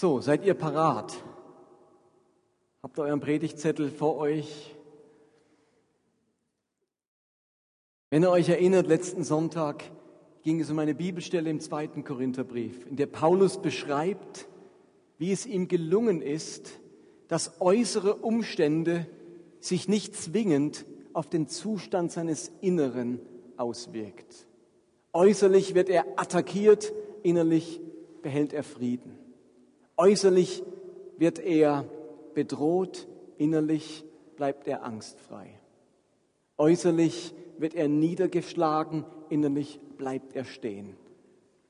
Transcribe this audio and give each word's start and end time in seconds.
So, 0.00 0.20
seid 0.20 0.44
ihr 0.44 0.54
parat? 0.54 1.12
Habt 2.84 3.00
ihr 3.00 3.02
euren 3.02 3.18
Predigtzettel 3.18 3.90
vor 3.90 4.16
euch? 4.18 4.76
Wenn 8.08 8.22
ihr 8.22 8.30
euch 8.30 8.48
erinnert, 8.48 8.86
letzten 8.86 9.24
Sonntag 9.24 9.82
ging 10.42 10.60
es 10.60 10.70
um 10.70 10.78
eine 10.78 10.94
Bibelstelle 10.94 11.50
im 11.50 11.58
zweiten 11.58 12.04
Korintherbrief, 12.04 12.86
in 12.86 12.94
der 12.94 13.06
Paulus 13.06 13.60
beschreibt, 13.60 14.46
wie 15.18 15.32
es 15.32 15.46
ihm 15.46 15.66
gelungen 15.66 16.22
ist, 16.22 16.78
dass 17.26 17.60
äußere 17.60 18.14
Umstände 18.14 19.08
sich 19.58 19.88
nicht 19.88 20.14
zwingend 20.14 20.86
auf 21.12 21.28
den 21.28 21.48
Zustand 21.48 22.12
seines 22.12 22.52
Inneren 22.60 23.18
auswirkt. 23.56 24.46
Äußerlich 25.12 25.74
wird 25.74 25.88
er 25.88 26.06
attackiert, 26.14 26.92
innerlich 27.24 27.80
behält 28.22 28.52
er 28.52 28.62
Frieden. 28.62 29.17
Äußerlich 30.00 30.62
wird 31.16 31.40
er 31.40 31.84
bedroht, 32.32 33.08
innerlich 33.36 34.04
bleibt 34.36 34.68
er 34.68 34.84
angstfrei. 34.84 35.58
Äußerlich 36.56 37.34
wird 37.58 37.74
er 37.74 37.88
niedergeschlagen, 37.88 39.04
innerlich 39.28 39.80
bleibt 39.96 40.36
er 40.36 40.44
stehen. 40.44 40.96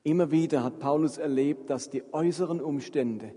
Immer 0.02 0.30
wieder 0.30 0.62
hat 0.62 0.78
Paulus 0.78 1.16
erlebt, 1.16 1.70
dass 1.70 1.88
die 1.88 2.02
äußeren 2.12 2.60
Umstände 2.60 3.34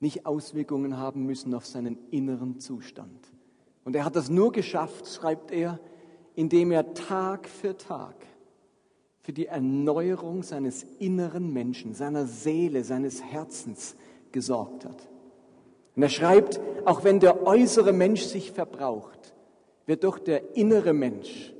nicht 0.00 0.26
Auswirkungen 0.26 0.98
haben 0.98 1.24
müssen 1.24 1.54
auf 1.54 1.64
seinen 1.64 1.96
inneren 2.10 2.60
Zustand. 2.60 3.32
Und 3.84 3.96
er 3.96 4.04
hat 4.04 4.16
das 4.16 4.28
nur 4.28 4.52
geschafft, 4.52 5.06
schreibt 5.06 5.50
er, 5.50 5.80
indem 6.34 6.72
er 6.72 6.92
Tag 6.92 7.48
für 7.48 7.74
Tag 7.74 8.16
für 9.26 9.32
die 9.32 9.46
Erneuerung 9.46 10.44
seines 10.44 10.86
inneren 11.00 11.52
Menschen, 11.52 11.94
seiner 11.94 12.26
Seele, 12.26 12.84
seines 12.84 13.24
Herzens 13.24 13.96
gesorgt 14.30 14.84
hat. 14.84 15.08
Und 15.96 16.04
er 16.04 16.10
schreibt, 16.10 16.60
auch 16.84 17.02
wenn 17.02 17.18
der 17.18 17.44
äußere 17.44 17.92
Mensch 17.92 18.22
sich 18.22 18.52
verbraucht, 18.52 19.34
wird 19.84 20.04
doch 20.04 20.20
der 20.20 20.54
innere 20.56 20.92
Mensch 20.92 21.52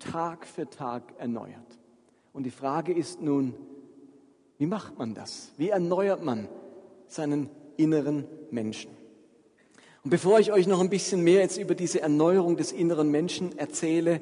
Tag 0.00 0.44
für 0.44 0.68
Tag 0.68 1.14
erneuert. 1.16 1.78
Und 2.32 2.42
die 2.46 2.50
Frage 2.50 2.92
ist 2.92 3.22
nun, 3.22 3.54
wie 4.58 4.66
macht 4.66 4.98
man 4.98 5.14
das? 5.14 5.52
Wie 5.56 5.68
erneuert 5.68 6.24
man 6.24 6.48
seinen 7.06 7.48
inneren 7.76 8.26
Menschen? 8.50 8.90
Und 10.02 10.10
bevor 10.10 10.40
ich 10.40 10.50
euch 10.50 10.66
noch 10.66 10.80
ein 10.80 10.90
bisschen 10.90 11.22
mehr 11.22 11.42
jetzt 11.42 11.58
über 11.58 11.76
diese 11.76 12.00
Erneuerung 12.00 12.56
des 12.56 12.72
inneren 12.72 13.12
Menschen 13.12 13.56
erzähle, 13.56 14.20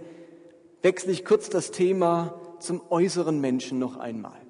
wechsle 0.83 1.12
ich 1.12 1.25
kurz 1.25 1.49
das 1.49 1.71
Thema 1.71 2.39
zum 2.63 2.83
äußeren 2.91 3.41
Menschen 3.41 3.79
noch 3.79 3.97
einmal. 3.97 4.41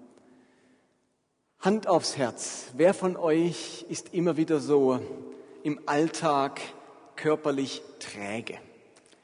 Hand 1.61 1.87
aufs 1.87 2.17
Herz. 2.17 2.67
Wer 2.77 2.93
von 2.93 3.17
euch 3.17 3.87
ist 3.89 4.15
immer 4.15 4.37
wieder 4.37 4.61
so 4.61 4.99
im 5.63 5.81
Alltag 5.87 6.61
körperlich 7.17 7.83
träge? 8.01 8.59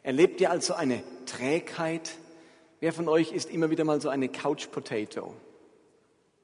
Erlebt 0.02 0.40
ihr 0.40 0.50
also 0.50 0.74
eine 0.74 1.02
Trägheit? 1.26 2.12
Wer 2.80 2.92
von 2.92 3.08
euch 3.08 3.32
ist 3.32 3.50
immer 3.50 3.70
wieder 3.70 3.84
mal 3.84 4.00
so 4.00 4.08
eine 4.08 4.28
Couch 4.28 4.70
Potato? 4.70 5.34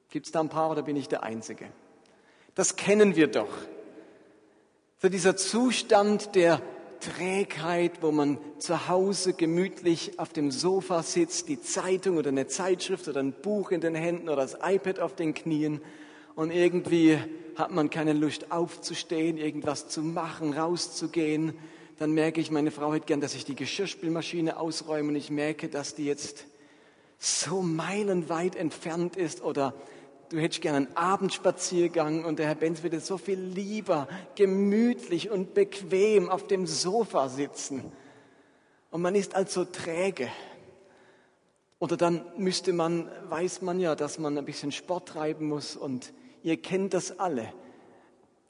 Gibt 0.09 0.25
es 0.25 0.31
da 0.31 0.41
ein 0.41 0.49
paar 0.49 0.71
oder 0.71 0.83
bin 0.83 0.97
ich 0.97 1.07
der 1.07 1.23
Einzige? 1.23 1.67
Das 2.55 2.75
kennen 2.75 3.15
wir 3.15 3.27
doch. 3.27 3.49
So 5.01 5.09
dieser 5.09 5.35
Zustand 5.35 6.35
der 6.35 6.61
Trägheit, 6.99 8.01
wo 8.01 8.11
man 8.11 8.37
zu 8.59 8.87
Hause 8.87 9.33
gemütlich 9.33 10.19
auf 10.19 10.33
dem 10.33 10.51
Sofa 10.51 11.03
sitzt, 11.03 11.49
die 11.49 11.61
Zeitung 11.61 12.17
oder 12.17 12.29
eine 12.29 12.47
Zeitschrift 12.47 13.07
oder 13.07 13.19
ein 13.21 13.33
Buch 13.33 13.71
in 13.71 13.81
den 13.81 13.95
Händen 13.95 14.29
oder 14.29 14.41
das 14.41 14.57
iPad 14.61 14.99
auf 14.99 15.15
den 15.15 15.33
Knien 15.33 15.81
und 16.35 16.51
irgendwie 16.51 17.19
hat 17.55 17.71
man 17.71 17.89
keine 17.89 18.13
Lust 18.13 18.51
aufzustehen, 18.51 19.37
irgendwas 19.37 19.87
zu 19.87 20.01
machen, 20.01 20.53
rauszugehen. 20.53 21.53
Dann 21.97 22.11
merke 22.11 22.41
ich, 22.41 22.51
meine 22.51 22.71
Frau 22.71 22.93
hätte 22.93 23.05
gern, 23.05 23.21
dass 23.21 23.35
ich 23.35 23.45
die 23.45 23.55
Geschirrspülmaschine 23.55 24.59
ausräume 24.59 25.09
und 25.09 25.15
ich 25.15 25.29
merke, 25.29 25.69
dass 25.69 25.95
die 25.95 26.05
jetzt 26.05 26.45
so 27.17 27.61
meilenweit 27.61 28.55
entfernt 28.55 29.15
ist 29.15 29.41
oder 29.41 29.73
du 30.29 30.39
hättest 30.39 30.61
gerne 30.61 30.77
einen 30.77 30.97
Abendspaziergang 30.97 32.25
und 32.25 32.39
der 32.39 32.47
Herr 32.47 32.55
Benz 32.55 32.83
würde 32.83 32.99
so 32.99 33.17
viel 33.17 33.39
lieber 33.39 34.07
gemütlich 34.35 35.29
und 35.29 35.53
bequem 35.53 36.29
auf 36.29 36.47
dem 36.47 36.67
Sofa 36.67 37.29
sitzen. 37.29 37.91
Und 38.91 39.01
man 39.01 39.15
ist 39.15 39.35
also 39.35 39.65
träge. 39.65 40.29
Oder 41.79 41.97
dann 41.97 42.25
müsste 42.37 42.73
man, 42.73 43.09
weiß 43.29 43.61
man 43.61 43.79
ja, 43.79 43.95
dass 43.95 44.17
man 44.17 44.37
ein 44.37 44.45
bisschen 44.45 44.71
Sport 44.71 45.09
treiben 45.09 45.47
muss 45.47 45.75
und 45.75 46.13
ihr 46.43 46.61
kennt 46.61 46.93
das 46.93 47.19
alle, 47.19 47.51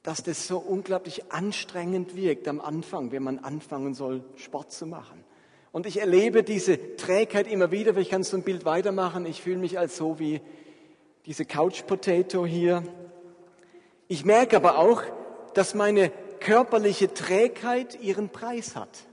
dass 0.04 0.22
das 0.22 0.48
so 0.48 0.60
unglaublich 0.60 1.32
anstrengend 1.32 2.16
wirkt 2.16 2.48
am 2.48 2.62
Anfang, 2.62 3.12
wenn 3.12 3.24
man 3.24 3.40
anfangen 3.40 3.96
soll, 3.96 4.24
Sport 4.36 4.72
zu 4.72 4.86
machen. 4.86 5.24
Und 5.72 5.88
ich 5.88 6.00
erlebe 6.00 6.44
diese 6.44 6.96
Trägheit 6.96 7.48
immer 7.48 7.72
wieder, 7.72 7.94
vielleicht 7.94 8.12
kannst 8.12 8.32
du 8.32 8.38
ein 8.38 8.44
Bild 8.44 8.64
weitermachen, 8.64 9.26
ich 9.26 9.42
fühle 9.42 9.58
mich 9.58 9.78
als 9.78 9.98
so 9.98 10.20
wie 10.20 10.40
diese 11.26 11.46
Couch 11.46 11.86
Potato 11.88 12.46
hier. 12.46 12.84
Ich 14.08 14.26
merke 14.26 14.56
aber 14.56 14.78
auch, 14.78 15.02
dass 15.54 15.74
meine 15.74 16.12
körperliche 16.40 17.14
Trägheit 17.14 18.00
ihren 18.02 18.30
Preis 18.30 18.76
hat. 18.76 19.06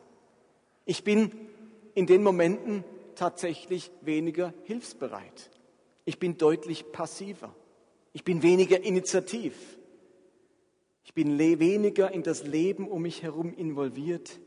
Ich 0.84 1.04
bin 1.04 1.32
in 1.94 2.06
den 2.06 2.22
Momenten 2.22 2.84
tatsächlich 3.14 3.90
weniger 4.02 4.52
hilfsbereit. 4.64 5.50
Ich 6.04 6.18
bin 6.18 6.36
deutlich 6.36 6.92
passiver. 6.92 7.54
Ich 8.12 8.24
bin 8.24 8.42
weniger 8.42 8.82
initiativ. 8.82 9.54
Ich 11.04 11.14
bin 11.14 11.38
weniger 11.38 12.12
in 12.12 12.22
das 12.22 12.44
Leben 12.44 12.88
um 12.88 13.02
mich 13.02 13.22
herum 13.22 13.54
involviert. 13.54 14.38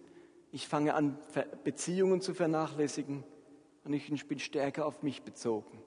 Ich 0.52 0.68
fange 0.68 0.94
an, 0.94 1.18
Beziehungen 1.64 2.22
zu 2.22 2.34
vernachlässigen 2.34 3.24
und 3.84 3.94
ich 3.94 4.28
bin 4.28 4.40
stärker 4.40 4.86
auf 4.86 5.04
mich 5.04 5.24
bezogen. 5.24 5.82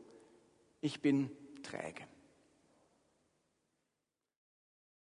Ich 0.80 1.00
bin 1.00 1.30
träge. 1.68 2.04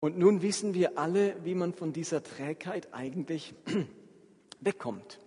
Und 0.01 0.19
nun 0.19 0.43
wissen 0.43 0.75
wir 0.75 0.99
alle, 0.99 1.37
wie 1.45 1.55
man 1.55 1.73
von 1.73 1.93
dieser 1.93 2.23
Trägheit 2.23 2.93
eigentlich 2.93 3.55
wegkommt. 4.61 5.21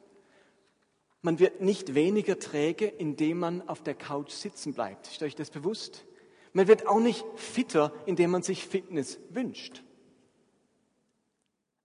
Man 1.21 1.39
wird 1.39 1.59
nicht 1.59 1.95
weniger 1.95 2.39
träge, 2.39 2.85
indem 2.85 3.39
man 3.39 3.67
auf 3.67 3.83
der 3.83 3.95
Couch 3.95 4.31
sitzen 4.31 4.73
bleibt. 4.73 5.07
Ist 5.07 5.21
euch 5.21 5.35
das 5.35 5.49
bewusst? 5.49 6.05
Man 6.53 6.67
wird 6.67 6.87
auch 6.87 6.99
nicht 6.99 7.25
fitter, 7.35 7.91
indem 8.05 8.31
man 8.31 8.41
sich 8.41 8.65
Fitness 8.65 9.19
wünscht. 9.29 9.83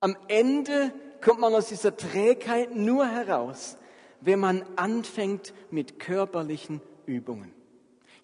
Am 0.01 0.17
Ende 0.29 0.93
kommt 1.21 1.41
man 1.41 1.55
aus 1.55 1.69
dieser 1.69 1.97
Trägheit 1.97 2.77
nur 2.77 3.07
heraus, 3.07 3.77
wenn 4.21 4.39
man 4.39 4.63
anfängt 4.77 5.53
mit 5.71 5.99
körperlichen 5.99 6.81
Übungen. 7.07 7.53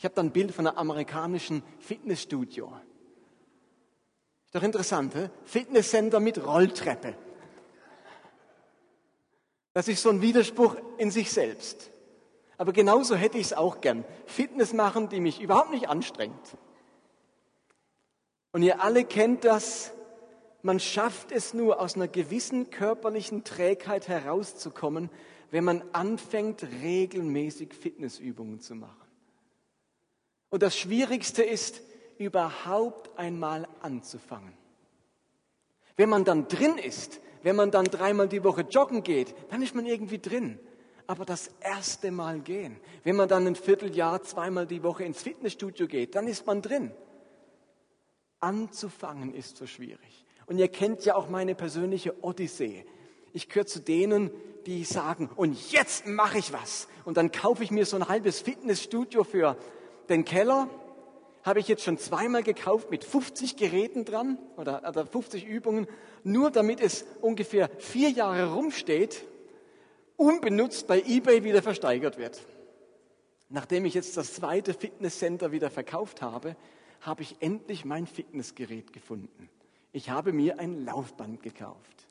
Ich 0.01 0.05
habe 0.07 0.15
da 0.15 0.23
ein 0.23 0.31
Bild 0.31 0.51
von 0.51 0.67
einem 0.67 0.79
amerikanischen 0.79 1.63
Fitnessstudio. 1.79 2.73
Ist 4.47 4.55
doch 4.55 4.63
interessant, 4.63 5.15
he? 5.15 5.29
Fitnesscenter 5.45 6.21
mit 6.21 6.43
Rolltreppe. 6.43 7.19
Das 9.75 9.89
ist 9.89 10.01
so 10.01 10.09
ein 10.09 10.23
Widerspruch 10.23 10.75
in 10.97 11.11
sich 11.11 11.31
selbst. 11.31 11.91
Aber 12.57 12.73
genauso 12.73 13.15
hätte 13.15 13.37
ich 13.37 13.49
es 13.49 13.53
auch 13.53 13.83
gern. 13.83 14.07
Fitness 14.25 14.73
machen, 14.73 15.11
die 15.11 15.21
mich 15.21 15.39
überhaupt 15.39 15.71
nicht 15.71 15.91
anstrengt. 15.91 16.57
Und 18.53 18.63
ihr 18.63 18.83
alle 18.83 19.05
kennt 19.05 19.45
das, 19.45 19.93
man 20.63 20.81
schafft 20.81 21.31
es 21.31 21.53
nur 21.53 21.79
aus 21.79 21.97
einer 21.97 22.09
gewissen 22.09 22.71
körperlichen 22.71 23.45
Trägheit 23.45 24.09
herauszukommen, 24.09 25.11
wenn 25.51 25.65
man 25.65 25.85
anfängt, 25.93 26.63
regelmäßig 26.81 27.75
Fitnessübungen 27.75 28.61
zu 28.61 28.77
machen. 28.77 29.00
Und 30.51 30.63
das 30.63 30.77
Schwierigste 30.77 31.43
ist, 31.43 31.81
überhaupt 32.19 33.19
einmal 33.19 33.67
anzufangen. 33.81 34.53
Wenn 35.97 36.09
man 36.09 36.25
dann 36.25 36.49
drin 36.49 36.77
ist, 36.77 37.21
wenn 37.43 37.57
man 37.57 37.71
dann 37.71 37.87
dreimal 37.87 38.29
die 38.29 38.45
Woche 38.45 38.63
joggen 38.63 39.03
geht, 39.03 39.35
dann 39.51 39.63
ist 39.63 39.75
man 39.75 39.87
irgendwie 39.87 40.19
drin. 40.19 40.59
Aber 41.07 41.25
das 41.25 41.51
erste 41.61 42.11
Mal 42.11 42.41
gehen, 42.41 42.79
wenn 43.05 43.17
man 43.17 43.29
dann 43.29 43.47
ein 43.47 43.57
Vierteljahr 43.57 44.23
zweimal 44.23 44.67
die 44.67 44.83
Woche 44.83 45.05
ins 45.05 45.23
Fitnessstudio 45.23 45.87
geht, 45.87 46.15
dann 46.15 46.29
ist 46.29 46.47
man 46.47 46.63
drin. 46.63 46.93
Anzufangen 48.39 49.35
ist 49.35 49.57
so 49.57 49.67
schwierig. 49.67 50.27
Und 50.47 50.59
ihr 50.59 50.69
kennt 50.69 51.05
ja 51.05 51.15
auch 51.15 51.29
meine 51.29 51.55
persönliche 51.55 52.23
Odyssee. 52.23 52.85
Ich 53.33 53.49
gehöre 53.49 53.67
zu 53.67 53.81
denen, 53.81 54.31
die 54.67 54.85
sagen, 54.85 55.31
und 55.37 55.73
jetzt 55.73 56.07
mache 56.07 56.39
ich 56.39 56.53
was. 56.53 56.87
Und 57.05 57.17
dann 57.17 57.33
kaufe 57.33 57.65
ich 57.65 57.71
mir 57.71 57.87
so 57.87 57.97
ein 57.97 58.09
halbes 58.09 58.41
Fitnessstudio 58.41 59.25
für 59.25 59.57
den 60.11 60.25
Keller 60.25 60.69
habe 61.43 61.61
ich 61.61 61.69
jetzt 61.69 61.85
schon 61.85 61.97
zweimal 61.97 62.43
gekauft 62.43 62.91
mit 62.91 63.05
50 63.05 63.57
Geräten 63.57 64.05
dran 64.05 64.39
oder, 64.57 64.87
oder 64.87 65.07
50 65.07 65.47
Übungen, 65.47 65.87
nur 66.23 66.51
damit 66.51 66.81
es 66.81 67.07
ungefähr 67.23 67.71
vier 67.79 68.11
Jahre 68.11 68.53
rumsteht, 68.53 69.25
unbenutzt 70.17 70.87
bei 70.87 71.01
eBay 71.01 71.45
wieder 71.45 71.63
versteigert 71.63 72.19
wird. 72.19 72.43
Nachdem 73.49 73.85
ich 73.85 73.95
jetzt 73.95 74.17
das 74.17 74.35
zweite 74.35 74.75
Fitnesscenter 74.75 75.51
wieder 75.51 75.71
verkauft 75.71 76.21
habe, 76.23 76.57
habe 77.01 77.23
ich 77.23 77.37
endlich 77.41 77.85
mein 77.85 78.07
Fitnessgerät 78.07 78.93
gefunden. 78.93 79.49
Ich 79.93 80.11
habe 80.11 80.33
mir 80.33 80.61
ein 80.61 80.85
Laufband 80.85 81.43
gekauft. 81.43 82.09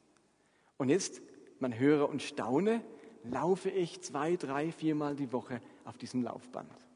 Und 0.78 0.90
jetzt, 0.90 1.22
man 1.60 1.78
höre 1.78 2.10
und 2.10 2.24
staune, 2.24 2.82
laufe 3.24 3.70
ich 3.70 4.02
zwei, 4.02 4.36
drei, 4.36 4.72
viermal 4.72 5.16
die 5.16 5.32
Woche 5.32 5.62
auf 5.86 5.98
diesem 5.98 6.24
Laufband. 6.24 6.89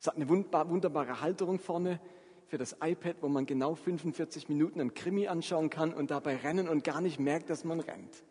Es 0.00 0.06
hat 0.06 0.16
eine 0.16 0.28
wunderbare 0.28 1.20
Halterung 1.20 1.58
vorne 1.58 2.00
für 2.46 2.58
das 2.58 2.76
iPad, 2.80 3.16
wo 3.20 3.28
man 3.28 3.46
genau 3.46 3.74
45 3.74 4.48
Minuten 4.48 4.80
einen 4.80 4.94
Krimi 4.94 5.28
anschauen 5.28 5.70
kann 5.70 5.92
und 5.92 6.10
dabei 6.10 6.36
rennen 6.36 6.68
und 6.68 6.84
gar 6.84 7.00
nicht 7.00 7.18
merkt, 7.18 7.50
dass 7.50 7.64
man 7.64 7.80
rennt. 7.80 8.22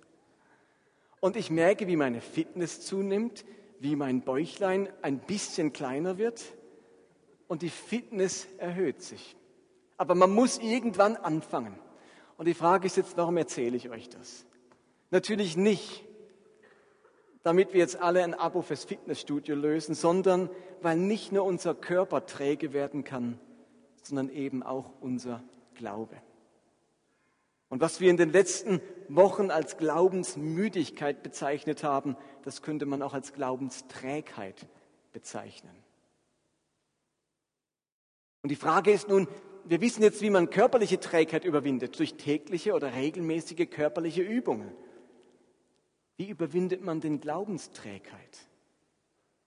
Und 1.19 1.35
ich 1.35 1.49
merke, 1.49 1.87
wie 1.87 1.95
meine 1.95 2.21
Fitness 2.21 2.81
zunimmt, 2.81 3.45
wie 3.79 3.95
mein 3.95 4.21
Bäuchlein 4.21 4.89
ein 5.01 5.19
bisschen 5.19 5.73
kleiner 5.73 6.17
wird 6.17 6.43
und 7.47 7.61
die 7.61 7.69
Fitness 7.69 8.47
erhöht 8.57 9.01
sich. 9.01 9.35
Aber 9.97 10.15
man 10.15 10.31
muss 10.31 10.59
irgendwann 10.59 11.15
anfangen. 11.15 11.77
Und 12.37 12.47
die 12.47 12.53
Frage 12.53 12.87
ist 12.87 12.97
jetzt, 12.97 13.17
warum 13.17 13.37
erzähle 13.37 13.77
ich 13.77 13.89
euch 13.89 14.09
das? 14.09 14.45
Natürlich 15.09 15.57
nicht, 15.57 16.06
damit 17.47 17.71
wir 17.71 17.79
jetzt 17.79 17.95
alle 17.95 18.25
ein 18.25 18.33
Abo 18.33 18.61
fürs 18.61 18.83
Fitnessstudio 18.83 19.55
lösen, 19.55 19.95
sondern 19.95 20.49
weil 20.81 20.97
nicht 20.97 21.31
nur 21.31 21.45
unser 21.45 21.73
Körper 21.73 22.25
träge 22.25 22.73
werden 22.73 23.05
kann, 23.05 23.39
sondern 24.03 24.29
eben 24.29 24.63
auch 24.63 24.91
unser 24.99 25.41
Glaube. 25.73 26.17
Und 27.69 27.79
was 27.79 28.01
wir 28.01 28.09
in 28.09 28.17
den 28.17 28.33
letzten 28.33 28.81
Wochen 29.07 29.49
als 29.49 29.77
Glaubensmüdigkeit 29.77 31.23
bezeichnet 31.23 31.85
haben, 31.85 32.17
das 32.43 32.61
könnte 32.61 32.85
man 32.85 33.01
auch 33.01 33.13
als 33.13 33.31
Glaubensträgheit 33.31 34.67
bezeichnen. 35.13 35.75
Und 38.43 38.49
die 38.49 38.57
Frage 38.57 38.91
ist 38.91 39.07
nun, 39.07 39.29
wir 39.63 39.79
wissen 39.79 40.03
jetzt, 40.03 40.21
wie 40.21 40.29
man 40.29 40.49
körperliche 40.49 40.99
Trägheit 40.99 41.45
überwindet, 41.45 41.97
durch 41.97 42.15
tägliche 42.15 42.73
oder 42.73 42.93
regelmäßige 42.93 43.69
körperliche 43.69 44.21
Übungen. 44.21 44.71
Wie 46.17 46.29
überwindet 46.29 46.83
man 46.83 46.99
denn 46.99 47.21
Glaubensträgheit? 47.21 48.47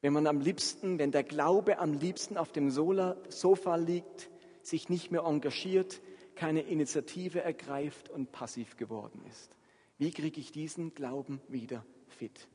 Wenn 0.01 0.13
man 0.13 0.27
am 0.27 0.41
liebsten, 0.41 0.99
wenn 0.99 1.13
der 1.13 1.25
Glaube 1.25 1.79
am 1.79 1.93
liebsten 1.93 2.37
auf 2.37 2.53
dem 2.53 2.71
Sofa 2.71 3.77
liegt, 3.77 4.31
sich 4.63 4.89
nicht 4.89 5.11
mehr 5.11 5.23
engagiert, 5.23 6.01
keine 6.37 6.63
Initiative 6.63 7.43
ergreift 7.43 8.09
und 8.09 8.33
passiv 8.33 8.77
geworden 8.77 9.21
ist. 9.29 9.57
Wie 9.99 10.11
kriege 10.11 10.41
ich 10.41 10.53
diesen 10.53 10.95
Glauben 10.95 11.41
wieder 11.49 11.85
fit? 12.09 12.49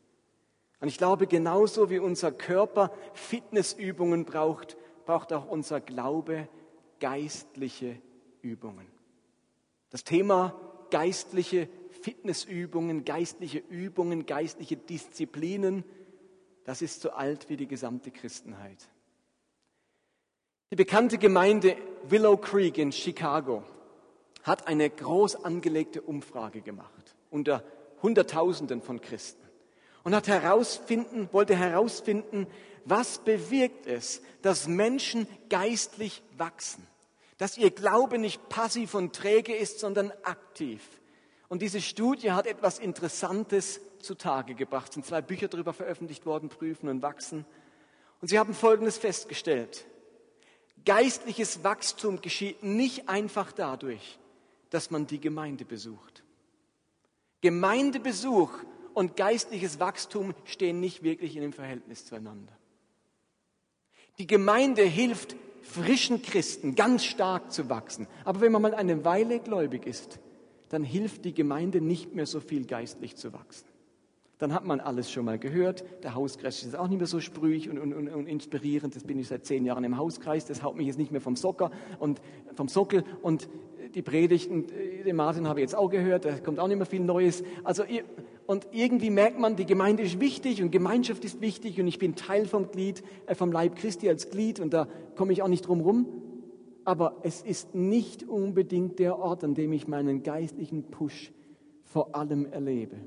Und 0.80 0.88
ich 0.88 0.98
glaube, 0.98 1.28
genauso 1.28 1.90
wie 1.90 2.00
unser 2.00 2.32
Körper 2.32 2.92
Fitnessübungen 3.14 4.26
braucht, 4.26 4.78
braucht 5.06 5.32
auch 5.34 5.48
unser 5.48 5.82
Glaube 5.82 6.48
geistliche 7.00 8.02
Übungen. 8.42 8.88
Das 9.90 10.04
Thema 10.04 10.60
geistliche 10.90 11.70
Fitnessübungen, 12.06 13.04
geistliche 13.04 13.58
Übungen, 13.58 14.28
geistliche 14.28 14.78
Disziplinen, 14.78 15.84
das 16.64 16.84
ist 16.84 17.02
so 17.02 17.10
alt 17.10 17.50
wie 17.50 17.58
die 17.58 17.66
gesamte 17.66 18.12
Christenheit. 18.12 18.78
Die 20.70 20.76
bekannte 20.76 21.18
Gemeinde 21.18 21.76
Willow 22.08 22.38
Creek 22.38 22.78
in 22.78 22.92
Chicago 22.92 23.64
hat 24.44 24.68
eine 24.68 24.88
groß 24.88 25.46
angelegte 25.46 26.04
Umfrage 26.04 26.62
gemacht 26.62 27.16
unter 27.32 27.64
Hunderttausenden 28.04 28.84
von 28.84 29.02
Christen 29.02 29.42
und 30.04 30.14
hat 30.14 30.28
herausfinden, 30.28 31.28
wollte 31.32 31.56
herausfinden, 31.56 32.46
was 32.84 33.18
bewirkt 33.18 33.88
es, 33.88 34.22
dass 34.44 34.68
Menschen 34.68 35.26
geistlich 35.50 36.22
wachsen, 36.38 36.86
dass 37.40 37.58
ihr 37.58 37.72
Glaube 37.72 38.20
nicht 38.20 38.48
passiv 38.48 38.94
und 38.94 39.16
träge 39.16 39.56
ist, 39.56 39.80
sondern 39.80 40.14
aktiv. 40.22 40.84
Und 41.48 41.62
diese 41.62 41.82
Studie 41.82 42.32
hat 42.32 42.48
etwas 42.48 42.80
Interessantes 42.80 43.80
zutage 44.00 44.56
gebracht. 44.56 44.90
Es 44.90 44.94
sind 44.96 45.06
zwei 45.06 45.22
Bücher 45.22 45.48
darüber 45.48 45.74
veröffentlicht 45.74 46.26
worden, 46.26 46.50
Prüfen 46.50 46.90
und 46.90 47.02
Wachsen. 47.02 47.46
Und 48.22 48.30
sie 48.30 48.40
haben 48.40 48.54
Folgendes 48.54 48.98
festgestellt. 48.98 49.86
Geistliches 50.86 51.64
Wachstum 51.64 52.22
geschieht 52.22 52.64
nicht 52.64 53.10
einfach 53.10 53.52
dadurch, 53.52 54.20
dass 54.70 54.92
man 54.92 55.08
die 55.08 55.20
Gemeinde 55.20 55.66
besucht. 55.66 56.24
Gemeindebesuch 57.42 58.52
und 58.94 59.16
geistliches 59.16 59.80
Wachstum 59.80 60.34
stehen 60.46 60.80
nicht 60.80 61.04
wirklich 61.04 61.36
in 61.36 61.42
dem 61.42 61.54
Verhältnis 61.54 62.06
zueinander. 62.06 62.58
Die 64.18 64.28
Gemeinde 64.28 64.84
hilft 64.84 65.36
frischen 65.62 66.22
Christen 66.22 66.76
ganz 66.76 67.04
stark 67.04 67.52
zu 67.52 67.70
wachsen. 67.70 68.08
Aber 68.24 68.42
wenn 68.42 68.52
man 68.52 68.62
mal 68.62 68.74
eine 68.74 69.04
Weile 69.04 69.40
gläubig 69.40 69.86
ist, 69.86 70.20
dann 70.70 70.84
hilft 70.84 71.26
die 71.26 71.34
Gemeinde 71.34 71.82
nicht 71.82 72.16
mehr 72.16 72.26
so 72.26 72.40
viel 72.40 72.66
geistlich 72.66 73.16
zu 73.16 73.34
wachsen. 73.34 73.68
Dann 74.38 74.54
hat 74.54 74.66
man 74.66 74.82
alles 74.82 75.10
schon 75.10 75.26
mal 75.26 75.40
gehört. 75.40 75.86
Der 76.04 76.14
Hauskreis 76.14 76.64
ist 76.64 76.76
auch 76.76 76.90
nicht 76.90 76.98
mehr 76.98 77.08
so 77.08 77.22
sprühig 77.22 77.70
und, 77.70 77.80
und, 77.80 77.94
und, 77.94 78.28
inspirierend. 78.28 78.96
Das 78.96 79.06
bin 79.06 79.18
ich 79.18 79.30
seit 79.30 79.46
zehn 79.46 79.64
Jahren 79.66 79.86
im 79.86 79.98
Hauskreis. 79.98 80.46
Das 80.46 80.62
haut 80.62 80.76
mich 80.76 80.88
jetzt 80.88 80.98
nicht 80.98 81.12
mehr 81.12 81.22
vom 81.22 81.38
Socker 81.38 81.72
und 82.00 82.22
vom 82.54 82.68
Sockel. 82.68 83.06
Und 83.22 83.48
die 83.94 84.02
Predigten, 84.02 84.66
äh, 84.70 85.04
den 85.04 85.16
Martin 85.16 85.48
habe 85.48 85.62
ich 85.62 85.64
jetzt 85.64 85.76
auch 85.76 85.90
gehört. 85.90 86.26
Da 86.26 86.38
kommt 86.40 86.60
auch 86.60 86.68
nicht 86.68 86.78
mehr 86.78 86.86
viel 86.86 87.00
Neues. 87.00 87.44
Also 87.64 87.84
und 88.46 88.68
irgendwie 88.72 89.10
merkt 89.10 89.40
man, 89.40 89.56
die 89.56 89.66
Gemeinde 89.66 90.04
ist 90.04 90.20
wichtig 90.20 90.62
und 90.62 90.70
Gemeinschaft 90.70 91.26
ist 91.26 91.42
wichtig 91.42 91.80
und 91.80 91.88
ich 91.88 91.98
bin 91.98 92.16
Teil 92.16 92.46
vom 92.46 92.70
Glied, 92.70 93.04
äh, 93.26 93.36
vom 93.36 93.52
Leib 93.52 93.78
Christi 93.78 94.10
als 94.10 94.30
Glied 94.30 94.60
und 94.60 94.74
da 94.74 94.88
komme 95.16 95.34
ich 95.34 95.42
auch 95.42 95.48
nicht 95.48 95.68
drum 95.68 95.82
rum. 95.82 96.08
Aber 96.86 97.18
es 97.24 97.42
ist 97.42 97.76
nicht 97.76 98.24
unbedingt 98.24 99.00
der 99.00 99.18
Ort, 99.20 99.44
an 99.44 99.56
dem 99.56 99.74
ich 99.74 99.88
meinen 99.88 100.24
geistlichen 100.24 100.84
Push 100.84 101.34
vor 101.84 102.16
allem 102.16 102.46
erlebe. 102.46 102.98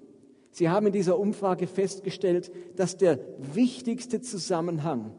Sie 0.50 0.68
haben 0.68 0.86
in 0.86 0.92
dieser 0.92 1.18
Umfrage 1.18 1.66
festgestellt, 1.66 2.50
dass 2.76 2.96
der 2.96 3.20
wichtigste 3.38 4.20
Zusammenhang 4.20 5.12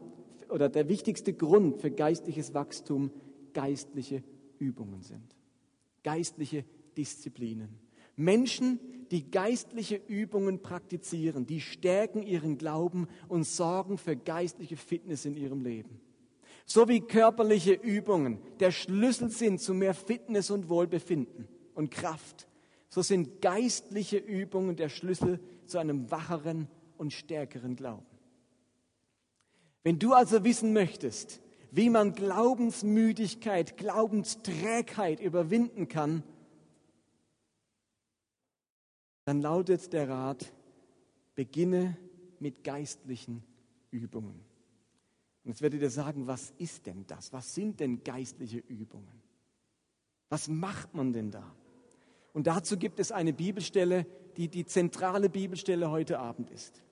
oder 0.50 0.68
der 0.68 0.88
wichtigste 0.88 1.32
Grund 1.32 1.80
für 1.80 1.90
geistliches 1.90 2.52
Wachstum 2.52 3.10
geistliche 3.54 4.22
Übungen 4.58 5.02
sind. 5.02 5.34
Geistliche 6.02 6.64
Disziplinen. 6.96 7.70
Menschen, 8.16 8.78
die 9.10 9.30
geistliche 9.30 9.96
Übungen 9.96 10.60
praktizieren, 10.60 11.46
die 11.46 11.60
stärken 11.60 12.22
ihren 12.22 12.58
Glauben 12.58 13.08
und 13.28 13.44
sorgen 13.44 13.96
für 13.96 14.16
geistliche 14.16 14.76
Fitness 14.76 15.24
in 15.24 15.36
ihrem 15.36 15.62
Leben. 15.62 16.00
So 16.70 16.88
wie 16.88 17.00
körperliche 17.00 17.72
Übungen 17.72 18.38
der 18.60 18.70
Schlüssel 18.70 19.28
sind 19.28 19.60
zu 19.60 19.74
mehr 19.74 19.92
Fitness 19.92 20.50
und 20.50 20.68
Wohlbefinden 20.68 21.48
und 21.74 21.90
Kraft, 21.90 22.46
so 22.88 23.02
sind 23.02 23.42
geistliche 23.42 24.18
Übungen 24.18 24.76
der 24.76 24.88
Schlüssel 24.88 25.40
zu 25.66 25.78
einem 25.78 26.12
wacheren 26.12 26.68
und 26.96 27.12
stärkeren 27.12 27.74
Glauben. 27.74 28.06
Wenn 29.82 29.98
du 29.98 30.12
also 30.12 30.44
wissen 30.44 30.72
möchtest, 30.72 31.40
wie 31.72 31.90
man 31.90 32.12
Glaubensmüdigkeit, 32.12 33.76
Glaubensträgheit 33.76 35.18
überwinden 35.18 35.88
kann, 35.88 36.22
dann 39.24 39.42
lautet 39.42 39.92
der 39.92 40.08
Rat, 40.08 40.52
beginne 41.34 41.96
mit 42.38 42.62
geistlichen 42.62 43.42
Übungen. 43.90 44.49
Und 45.50 45.54
jetzt 45.54 45.62
werdet 45.62 45.82
ihr 45.82 45.90
sagen, 45.90 46.28
was 46.28 46.52
ist 46.58 46.86
denn 46.86 47.08
das? 47.08 47.32
Was 47.32 47.56
sind 47.56 47.80
denn 47.80 48.04
geistliche 48.04 48.58
Übungen? 48.58 49.20
Was 50.28 50.46
macht 50.46 50.94
man 50.94 51.12
denn 51.12 51.32
da? 51.32 51.42
Und 52.32 52.46
dazu 52.46 52.76
gibt 52.76 53.00
es 53.00 53.10
eine 53.10 53.32
Bibelstelle, 53.32 54.06
die 54.36 54.46
die 54.46 54.64
zentrale 54.64 55.28
Bibelstelle 55.28 55.90
heute 55.90 56.20
Abend 56.20 56.52
ist. 56.52 56.84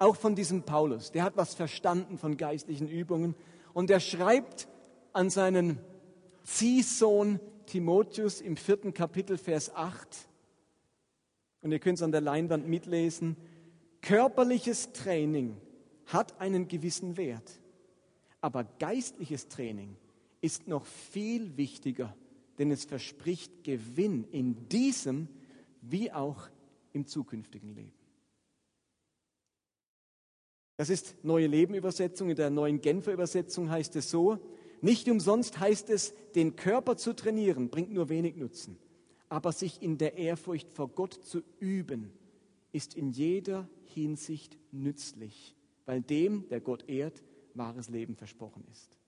Auch 0.00 0.16
von 0.16 0.34
diesem 0.34 0.64
Paulus. 0.64 1.12
Der 1.12 1.22
hat 1.22 1.36
was 1.36 1.54
verstanden 1.54 2.18
von 2.18 2.36
geistlichen 2.36 2.88
Übungen. 2.88 3.36
Und 3.74 3.90
er 3.90 4.00
schreibt 4.00 4.66
an 5.12 5.30
seinen 5.30 5.78
Ziehsohn 6.42 7.38
Timotheus 7.66 8.40
im 8.40 8.56
vierten 8.56 8.92
Kapitel, 8.92 9.38
Vers 9.38 9.72
8. 9.72 10.28
Und 11.60 11.70
ihr 11.70 11.78
könnt 11.78 11.98
es 11.98 12.02
an 12.02 12.10
der 12.10 12.22
Leinwand 12.22 12.66
mitlesen. 12.66 13.36
Körperliches 14.00 14.90
Training 14.94 15.56
hat 16.06 16.40
einen 16.40 16.66
gewissen 16.66 17.16
Wert. 17.16 17.60
Aber 18.40 18.64
geistliches 18.64 19.48
Training 19.48 19.96
ist 20.40 20.68
noch 20.68 20.86
viel 20.86 21.56
wichtiger 21.56 22.14
denn 22.60 22.70
es 22.70 22.84
verspricht 22.84 23.64
Gewinn 23.64 24.24
in 24.32 24.68
diesem 24.68 25.28
wie 25.80 26.12
auch 26.12 26.46
im 26.92 27.06
zukünftigen 27.06 27.74
Leben. 27.74 27.94
Das 30.76 30.90
ist 30.90 31.16
neue 31.22 31.46
Lebenübersetzung. 31.46 32.28
In 32.28 32.36
der 32.36 32.50
neuen 32.50 32.82
Genfer 32.82 33.14
Übersetzung 33.14 33.70
heißt 33.70 33.96
es 33.96 34.10
so, 34.10 34.38
nicht 34.82 35.08
umsonst 35.08 35.58
heißt 35.58 35.88
es, 35.88 36.12
den 36.34 36.54
Körper 36.54 36.98
zu 36.98 37.14
trainieren, 37.14 37.70
bringt 37.70 37.94
nur 37.94 38.10
wenig 38.10 38.36
Nutzen. 38.36 38.76
Aber 39.30 39.52
sich 39.52 39.80
in 39.80 39.96
der 39.96 40.18
Ehrfurcht 40.18 40.70
vor 40.70 40.88
Gott 40.88 41.14
zu 41.14 41.42
üben, 41.60 42.12
ist 42.72 42.94
in 42.94 43.08
jeder 43.08 43.70
Hinsicht 43.86 44.58
nützlich, 44.70 45.56
weil 45.86 46.02
dem, 46.02 46.46
der 46.50 46.60
Gott 46.60 46.86
ehrt, 46.90 47.22
wahres 47.54 47.88
Leben 47.88 48.16
versprochen 48.16 48.64
ist. 48.70 48.98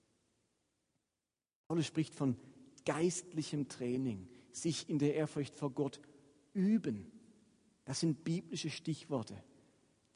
Paulus 1.67 1.85
spricht 1.85 2.15
von 2.15 2.37
geistlichem 2.85 3.67
Training, 3.67 4.27
sich 4.51 4.89
in 4.89 4.99
der 4.99 5.15
Ehrfurcht 5.15 5.55
vor 5.55 5.71
Gott 5.71 6.01
üben. 6.53 7.11
Das 7.85 7.99
sind 7.99 8.23
biblische 8.23 8.69
Stichworte, 8.69 9.41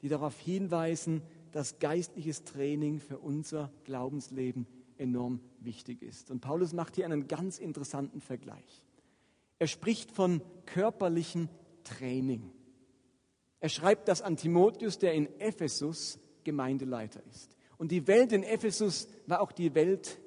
die 0.02 0.08
darauf 0.08 0.38
hinweisen, 0.38 1.22
dass 1.52 1.78
geistliches 1.78 2.44
Training 2.44 3.00
für 3.00 3.18
unser 3.18 3.72
Glaubensleben 3.84 4.66
enorm 4.98 5.40
wichtig 5.60 6.02
ist. 6.02 6.30
Und 6.30 6.40
Paulus 6.40 6.72
macht 6.72 6.96
hier 6.96 7.04
einen 7.04 7.26
ganz 7.26 7.58
interessanten 7.58 8.20
Vergleich. 8.20 8.82
Er 9.58 9.66
spricht 9.66 10.12
von 10.12 10.42
körperlichem 10.66 11.48
Training. 11.84 12.52
Er 13.60 13.68
schreibt 13.68 14.08
das 14.08 14.22
an 14.22 14.36
Timotheus, 14.36 14.98
der 14.98 15.14
in 15.14 15.40
Ephesus 15.40 16.20
Gemeindeleiter 16.44 17.22
ist. 17.26 17.57
Und 17.78 17.92
die 17.92 18.06
Welt 18.06 18.32
in 18.32 18.42
Ephesus 18.42 19.08
war 19.26 19.40
auch 19.40 19.52
die 19.52 19.74
Welt 19.74 20.18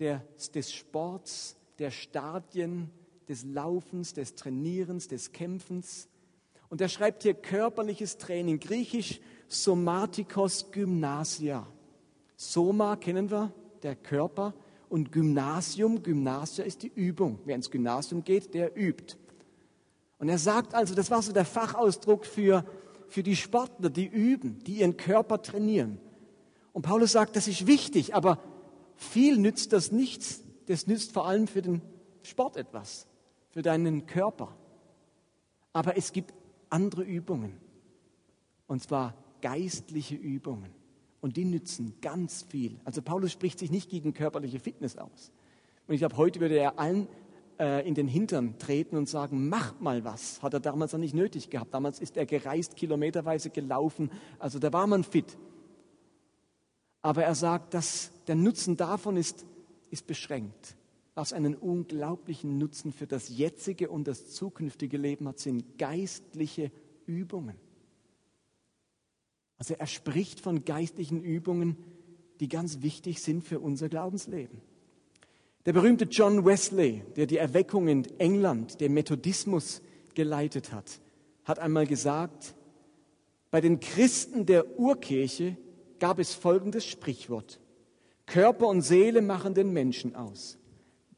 der, 0.00 0.24
des 0.54 0.72
Sports, 0.72 1.56
der 1.78 1.90
Stadien, 1.90 2.90
des 3.28 3.44
Laufens, 3.44 4.12
des 4.12 4.34
Trainierens, 4.34 5.08
des 5.08 5.32
Kämpfens. 5.32 6.08
Und 6.68 6.80
er 6.80 6.88
schreibt 6.88 7.22
hier 7.22 7.34
körperliches 7.34 8.18
Training, 8.18 8.58
griechisch 8.58 9.20
Somatikos 9.46 10.70
Gymnasia. 10.70 11.66
Soma 12.36 12.96
kennen 12.96 13.30
wir, 13.30 13.52
der 13.82 13.96
Körper, 13.96 14.54
und 14.88 15.12
Gymnasium, 15.12 16.02
Gymnasia 16.02 16.64
ist 16.64 16.82
die 16.82 16.92
Übung. 16.94 17.38
Wer 17.44 17.56
ins 17.56 17.70
Gymnasium 17.70 18.24
geht, 18.24 18.54
der 18.54 18.76
übt. 18.76 19.16
Und 20.18 20.28
er 20.28 20.38
sagt 20.38 20.74
also, 20.74 20.94
das 20.94 21.10
war 21.10 21.22
so 21.22 21.32
der 21.32 21.44
Fachausdruck 21.44 22.24
für, 22.24 22.64
für 23.08 23.22
die 23.22 23.36
Sportler, 23.36 23.90
die 23.90 24.06
üben, 24.06 24.58
die 24.64 24.80
ihren 24.80 24.96
Körper 24.96 25.42
trainieren. 25.42 26.00
Und 26.78 26.82
Paulus 26.82 27.10
sagt, 27.10 27.34
das 27.34 27.48
ist 27.48 27.66
wichtig, 27.66 28.14
aber 28.14 28.38
viel 28.94 29.36
nützt 29.36 29.72
das 29.72 29.90
nichts. 29.90 30.44
Das 30.66 30.86
nützt 30.86 31.10
vor 31.10 31.26
allem 31.26 31.48
für 31.48 31.60
den 31.60 31.82
Sport 32.22 32.56
etwas, 32.56 33.08
für 33.50 33.62
deinen 33.62 34.06
Körper. 34.06 34.54
Aber 35.72 35.96
es 35.96 36.12
gibt 36.12 36.32
andere 36.70 37.02
Übungen. 37.02 37.58
Und 38.68 38.80
zwar 38.80 39.14
geistliche 39.40 40.14
Übungen. 40.14 40.70
Und 41.20 41.36
die 41.36 41.46
nützen 41.46 41.94
ganz 42.00 42.44
viel. 42.44 42.78
Also 42.84 43.02
Paulus 43.02 43.32
spricht 43.32 43.58
sich 43.58 43.72
nicht 43.72 43.90
gegen 43.90 44.14
körperliche 44.14 44.60
Fitness 44.60 44.98
aus. 44.98 45.32
Und 45.88 45.94
ich 45.94 45.98
glaube, 45.98 46.16
heute 46.16 46.38
würde 46.38 46.58
er 46.58 46.78
allen 46.78 47.08
äh, 47.58 47.88
in 47.88 47.96
den 47.96 48.06
Hintern 48.06 48.56
treten 48.60 48.96
und 48.96 49.08
sagen, 49.08 49.48
macht 49.48 49.80
mal 49.80 50.04
was. 50.04 50.40
Hat 50.42 50.54
er 50.54 50.60
damals 50.60 50.92
noch 50.92 51.00
nicht 51.00 51.12
nötig 51.12 51.50
gehabt. 51.50 51.74
Damals 51.74 51.98
ist 51.98 52.16
er 52.16 52.24
gereist, 52.24 52.76
kilometerweise 52.76 53.50
gelaufen. 53.50 54.12
Also 54.38 54.60
da 54.60 54.72
war 54.72 54.86
man 54.86 55.02
fit. 55.02 55.36
Aber 57.08 57.24
er 57.24 57.34
sagt, 57.34 57.72
dass 57.72 58.10
der 58.26 58.34
Nutzen 58.34 58.76
davon 58.76 59.16
ist, 59.16 59.46
ist 59.88 60.06
beschränkt. 60.06 60.76
Was 61.14 61.32
einen 61.32 61.54
unglaublichen 61.54 62.58
Nutzen 62.58 62.92
für 62.92 63.06
das 63.06 63.30
jetzige 63.30 63.88
und 63.88 64.06
das 64.06 64.28
zukünftige 64.28 64.98
Leben 64.98 65.26
hat, 65.26 65.38
sind 65.38 65.78
geistliche 65.78 66.70
Übungen. 67.06 67.56
Also 69.56 69.72
er 69.72 69.86
spricht 69.86 70.40
von 70.40 70.66
geistlichen 70.66 71.22
Übungen, 71.22 71.78
die 72.40 72.48
ganz 72.50 72.82
wichtig 72.82 73.22
sind 73.22 73.42
für 73.42 73.58
unser 73.58 73.88
Glaubensleben. 73.88 74.60
Der 75.64 75.72
berühmte 75.72 76.04
John 76.04 76.44
Wesley, 76.44 77.04
der 77.16 77.24
die 77.24 77.38
Erweckung 77.38 77.88
in 77.88 78.04
England, 78.18 78.82
den 78.82 78.92
Methodismus 78.92 79.80
geleitet 80.14 80.72
hat, 80.72 81.00
hat 81.44 81.58
einmal 81.58 81.86
gesagt, 81.86 82.54
bei 83.50 83.62
den 83.62 83.80
Christen 83.80 84.44
der 84.44 84.78
Urkirche 84.78 85.56
gab 85.98 86.18
es 86.18 86.34
folgendes 86.34 86.84
Sprichwort. 86.84 87.60
Körper 88.26 88.68
und 88.68 88.82
Seele 88.82 89.22
machen 89.22 89.54
den 89.54 89.72
Menschen 89.72 90.14
aus. 90.14 90.58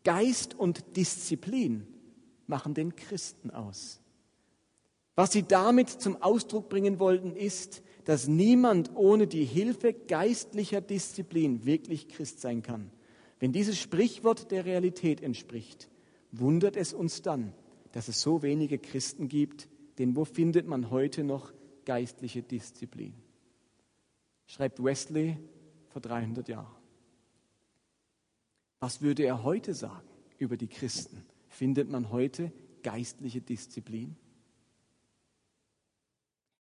Geist 0.04 0.54
und 0.54 0.96
Disziplin 0.96 1.86
machen 2.46 2.74
den 2.74 2.96
Christen 2.96 3.50
aus. 3.50 4.00
Was 5.16 5.32
sie 5.32 5.42
damit 5.42 5.90
zum 5.90 6.22
Ausdruck 6.22 6.68
bringen 6.68 6.98
wollten, 6.98 7.36
ist, 7.36 7.82
dass 8.04 8.26
niemand 8.26 8.94
ohne 8.94 9.26
die 9.26 9.44
Hilfe 9.44 9.92
geistlicher 9.92 10.80
Disziplin 10.80 11.66
wirklich 11.66 12.08
Christ 12.08 12.40
sein 12.40 12.62
kann. 12.62 12.90
Wenn 13.38 13.52
dieses 13.52 13.78
Sprichwort 13.78 14.50
der 14.50 14.64
Realität 14.64 15.22
entspricht, 15.22 15.88
wundert 16.32 16.76
es 16.76 16.92
uns 16.92 17.22
dann, 17.22 17.52
dass 17.92 18.08
es 18.08 18.20
so 18.20 18.42
wenige 18.42 18.78
Christen 18.78 19.28
gibt, 19.28 19.68
denn 19.98 20.16
wo 20.16 20.24
findet 20.24 20.66
man 20.66 20.90
heute 20.90 21.24
noch 21.24 21.52
geistliche 21.84 22.42
Disziplin? 22.42 23.14
Schreibt 24.50 24.82
Wesley 24.82 25.36
vor 25.90 26.02
300 26.02 26.48
Jahren. 26.48 26.74
Was 28.80 29.00
würde 29.00 29.22
er 29.22 29.44
heute 29.44 29.74
sagen 29.74 30.08
über 30.38 30.56
die 30.56 30.66
Christen? 30.66 31.24
Findet 31.46 31.88
man 31.88 32.10
heute 32.10 32.50
geistliche 32.82 33.40
Disziplin? 33.40 34.16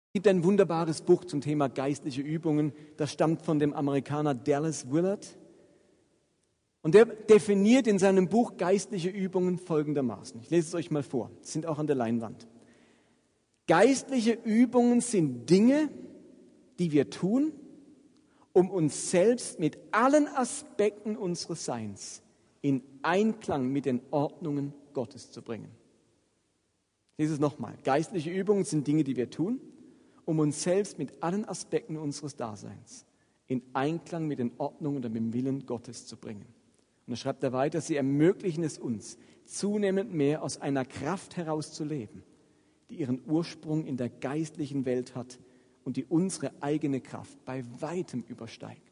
Es 0.08 0.14
gibt 0.14 0.26
ein 0.26 0.42
wunderbares 0.42 1.02
Buch 1.02 1.26
zum 1.26 1.40
Thema 1.40 1.68
geistliche 1.68 2.22
Übungen. 2.22 2.72
Das 2.96 3.12
stammt 3.12 3.42
von 3.42 3.60
dem 3.60 3.72
Amerikaner 3.72 4.34
Dallas 4.34 4.90
Willard. 4.90 5.38
Und 6.82 6.96
der 6.96 7.04
definiert 7.04 7.86
in 7.86 8.00
seinem 8.00 8.28
Buch 8.28 8.56
geistliche 8.56 9.10
Übungen 9.10 9.58
folgendermaßen. 9.58 10.40
Ich 10.40 10.50
lese 10.50 10.66
es 10.66 10.74
euch 10.74 10.90
mal 10.90 11.04
vor. 11.04 11.30
Sie 11.40 11.52
sind 11.52 11.66
auch 11.66 11.78
an 11.78 11.86
der 11.86 11.94
Leinwand. 11.94 12.48
Geistliche 13.68 14.32
Übungen 14.32 15.00
sind 15.00 15.48
Dinge, 15.48 15.88
die 16.80 16.90
wir 16.90 17.10
tun, 17.10 17.52
um 18.56 18.70
uns 18.70 19.10
selbst 19.10 19.60
mit 19.60 19.76
allen 19.90 20.26
Aspekten 20.28 21.14
unseres 21.18 21.66
Seins 21.66 22.22
in 22.62 22.82
Einklang 23.02 23.68
mit 23.68 23.84
den 23.84 24.00
Ordnungen 24.10 24.72
Gottes 24.94 25.30
zu 25.30 25.42
bringen. 25.42 25.68
Lese 27.18 27.34
es 27.34 27.38
nochmal. 27.38 27.74
Geistliche 27.84 28.30
Übungen 28.30 28.64
sind 28.64 28.86
Dinge, 28.86 29.04
die 29.04 29.14
wir 29.14 29.28
tun, 29.28 29.60
um 30.24 30.38
uns 30.38 30.62
selbst 30.62 30.98
mit 30.98 31.22
allen 31.22 31.44
Aspekten 31.44 31.98
unseres 31.98 32.34
Daseins 32.34 33.04
in 33.46 33.60
Einklang 33.74 34.26
mit 34.26 34.38
den 34.38 34.52
Ordnungen 34.56 35.04
und 35.04 35.12
mit 35.12 35.16
dem 35.16 35.34
Willen 35.34 35.66
Gottes 35.66 36.06
zu 36.06 36.16
bringen. 36.16 36.46
Und 37.06 37.12
er 37.12 37.16
schreibt 37.18 37.42
er 37.42 37.52
weiter, 37.52 37.82
sie 37.82 37.96
ermöglichen 37.96 38.64
es 38.64 38.78
uns, 38.78 39.18
zunehmend 39.44 40.14
mehr 40.14 40.42
aus 40.42 40.62
einer 40.62 40.86
Kraft 40.86 41.36
heraus 41.36 41.74
zu 41.74 41.84
leben, 41.84 42.22
die 42.88 43.00
ihren 43.00 43.20
Ursprung 43.26 43.84
in 43.84 43.98
der 43.98 44.08
geistlichen 44.08 44.86
Welt 44.86 45.14
hat 45.14 45.38
und 45.86 45.96
die 45.96 46.04
unsere 46.04 46.50
eigene 46.60 47.00
Kraft 47.00 47.44
bei 47.44 47.64
weitem 47.78 48.24
übersteigt. 48.26 48.82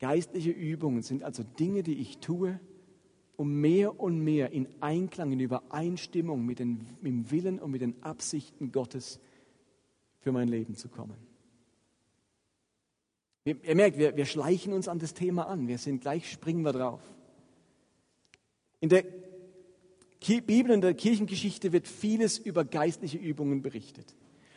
Geistliche 0.00 0.50
Übungen 0.50 1.02
sind 1.02 1.22
also 1.22 1.44
Dinge, 1.44 1.84
die 1.84 2.00
ich 2.00 2.18
tue, 2.18 2.58
um 3.36 3.60
mehr 3.60 4.00
und 4.00 4.18
mehr 4.18 4.50
in 4.50 4.66
Einklang, 4.80 5.30
in 5.30 5.38
Übereinstimmung 5.38 6.44
mit, 6.44 6.58
den, 6.58 6.84
mit 7.00 7.12
dem 7.12 7.30
Willen 7.30 7.60
und 7.60 7.70
mit 7.70 7.80
den 7.80 8.02
Absichten 8.02 8.72
Gottes 8.72 9.20
für 10.18 10.32
mein 10.32 10.48
Leben 10.48 10.74
zu 10.74 10.88
kommen. 10.88 11.16
Ihr 13.44 13.76
merkt, 13.76 13.98
wir, 13.98 14.16
wir 14.16 14.26
schleichen 14.26 14.72
uns 14.72 14.88
an 14.88 14.98
das 14.98 15.14
Thema 15.14 15.46
an. 15.46 15.68
Wir 15.68 15.78
sind 15.78 16.00
gleich, 16.00 16.28
springen 16.28 16.62
wir 16.62 16.72
drauf. 16.72 17.00
In 18.80 18.88
der 18.88 19.04
Bibel, 20.44 20.72
in 20.72 20.80
der 20.80 20.94
Kirchengeschichte 20.94 21.70
wird 21.70 21.86
vieles 21.86 22.36
über 22.36 22.64
geistliche 22.64 23.18
Übungen 23.18 23.62
berichtet. 23.62 24.16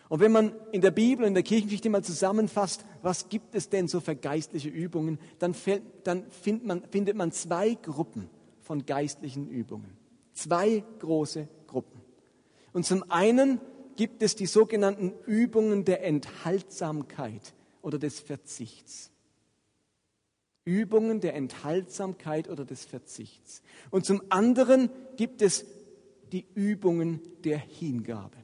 Und 0.10 0.19
wenn 0.19 0.31
man 0.31 0.53
in 0.72 0.81
der 0.81 0.91
Bibel, 0.91 1.25
in 1.25 1.33
der 1.33 1.43
Kirchengeschichte 1.43 1.89
mal 1.89 2.03
zusammenfasst, 2.03 2.86
was 3.01 3.29
gibt 3.29 3.55
es 3.55 3.69
denn 3.69 3.88
so 3.88 4.00
für 4.00 4.15
geistliche 4.15 4.69
Übungen, 4.69 5.19
dann, 5.39 5.53
fällt, 5.53 5.83
dann 6.03 6.29
findet, 6.29 6.67
man, 6.67 6.83
findet 6.89 7.15
man 7.15 7.31
zwei 7.31 7.74
Gruppen 7.75 8.29
von 8.62 8.86
geistlichen 8.86 9.48
Übungen. 9.48 9.98
Zwei 10.33 10.83
große 11.00 11.48
Gruppen. 11.67 12.01
Und 12.74 12.86
zum 12.86 13.10
einen 13.10 13.60
gibt 13.95 14.24
es 14.24 14.36
die 14.36 14.45
sogenannten 14.45 15.13
Übungen 15.25 15.86
der 15.86 16.03
Enthaltsamkeit 16.03 17.53
oder 17.81 18.00
des 18.00 18.19
Verzichts. 18.19 19.12
Übungen 20.65 21.19
der 21.19 21.36
Enthaltsamkeit 21.36 22.50
oder 22.50 22.65
des 22.65 22.86
Verzichts. 22.86 23.62
Und 23.91 24.05
zum 24.05 24.22
anderen 24.29 24.89
gibt 25.17 25.41
es 25.41 25.65
die 26.31 26.45
Übungen 26.55 27.22
der 27.43 27.57
Hingabe. 27.57 28.38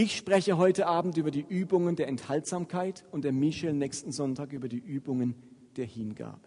Ich 0.00 0.16
spreche 0.16 0.56
heute 0.58 0.86
Abend 0.86 1.16
über 1.16 1.32
die 1.32 1.44
Übungen 1.44 1.96
der 1.96 2.06
Enthaltsamkeit 2.06 3.04
und 3.10 3.24
der 3.24 3.32
Michel 3.32 3.72
nächsten 3.72 4.12
Sonntag 4.12 4.52
über 4.52 4.68
die 4.68 4.78
Übungen 4.78 5.34
der 5.76 5.86
Hingabe. 5.86 6.46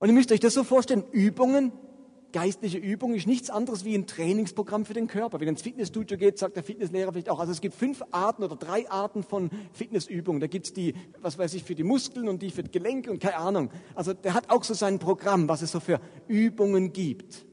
Und 0.00 0.08
ihr 0.08 0.12
müsst 0.12 0.32
euch 0.32 0.40
das 0.40 0.54
so 0.54 0.64
vorstellen, 0.64 1.04
Übungen 1.12 1.70
geistliche 2.32 2.78
Übung 2.78 3.14
ist 3.14 3.28
nichts 3.28 3.48
anderes 3.48 3.84
wie 3.84 3.94
ein 3.94 4.08
Trainingsprogramm 4.08 4.84
für 4.84 4.92
den 4.92 5.06
Körper. 5.06 5.38
Wenn 5.38 5.46
ins 5.46 5.62
Fitnessstudio 5.62 6.18
geht, 6.18 6.36
sagt 6.36 6.56
der 6.56 6.64
Fitnesslehrer 6.64 7.12
vielleicht 7.12 7.30
auch. 7.30 7.38
Also 7.38 7.52
es 7.52 7.60
gibt 7.60 7.76
fünf 7.76 8.02
Arten 8.10 8.42
oder 8.42 8.56
drei 8.56 8.90
Arten 8.90 9.22
von 9.22 9.48
Fitnessübungen. 9.72 10.40
Da 10.40 10.48
gibt 10.48 10.66
es 10.66 10.72
die, 10.72 10.94
was 11.22 11.38
weiß 11.38 11.54
ich, 11.54 11.62
für 11.62 11.76
die 11.76 11.84
Muskeln 11.84 12.28
und 12.28 12.42
die 12.42 12.50
für 12.50 12.64
die 12.64 12.72
Gelenke 12.72 13.12
und 13.12 13.20
keine 13.20 13.36
Ahnung. 13.36 13.70
Also 13.94 14.14
der 14.14 14.34
hat 14.34 14.50
auch 14.50 14.64
so 14.64 14.74
sein 14.74 14.98
Programm, 14.98 15.48
was 15.48 15.62
es 15.62 15.70
so 15.70 15.78
für 15.78 16.00
Übungen 16.26 16.92
gibt. 16.92 17.45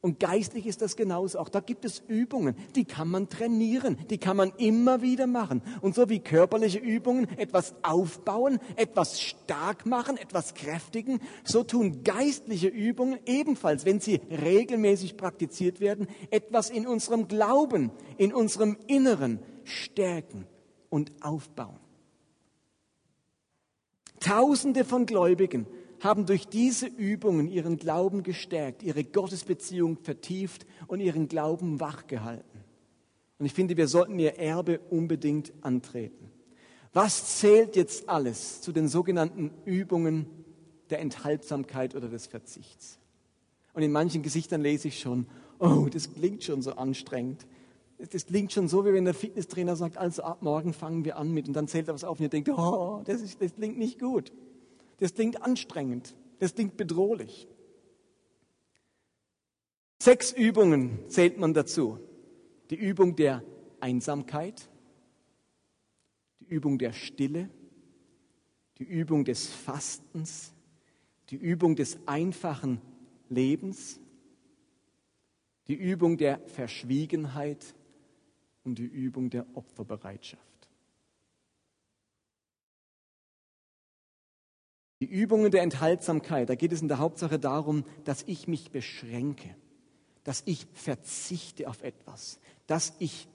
Und 0.00 0.20
geistlich 0.20 0.66
ist 0.66 0.80
das 0.80 0.94
genauso. 0.94 1.40
Auch 1.40 1.48
da 1.48 1.58
gibt 1.58 1.84
es 1.84 2.02
Übungen, 2.06 2.54
die 2.76 2.84
kann 2.84 3.08
man 3.08 3.28
trainieren, 3.28 3.98
die 4.10 4.18
kann 4.18 4.36
man 4.36 4.52
immer 4.56 5.02
wieder 5.02 5.26
machen. 5.26 5.60
Und 5.80 5.96
so 5.96 6.08
wie 6.08 6.20
körperliche 6.20 6.78
Übungen 6.78 7.28
etwas 7.36 7.74
aufbauen, 7.82 8.60
etwas 8.76 9.20
stark 9.20 9.86
machen, 9.86 10.16
etwas 10.16 10.54
kräftigen, 10.54 11.20
so 11.42 11.64
tun 11.64 12.04
geistliche 12.04 12.68
Übungen 12.68 13.18
ebenfalls, 13.26 13.84
wenn 13.84 13.98
sie 13.98 14.20
regelmäßig 14.30 15.16
praktiziert 15.16 15.80
werden, 15.80 16.06
etwas 16.30 16.70
in 16.70 16.86
unserem 16.86 17.26
Glauben, 17.26 17.90
in 18.18 18.32
unserem 18.32 18.76
Inneren 18.86 19.40
stärken 19.64 20.46
und 20.90 21.10
aufbauen. 21.22 21.80
Tausende 24.20 24.84
von 24.84 25.06
Gläubigen 25.06 25.66
haben 26.00 26.26
durch 26.26 26.46
diese 26.46 26.86
Übungen 26.86 27.48
ihren 27.48 27.76
Glauben 27.76 28.22
gestärkt, 28.22 28.82
ihre 28.82 29.04
Gottesbeziehung 29.04 29.98
vertieft 30.02 30.66
und 30.86 31.00
ihren 31.00 31.28
Glauben 31.28 31.80
wachgehalten. 31.80 32.60
Und 33.38 33.46
ich 33.46 33.54
finde, 33.54 33.76
wir 33.76 33.88
sollten 33.88 34.18
ihr 34.18 34.38
Erbe 34.38 34.80
unbedingt 34.90 35.52
antreten. 35.62 36.30
Was 36.92 37.38
zählt 37.38 37.76
jetzt 37.76 38.08
alles 38.08 38.60
zu 38.60 38.72
den 38.72 38.88
sogenannten 38.88 39.50
Übungen 39.64 40.26
der 40.90 41.00
Enthaltsamkeit 41.00 41.94
oder 41.94 42.08
des 42.08 42.26
Verzichts? 42.26 42.98
Und 43.74 43.82
in 43.82 43.92
manchen 43.92 44.22
Gesichtern 44.22 44.62
lese 44.62 44.88
ich 44.88 44.98
schon, 44.98 45.26
oh, 45.60 45.86
das 45.90 46.12
klingt 46.12 46.42
schon 46.42 46.62
so 46.62 46.72
anstrengend. 46.72 47.46
Das 48.10 48.26
klingt 48.26 48.52
schon 48.52 48.68
so, 48.68 48.84
wie 48.84 48.92
wenn 48.92 49.04
der 49.04 49.14
Fitnesstrainer 49.14 49.76
sagt, 49.76 49.98
also 49.98 50.22
ab 50.22 50.42
morgen 50.42 50.72
fangen 50.72 51.04
wir 51.04 51.16
an 51.16 51.32
mit 51.32 51.48
und 51.48 51.54
dann 51.54 51.68
zählt 51.68 51.88
er 51.88 51.94
was 51.94 52.04
auf 52.04 52.18
und 52.18 52.24
ihr 52.24 52.30
denkt, 52.30 52.48
oh, 52.48 53.02
das, 53.04 53.20
ist, 53.20 53.40
das 53.42 53.54
klingt 53.54 53.76
nicht 53.76 53.98
gut. 53.98 54.32
Das 54.98 55.14
klingt 55.14 55.42
anstrengend. 55.42 56.14
Das 56.38 56.54
klingt 56.54 56.76
bedrohlich. 56.76 57.48
Sechs 60.00 60.32
Übungen 60.32 61.08
zählt 61.08 61.38
man 61.38 61.54
dazu. 61.54 61.98
Die 62.70 62.76
Übung 62.76 63.16
der 63.16 63.42
Einsamkeit, 63.80 64.68
die 66.40 66.46
Übung 66.54 66.78
der 66.78 66.92
Stille, 66.92 67.48
die 68.78 68.84
Übung 68.84 69.24
des 69.24 69.48
Fastens, 69.48 70.52
die 71.30 71.36
Übung 71.36 71.74
des 71.74 71.98
einfachen 72.06 72.80
Lebens, 73.28 73.98
die 75.66 75.74
Übung 75.74 76.16
der 76.16 76.40
Verschwiegenheit 76.46 77.74
und 78.64 78.78
die 78.78 78.86
Übung 78.86 79.30
der 79.30 79.46
Opferbereitschaft. 79.54 80.47
Die 85.00 85.06
Übungen 85.06 85.50
der 85.50 85.62
Enthaltsamkeit, 85.62 86.48
da 86.48 86.56
geht 86.56 86.72
es 86.72 86.82
in 86.82 86.88
der 86.88 86.98
Hauptsache 86.98 87.38
darum, 87.38 87.84
dass 88.04 88.24
ich 88.26 88.48
mich 88.48 88.70
beschränke, 88.72 89.54
dass 90.24 90.42
ich 90.44 90.66
verzichte 90.72 91.68
auf 91.68 91.82
etwas, 91.82 92.40
dass 92.66 92.94
ich 92.98 93.28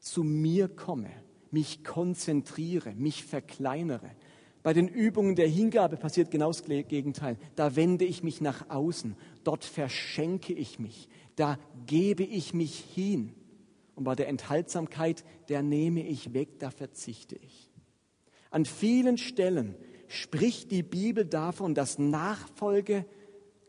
zu 0.00 0.24
mir 0.24 0.68
komme, 0.68 1.10
mich 1.50 1.84
konzentriere, 1.84 2.92
mich 2.94 3.24
verkleinere. 3.24 4.10
Bei 4.64 4.72
den 4.72 4.88
Übungen 4.88 5.36
der 5.36 5.48
Hingabe 5.48 5.96
passiert 5.96 6.32
genau 6.32 6.48
das 6.48 6.64
Gegenteil. 6.64 7.36
Da 7.54 7.76
wende 7.76 8.04
ich 8.04 8.24
mich 8.24 8.40
nach 8.40 8.68
außen, 8.68 9.14
dort 9.44 9.64
verschenke 9.64 10.52
ich 10.52 10.80
mich, 10.80 11.08
da 11.36 11.56
gebe 11.86 12.24
ich 12.24 12.52
mich 12.52 12.80
hin. 12.80 13.32
Und 13.94 14.02
bei 14.02 14.16
der 14.16 14.26
Enthaltsamkeit, 14.26 15.24
der 15.48 15.62
nehme 15.62 16.04
ich 16.04 16.34
weg, 16.34 16.58
da 16.58 16.70
verzichte 16.70 17.36
ich. 17.36 17.70
An 18.50 18.64
vielen 18.64 19.18
Stellen 19.18 19.76
spricht 20.08 20.70
die 20.70 20.82
Bibel 20.82 21.24
davon, 21.24 21.74
dass 21.74 21.98
Nachfolge 21.98 23.04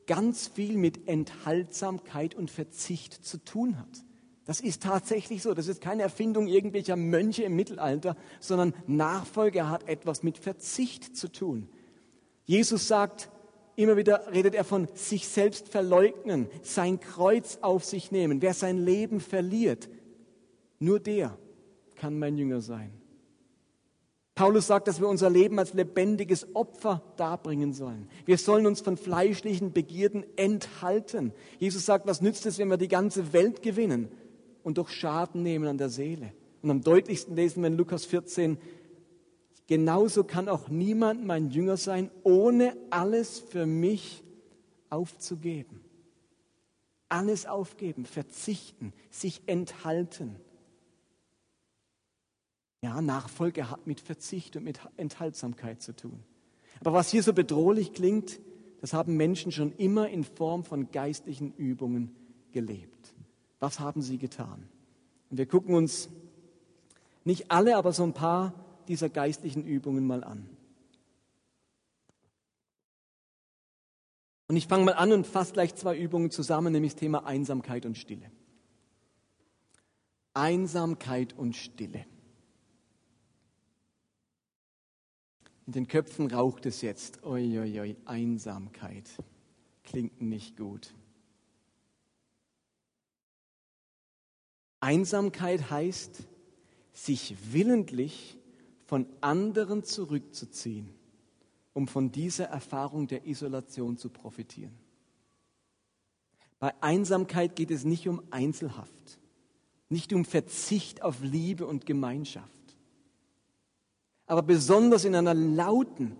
ganz 0.05 0.47
viel 0.47 0.77
mit 0.77 1.07
Enthaltsamkeit 1.07 2.35
und 2.35 2.49
Verzicht 2.49 3.25
zu 3.25 3.43
tun 3.43 3.77
hat. 3.77 4.03
Das 4.45 4.61
ist 4.61 4.83
tatsächlich 4.83 5.43
so. 5.43 5.53
Das 5.53 5.67
ist 5.67 5.81
keine 5.81 6.03
Erfindung 6.03 6.47
irgendwelcher 6.47 6.95
Mönche 6.95 7.43
im 7.43 7.55
Mittelalter, 7.55 8.15
sondern 8.39 8.73
Nachfolge 8.87 9.69
hat 9.69 9.89
etwas 9.89 10.23
mit 10.23 10.37
Verzicht 10.37 11.17
zu 11.17 11.29
tun. 11.29 11.69
Jesus 12.45 12.87
sagt, 12.87 13.29
immer 13.75 13.97
wieder 13.97 14.31
redet 14.31 14.55
er 14.55 14.63
von 14.63 14.87
sich 14.93 15.27
selbst 15.27 15.67
verleugnen, 15.67 16.47
sein 16.63 17.01
Kreuz 17.01 17.57
auf 17.61 17.83
sich 17.83 18.11
nehmen. 18.11 18.41
Wer 18.41 18.53
sein 18.53 18.77
Leben 18.77 19.19
verliert, 19.19 19.89
nur 20.79 21.01
der 21.01 21.37
kann 21.95 22.17
mein 22.17 22.37
Jünger 22.37 22.61
sein. 22.61 22.93
Paulus 24.37 24.67
sagt, 24.67 24.87
dass 24.87 24.99
wir 24.99 25.07
unser 25.07 25.31
Leben 25.31 25.57
als 25.57 25.73
lebendiges 25.73 26.55
Opfer 26.55 27.01
darbringen 27.17 27.73
sollen. 27.73 28.07
Wir 28.25 28.37
sollen 28.37 28.67
uns 28.67 28.81
von 28.81 28.95
fleischlichen 28.95 29.73
Begierden 29.73 30.23
enthalten. 30.35 31.33
Jesus 31.57 31.87
sagt, 31.87 32.05
was 32.05 32.21
nützt 32.21 32.45
es, 32.45 32.59
wenn 32.59 32.69
wir 32.69 32.77
die 32.77 32.87
ganze 32.87 33.33
Welt 33.33 33.63
gewinnen 33.63 34.09
und 34.61 34.77
doch 34.77 34.89
Schaden 34.89 35.41
nehmen 35.41 35.67
an 35.67 35.79
der 35.79 35.89
Seele? 35.89 36.33
Und 36.61 36.69
am 36.69 36.81
deutlichsten 36.81 37.35
lesen 37.35 37.63
wir 37.63 37.67
in 37.67 37.77
Lukas 37.77 38.05
14, 38.05 38.59
genauso 39.65 40.23
kann 40.23 40.49
auch 40.49 40.69
niemand 40.69 41.25
mein 41.25 41.49
Jünger 41.49 41.77
sein, 41.77 42.11
ohne 42.21 42.77
alles 42.91 43.39
für 43.39 43.65
mich 43.65 44.23
aufzugeben. 44.91 45.81
Alles 47.09 47.47
aufgeben, 47.47 48.05
verzichten, 48.05 48.93
sich 49.09 49.41
enthalten. 49.47 50.35
Ja, 52.81 53.01
Nachfolge 53.01 53.69
hat 53.69 53.87
mit 53.87 53.99
Verzicht 53.99 54.55
und 54.55 54.63
mit 54.63 54.79
Enthaltsamkeit 54.97 55.81
zu 55.81 55.95
tun. 55.95 56.23
Aber 56.79 56.93
was 56.93 57.09
hier 57.09 57.23
so 57.23 57.33
bedrohlich 57.33 57.93
klingt, 57.93 58.39
das 58.81 58.93
haben 58.93 59.17
Menschen 59.17 59.51
schon 59.51 59.73
immer 59.73 60.09
in 60.09 60.23
Form 60.23 60.63
von 60.63 60.91
geistlichen 60.91 61.53
Übungen 61.55 62.15
gelebt. 62.51 63.15
Was 63.59 63.79
haben 63.79 64.01
sie 64.01 64.17
getan? 64.17 64.67
Und 65.29 65.37
wir 65.37 65.47
gucken 65.47 65.73
uns 65.73 66.09
nicht 67.25 67.51
alle, 67.51 67.75
aber 67.77 67.91
so 67.91 68.03
ein 68.03 68.13
paar 68.13 68.53
dieser 68.87 69.09
geistlichen 69.09 69.65
Übungen 69.65 70.05
mal 70.05 70.23
an. 70.23 70.47
Und 74.47 74.55
ich 74.55 74.67
fange 74.67 74.85
mal 74.85 74.93
an 74.93 75.11
und 75.11 75.27
fasse 75.27 75.51
gleich 75.51 75.75
zwei 75.75 75.97
Übungen 75.97 76.31
zusammen, 76.31 76.71
nämlich 76.71 76.93
das 76.93 76.99
Thema 77.01 77.25
Einsamkeit 77.25 77.85
und 77.85 77.97
Stille. 77.97 78.31
Einsamkeit 80.33 81.33
und 81.33 81.55
Stille. 81.55 82.05
In 85.67 85.73
den 85.73 85.87
Köpfen 85.87 86.31
raucht 86.31 86.65
es 86.65 86.81
jetzt. 86.81 87.23
Uiuiui, 87.25 87.79
ui, 87.81 87.95
Einsamkeit. 88.05 89.09
Klingt 89.83 90.21
nicht 90.21 90.55
gut. 90.55 90.93
Einsamkeit 94.79 95.69
heißt, 95.69 96.23
sich 96.93 97.35
willentlich 97.51 98.37
von 98.85 99.07
anderen 99.19 99.83
zurückzuziehen, 99.83 100.89
um 101.73 101.87
von 101.89 102.11
dieser 102.11 102.45
Erfahrung 102.45 103.07
der 103.07 103.27
Isolation 103.27 103.97
zu 103.97 104.09
profitieren. 104.09 104.77
Bei 106.59 106.73
Einsamkeit 106.81 107.57
geht 107.57 107.71
es 107.71 107.83
nicht 107.83 108.07
um 108.07 108.21
Einzelhaft, 108.31 109.19
nicht 109.89 110.13
um 110.13 110.23
Verzicht 110.23 111.01
auf 111.01 111.21
Liebe 111.21 111.67
und 111.67 111.85
Gemeinschaft. 111.85 112.56
Aber 114.27 114.43
besonders 114.43 115.05
in 115.05 115.15
einer 115.15 115.33
lauten 115.33 116.17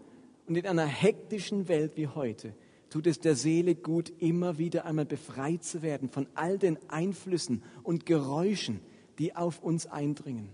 und 0.47 0.55
in 0.55 0.65
einer 0.65 0.85
hektischen 0.85 1.67
Welt 1.67 1.97
wie 1.97 2.07
heute 2.07 2.55
tut 2.89 3.05
es 3.05 3.19
der 3.19 3.35
Seele 3.35 3.75
gut, 3.75 4.11
immer 4.19 4.57
wieder 4.57 4.85
einmal 4.85 5.05
befreit 5.05 5.63
zu 5.63 5.81
werden 5.81 6.09
von 6.09 6.25
all 6.33 6.57
den 6.57 6.79
Einflüssen 6.89 7.63
und 7.83 8.05
Geräuschen, 8.05 8.79
die 9.19 9.35
auf 9.35 9.61
uns 9.61 9.87
eindringen. 9.87 10.49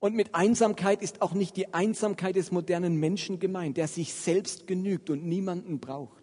Und 0.00 0.14
mit 0.14 0.34
Einsamkeit 0.34 1.02
ist 1.02 1.20
auch 1.22 1.34
nicht 1.34 1.56
die 1.56 1.74
Einsamkeit 1.74 2.36
des 2.36 2.50
modernen 2.50 2.96
Menschen 2.96 3.40
gemeint, 3.40 3.76
der 3.76 3.88
sich 3.88 4.14
selbst 4.14 4.66
genügt 4.66 5.10
und 5.10 5.26
niemanden 5.26 5.80
braucht. 5.80 6.17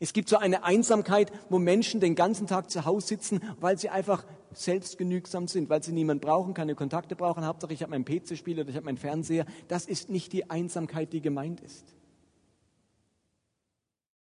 Es 0.00 0.12
gibt 0.12 0.28
so 0.28 0.36
eine 0.36 0.64
Einsamkeit, 0.64 1.32
wo 1.50 1.58
Menschen 1.58 2.00
den 2.00 2.14
ganzen 2.14 2.46
Tag 2.46 2.70
zu 2.70 2.84
Hause 2.84 3.06
sitzen, 3.06 3.40
weil 3.60 3.78
sie 3.78 3.90
einfach 3.90 4.24
selbstgenügsam 4.52 5.48
sind, 5.48 5.68
weil 5.68 5.82
sie 5.82 5.92
niemanden 5.92 6.20
brauchen, 6.20 6.52
keine 6.52 6.74
Kontakte 6.74 7.16
brauchen. 7.16 7.46
Hauptsache, 7.46 7.72
ich 7.72 7.82
habe 7.82 7.90
meinen 7.90 8.04
PC-Spiel 8.04 8.60
oder 8.60 8.68
ich 8.68 8.76
habe 8.76 8.86
meinen 8.86 8.98
Fernseher. 8.98 9.46
Das 9.68 9.86
ist 9.86 10.10
nicht 10.10 10.32
die 10.32 10.50
Einsamkeit, 10.50 11.12
die 11.12 11.20
gemeint 11.20 11.60
ist. 11.60 11.94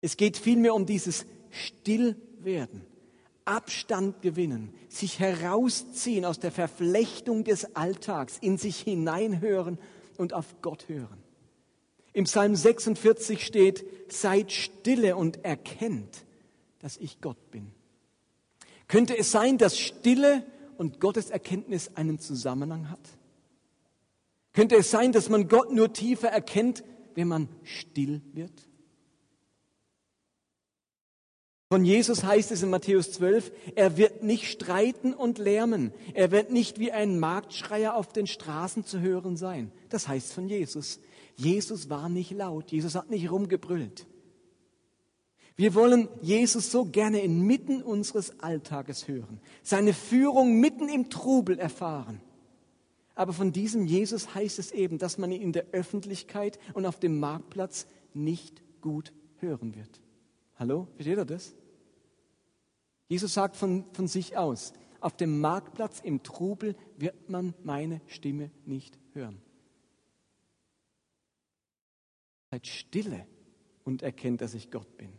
Es 0.01 0.17
geht 0.17 0.37
vielmehr 0.37 0.75
um 0.75 0.87
dieses 0.87 1.27
Stillwerden, 1.51 2.83
Abstand 3.45 4.23
gewinnen, 4.23 4.73
sich 4.89 5.19
herausziehen 5.19 6.25
aus 6.25 6.39
der 6.39 6.53
Verflechtung 6.53 7.45
des 7.45 7.75
Alltags, 7.75 8.39
in 8.39 8.57
sich 8.57 8.79
hineinhören 8.81 9.79
und 10.17 10.33
auf 10.33 10.61
Gott 10.63 10.89
hören. 10.89 11.26
Im 12.17 12.25
Psalm 12.25 12.57
46 12.57 13.45
steht, 13.45 13.85
seid 14.11 14.51
stille 14.51 15.17
und 15.17 15.45
erkennt, 15.45 16.25
dass 16.79 16.97
ich 16.97 17.21
Gott 17.21 17.51
bin. 17.51 17.73
Könnte 18.89 19.19
es 19.19 19.31
sein, 19.31 19.59
dass 19.59 19.79
Stille 19.79 20.43
und 20.79 20.99
Gottes 20.99 21.29
Erkenntnis 21.29 21.91
einen 21.95 22.19
Zusammenhang 22.19 22.89
hat? 22.89 23.07
Könnte 24.55 24.77
es 24.77 24.91
sein, 24.91 25.13
dass 25.13 25.29
man 25.29 25.49
Gott 25.49 25.71
nur 25.71 25.93
tiefer 25.93 26.29
erkennt, 26.29 26.85
wenn 27.15 27.29
man 27.29 27.51
still 27.65 28.23
wird? 28.33 28.67
Von 31.69 31.85
Jesus 31.85 32.25
heißt 32.25 32.51
es 32.51 32.63
in 32.63 32.71
Matthäus 32.71 33.13
12, 33.13 33.53
er 33.75 33.99
wird 33.99 34.23
nicht 34.23 34.51
streiten 34.51 35.13
und 35.13 35.37
lärmen. 35.37 35.93
Er 36.15 36.31
wird 36.31 36.51
nicht 36.51 36.79
wie 36.79 36.93
ein 36.93 37.19
Marktschreier 37.19 37.95
auf 37.95 38.11
den 38.15 38.27
Straßen 38.27 38.87
zu 38.87 39.01
hören 39.01 39.37
sein. 39.37 39.71
Das 39.91 40.09
heißt 40.09 40.33
von 40.33 40.49
Jesus. 40.49 40.99
Jesus 41.37 41.91
war 41.91 42.09
nicht 42.09 42.31
laut. 42.33 42.73
Jesus 42.73 42.95
hat 42.95 43.11
nicht 43.11 43.31
rumgebrüllt. 43.31 44.07
Wir 45.57 45.75
wollen 45.75 46.09
Jesus 46.21 46.71
so 46.71 46.85
gerne 46.85 47.21
inmitten 47.21 47.83
unseres 47.83 48.41
Alltages 48.41 49.09
hören, 49.09 49.41
seine 49.63 49.95
Führung 49.95 50.61
mitten 50.61 50.89
im 50.89 51.09
Trubel 51.09 51.59
erfahren. 51.59 52.21
Aber 53.15 53.33
von 53.33 53.53
diesem 53.53 53.87
Jesus 53.87 54.35
heißt 54.35 54.59
es 54.59 54.73
eben, 54.73 54.99
dass 54.99 55.17
man 55.17 55.33
ihn 55.33 55.41
in 55.41 55.53
der 55.53 55.69
Öffentlichkeit 55.73 56.59
und 56.75 56.85
auf 56.85 57.01
dem 57.01 57.19
Marktplatz 57.19 57.87
nicht 58.13 58.63
gut 58.83 59.15
hören 59.39 59.75
wird. 59.75 60.01
Hallo, 60.57 60.89
versteht 60.97 61.17
ihr 61.17 61.25
das? 61.25 61.55
Jesus 63.09 63.33
sagt 63.33 63.57
von, 63.57 63.87
von 63.93 64.09
sich 64.09 64.37
aus, 64.37 64.75
auf 65.01 65.17
dem 65.17 65.41
Marktplatz 65.41 66.01
im 66.01 66.23
Trubel 66.23 66.77
wird 66.99 67.31
man 67.31 67.55
meine 67.63 68.03
Stimme 68.07 68.51
nicht 68.67 68.99
hören. 69.13 69.41
Seid 72.57 72.69
stille 72.69 73.27
und 73.85 74.01
erkennt, 74.01 74.41
dass 74.41 74.55
ich 74.55 74.71
Gott 74.71 74.97
bin. 74.97 75.11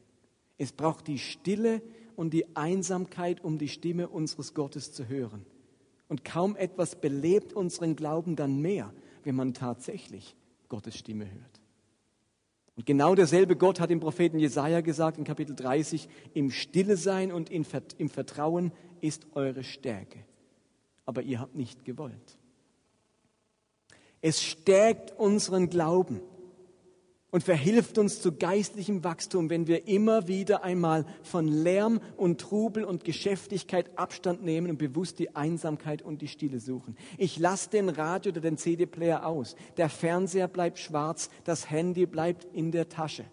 Es 0.58 0.72
braucht 0.72 1.06
die 1.06 1.20
Stille 1.20 1.84
und 2.16 2.34
die 2.34 2.56
Einsamkeit, 2.56 3.44
um 3.44 3.60
die 3.60 3.68
Stimme 3.68 4.10
unseres 4.10 4.56
Gottes 4.56 4.92
zu 4.92 5.08
hören. 5.08 5.46
Und 6.08 6.26
kaum 6.26 6.56
etwas 6.56 7.00
belebt 7.00 7.54
unseren 7.54 7.96
Glauben 7.96 8.36
dann 8.36 8.60
mehr, 8.60 8.92
wenn 9.24 9.36
man 9.36 9.54
tatsächlich 9.54 10.36
Gottes 10.68 10.98
Stimme 10.98 11.26
hört. 11.26 11.62
Und 12.76 12.88
genau 12.88 13.14
derselbe 13.14 13.56
Gott 13.56 13.80
hat 13.80 13.92
dem 13.92 14.00
Propheten 14.00 14.40
Jesaja 14.40 14.82
gesagt 14.82 15.20
in 15.20 15.24
Kapitel 15.24 15.56
30, 15.56 16.10
im 16.34 16.50
Stille 16.50 16.98
sein 16.98 17.32
und 17.32 17.52
im 17.52 17.66
Vertrauen 18.10 18.72
ist 19.00 19.28
eure 19.34 19.64
Stärke. 19.64 20.26
Aber 21.06 21.22
ihr 21.22 21.40
habt 21.40 21.54
nicht 21.54 21.86
gewollt. 21.86 22.40
Es 24.22 24.42
stärkt 24.42 25.12
unseren 25.20 25.70
Glauben 25.70 26.20
und 27.30 27.44
verhilft 27.44 27.98
uns 27.98 28.22
zu 28.22 28.32
geistlichem 28.32 29.04
Wachstum, 29.04 29.50
wenn 29.50 29.68
wir 29.68 29.88
immer 29.88 30.28
wieder 30.28 30.64
einmal 30.64 31.06
von 31.24 31.48
Lärm 31.48 32.00
und 32.16 32.40
Trubel 32.40 32.86
und 32.86 33.04
Geschäftigkeit 33.04 33.98
Abstand 33.98 34.44
nehmen 34.44 34.70
und 34.70 34.78
bewusst 34.78 35.20
die 35.20 35.36
Einsamkeit 35.36 36.02
und 36.02 36.22
die 36.22 36.30
Stille 36.30 36.60
suchen. 36.60 36.96
Ich 37.18 37.38
lasse 37.38 37.70
den 37.70 37.90
Radio 37.90 38.32
oder 38.32 38.42
den 38.42 38.58
CD-Player 38.58 39.26
aus. 39.26 39.56
Der 39.76 39.90
Fernseher 39.90 40.48
bleibt 40.48 40.80
schwarz, 40.80 41.30
das 41.44 41.70
Handy 41.70 42.06
bleibt 42.06 42.46
in 42.54 42.72
der 42.72 42.88
Tasche. 42.88 43.26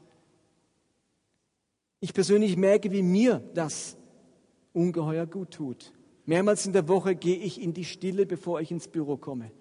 Ich 2.00 2.12
persönlich 2.12 2.56
merke, 2.56 2.90
wie 2.90 3.02
mir 3.02 3.42
das 3.54 3.96
ungeheuer 4.72 5.26
gut 5.26 5.52
tut. 5.52 5.92
Mehrmals 6.26 6.66
in 6.66 6.72
der 6.72 6.88
Woche 6.88 7.14
gehe 7.14 7.36
ich 7.36 7.62
in 7.62 7.72
die 7.74 7.84
Stille, 7.84 8.26
bevor 8.26 8.60
ich 8.60 8.70
ins 8.70 8.88
Büro 8.88 9.16
komme. 9.16 9.52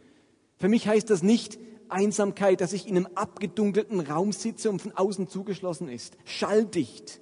Für 0.58 0.70
mich 0.70 0.88
heißt 0.88 1.10
das 1.10 1.24
nicht, 1.24 1.60
Einsamkeit, 1.94 2.60
dass 2.60 2.74
ich 2.74 2.88
in 2.88 2.98
einem 2.98 3.08
abgedunkelten 3.16 4.00
Raum 4.02 4.32
sitze 4.32 4.70
und 4.70 4.82
von 4.82 4.92
außen 4.92 5.28
zugeschlossen 5.28 5.88
ist, 5.88 6.18
schalldicht. 6.26 7.22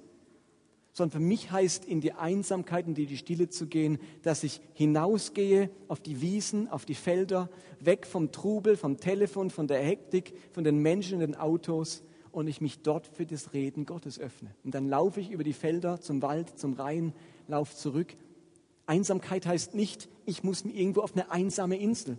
Sondern 0.92 1.20
für 1.20 1.24
mich 1.24 1.50
heißt 1.50 1.84
in 1.84 2.00
die 2.00 2.12
Einsamkeit 2.12 2.86
in 2.86 2.94
die 2.94 3.16
Stille 3.16 3.48
zu 3.48 3.66
gehen, 3.66 3.98
dass 4.22 4.42
ich 4.42 4.60
hinausgehe 4.74 5.70
auf 5.88 6.00
die 6.00 6.20
Wiesen, 6.20 6.68
auf 6.68 6.84
die 6.84 6.94
Felder, 6.94 7.48
weg 7.80 8.06
vom 8.06 8.32
Trubel, 8.32 8.76
vom 8.76 8.98
Telefon, 8.98 9.50
von 9.50 9.68
der 9.68 9.82
Hektik, 9.82 10.34
von 10.52 10.64
den 10.64 10.78
Menschen 10.78 11.14
in 11.14 11.32
den 11.32 11.36
Autos 11.36 12.02
und 12.30 12.46
ich 12.46 12.60
mich 12.60 12.82
dort 12.82 13.06
für 13.06 13.24
das 13.24 13.52
Reden 13.52 13.86
Gottes 13.86 14.18
öffne. 14.18 14.54
Und 14.64 14.74
dann 14.74 14.88
laufe 14.88 15.20
ich 15.20 15.30
über 15.30 15.44
die 15.44 15.52
Felder 15.52 16.00
zum 16.00 16.20
Wald, 16.22 16.58
zum 16.58 16.74
Rhein, 16.74 17.14
laufe 17.46 17.74
zurück. 17.76 18.14
Einsamkeit 18.86 19.46
heißt 19.46 19.74
nicht, 19.74 20.08
ich 20.26 20.42
muss 20.42 20.64
irgendwo 20.64 21.00
auf 21.00 21.14
eine 21.14 21.30
einsame 21.30 21.76
Insel 21.76 22.18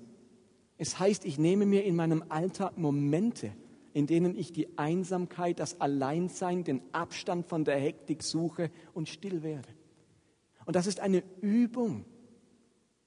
es 0.77 0.99
heißt, 0.99 1.25
ich 1.25 1.38
nehme 1.38 1.65
mir 1.65 1.83
in 1.83 1.95
meinem 1.95 2.23
Alltag 2.29 2.77
Momente, 2.77 3.51
in 3.93 4.07
denen 4.07 4.36
ich 4.36 4.51
die 4.51 4.77
Einsamkeit, 4.77 5.59
das 5.59 5.79
Alleinsein, 5.79 6.63
den 6.63 6.81
Abstand 6.91 7.47
von 7.47 7.63
der 7.63 7.77
Hektik 7.77 8.23
suche 8.23 8.71
und 8.93 9.07
still 9.07 9.43
werde. 9.43 9.69
Und 10.65 10.75
das 10.75 10.88
ist 10.88 10.99
eine 10.99 11.23
Übung. 11.41 12.05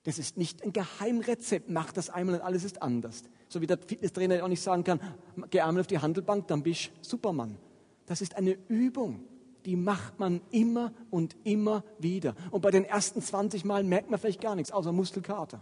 Das 0.04 0.20
ist 0.20 0.36
nicht 0.36 0.62
ein 0.62 0.72
Geheimrezept. 0.72 1.68
Mach 1.68 1.90
das 1.92 2.10
einmal 2.10 2.36
und 2.36 2.40
alles 2.42 2.62
ist 2.62 2.82
anders. 2.82 3.24
So 3.48 3.60
wie 3.60 3.66
der 3.66 3.78
Fitnesstrainer 3.78 4.44
auch 4.44 4.48
nicht 4.48 4.62
sagen 4.62 4.84
kann, 4.84 5.00
geh 5.50 5.60
einmal 5.60 5.80
auf 5.80 5.86
die 5.88 5.98
Handelbank, 5.98 6.46
dann 6.46 6.62
bist 6.62 6.92
du 7.02 7.08
Supermann. 7.08 7.58
Das 8.06 8.20
ist 8.20 8.36
eine 8.36 8.56
Übung. 8.68 9.24
Die 9.64 9.74
macht 9.74 10.20
man 10.20 10.40
immer 10.52 10.92
und 11.10 11.36
immer 11.42 11.82
wieder. 11.98 12.36
Und 12.52 12.60
bei 12.60 12.70
den 12.70 12.84
ersten 12.84 13.20
20 13.20 13.64
Mal 13.64 13.82
merkt 13.82 14.08
man 14.08 14.20
vielleicht 14.20 14.40
gar 14.40 14.54
nichts, 14.54 14.70
außer 14.70 14.92
Muskelkater. 14.92 15.60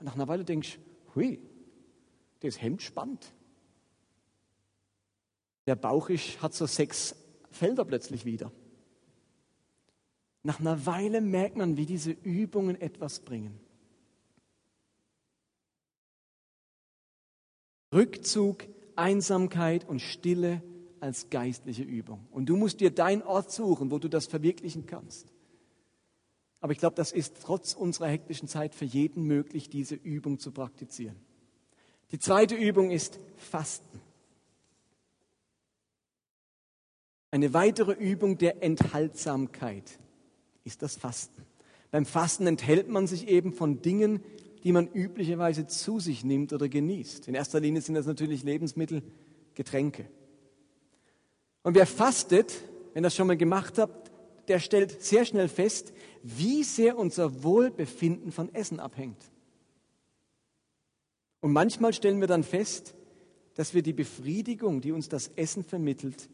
Und 0.00 0.06
nach 0.06 0.16
einer 0.16 0.26
Weile 0.26 0.44
denkst 0.44 0.74
du, 0.74 0.87
hui, 1.14 1.40
das 2.40 2.60
Hemd 2.60 2.82
spannt. 2.82 3.32
Der 5.66 5.76
Bauch 5.76 6.08
ist, 6.08 6.40
hat 6.40 6.54
so 6.54 6.66
sechs 6.66 7.14
Felder 7.50 7.84
plötzlich 7.84 8.24
wieder. 8.24 8.52
Nach 10.42 10.60
einer 10.60 10.86
Weile 10.86 11.20
merkt 11.20 11.56
man, 11.56 11.76
wie 11.76 11.86
diese 11.86 12.10
Übungen 12.10 12.80
etwas 12.80 13.20
bringen. 13.20 13.60
Rückzug, 17.92 18.64
Einsamkeit 18.96 19.88
und 19.88 20.00
Stille 20.00 20.62
als 21.00 21.30
geistliche 21.30 21.82
Übung. 21.82 22.26
Und 22.30 22.46
du 22.46 22.56
musst 22.56 22.80
dir 22.80 22.90
deinen 22.90 23.22
Ort 23.22 23.50
suchen, 23.50 23.90
wo 23.90 23.98
du 23.98 24.08
das 24.08 24.26
verwirklichen 24.26 24.86
kannst. 24.86 25.32
Aber 26.60 26.72
ich 26.72 26.78
glaube, 26.78 26.96
das 26.96 27.12
ist 27.12 27.36
trotz 27.42 27.74
unserer 27.74 28.08
hektischen 28.08 28.48
Zeit 28.48 28.74
für 28.74 28.84
jeden 28.84 29.24
möglich, 29.24 29.68
diese 29.68 29.94
Übung 29.94 30.38
zu 30.38 30.50
praktizieren. 30.50 31.16
Die 32.10 32.18
zweite 32.18 32.54
Übung 32.54 32.90
ist 32.90 33.20
Fasten. 33.36 34.00
Eine 37.30 37.52
weitere 37.52 37.92
Übung 37.92 38.38
der 38.38 38.62
Enthaltsamkeit 38.62 39.98
ist 40.64 40.82
das 40.82 40.96
Fasten. 40.96 41.44
Beim 41.90 42.06
Fasten 42.06 42.46
enthält 42.46 42.88
man 42.88 43.06
sich 43.06 43.28
eben 43.28 43.52
von 43.52 43.82
Dingen, 43.82 44.22
die 44.64 44.72
man 44.72 44.88
üblicherweise 44.88 45.66
zu 45.66 46.00
sich 46.00 46.24
nimmt 46.24 46.52
oder 46.52 46.68
genießt. 46.68 47.28
In 47.28 47.34
erster 47.34 47.60
Linie 47.60 47.82
sind 47.82 47.94
das 47.94 48.06
natürlich 48.06 48.42
Lebensmittel, 48.42 49.02
Getränke. 49.54 50.06
Und 51.62 51.74
wer 51.74 51.86
fastet, 51.86 52.54
wenn 52.94 53.02
das 53.02 53.14
schon 53.14 53.26
mal 53.26 53.36
gemacht 53.36 53.78
habt, 53.78 54.10
der 54.48 54.58
stellt 54.58 55.02
sehr 55.02 55.24
schnell 55.24 55.48
fest, 55.48 55.92
wie 56.36 56.62
sehr 56.62 56.98
unser 56.98 57.42
Wohlbefinden 57.42 58.32
von 58.32 58.54
Essen 58.54 58.80
abhängt. 58.80 59.22
Und 61.40 61.52
manchmal 61.52 61.92
stellen 61.94 62.20
wir 62.20 62.26
dann 62.26 62.42
fest, 62.42 62.94
dass 63.54 63.74
wir 63.74 63.82
die 63.82 63.92
Befriedigung, 63.92 64.80
die 64.80 64.92
uns 64.92 65.08
das 65.08 65.28
Essen 65.36 65.64
vermittelt, 65.64 66.28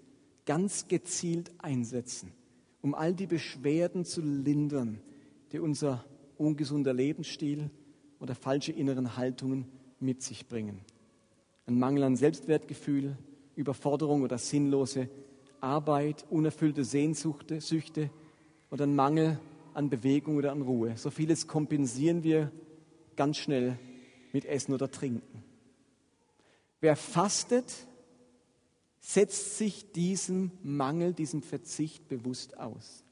ganz 0.46 0.88
gezielt 0.88 1.50
einsetzen, 1.58 2.32
um 2.82 2.94
all 2.94 3.14
die 3.14 3.26
Beschwerden 3.26 4.04
zu 4.04 4.20
lindern, 4.20 5.00
die 5.52 5.58
unser 5.58 6.04
ungesunder 6.36 6.92
Lebensstil 6.92 7.70
oder 8.20 8.34
falsche 8.34 8.72
inneren 8.72 9.16
Haltungen 9.16 9.66
mit 10.00 10.22
sich 10.22 10.46
bringen. 10.48 10.80
Ein 11.66 11.78
Mangel 11.78 12.02
an 12.02 12.16
Selbstwertgefühl, 12.16 13.16
Überforderung 13.56 14.22
oder 14.22 14.38
sinnlose 14.38 15.08
Arbeit, 15.60 16.26
unerfüllte 16.28 16.84
Sehnsuchte, 16.84 17.60
Süchte 17.60 18.10
oder 18.70 18.84
ein 18.84 18.94
Mangel 18.94 19.38
an 19.74 19.90
Bewegung 19.90 20.36
oder 20.36 20.52
an 20.52 20.62
Ruhe. 20.62 20.96
So 20.96 21.10
vieles 21.10 21.46
kompensieren 21.46 22.22
wir 22.22 22.50
ganz 23.16 23.36
schnell 23.36 23.78
mit 24.32 24.44
Essen 24.44 24.72
oder 24.72 24.90
Trinken. 24.90 25.42
Wer 26.80 26.96
fastet, 26.96 27.72
setzt 29.00 29.58
sich 29.58 29.92
diesem 29.92 30.50
Mangel, 30.62 31.12
diesem 31.12 31.42
Verzicht 31.42 32.08
bewusst 32.08 32.58
aus. 32.58 33.04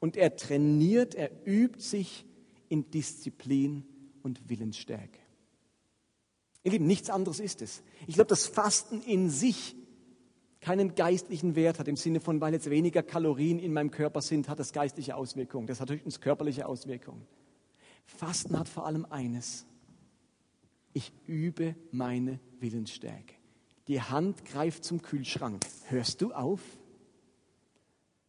Und 0.00 0.16
er 0.16 0.36
trainiert, 0.36 1.14
er 1.14 1.30
übt 1.46 1.80
sich 1.80 2.24
in 2.68 2.90
Disziplin 2.90 3.84
und 4.22 4.48
Willensstärke. 4.48 5.18
Ihr 6.62 6.72
Lieben, 6.72 6.86
nichts 6.86 7.10
anderes 7.10 7.40
ist 7.40 7.62
es. 7.62 7.82
Ich 8.06 8.14
glaube, 8.14 8.28
das 8.28 8.46
Fasten 8.46 9.02
in 9.02 9.28
sich 9.30 9.76
keinen 10.64 10.94
geistlichen 10.94 11.56
Wert 11.56 11.78
hat, 11.78 11.88
im 11.88 11.96
Sinne 11.96 12.20
von, 12.20 12.40
weil 12.40 12.54
jetzt 12.54 12.70
weniger 12.70 13.02
Kalorien 13.02 13.58
in 13.58 13.74
meinem 13.74 13.90
Körper 13.90 14.22
sind, 14.22 14.48
hat 14.48 14.58
das 14.58 14.72
geistliche 14.72 15.14
Auswirkungen. 15.14 15.66
Das 15.66 15.78
hat 15.78 15.90
höchstens 15.90 16.22
körperliche 16.22 16.66
Auswirkungen. 16.66 17.26
Fasten 18.06 18.58
hat 18.58 18.66
vor 18.66 18.86
allem 18.86 19.04
eines. 19.04 19.66
Ich 20.94 21.12
übe 21.26 21.76
meine 21.90 22.40
Willensstärke. 22.60 23.34
Die 23.88 24.00
Hand 24.00 24.46
greift 24.46 24.84
zum 24.84 25.02
Kühlschrank. 25.02 25.62
Hörst 25.88 26.22
du 26.22 26.32
auf? 26.32 26.62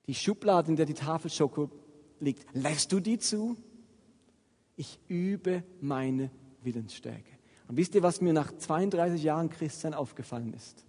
Die 0.07 0.13
Schublade, 0.13 0.69
in 0.69 0.75
der 0.75 0.85
die 0.85 0.93
Tafel 0.93 1.31
Schoko 1.31 1.71
liegt, 2.19 2.45
lässt 2.53 2.91
du 2.91 2.99
die 2.99 3.17
zu? 3.17 3.55
Ich 4.75 4.99
übe 5.07 5.63
meine 5.79 6.31
Willensstärke. 6.63 7.31
Und 7.69 7.77
wisst 7.77 7.95
ihr, 7.95 8.03
was 8.03 8.19
mir 8.19 8.33
nach 8.33 8.51
32 8.51 9.23
Jahren 9.23 9.49
Christsein 9.49 9.93
aufgefallen 9.93 10.53
ist? 10.53 10.85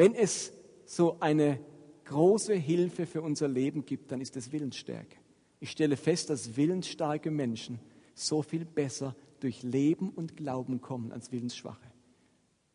Wenn 0.00 0.14
es 0.14 0.50
so 0.86 1.18
eine 1.20 1.60
große 2.06 2.54
Hilfe 2.54 3.04
für 3.04 3.20
unser 3.20 3.48
Leben 3.48 3.84
gibt, 3.84 4.10
dann 4.10 4.22
ist 4.22 4.34
es 4.34 4.50
Willensstärke. 4.50 5.18
Ich 5.58 5.70
stelle 5.70 5.98
fest, 5.98 6.30
dass 6.30 6.56
willensstarke 6.56 7.30
Menschen 7.30 7.78
so 8.14 8.40
viel 8.40 8.64
besser 8.64 9.14
durch 9.40 9.62
Leben 9.62 10.08
und 10.08 10.38
Glauben 10.38 10.80
kommen 10.80 11.12
als 11.12 11.32
willensschwache. 11.32 11.92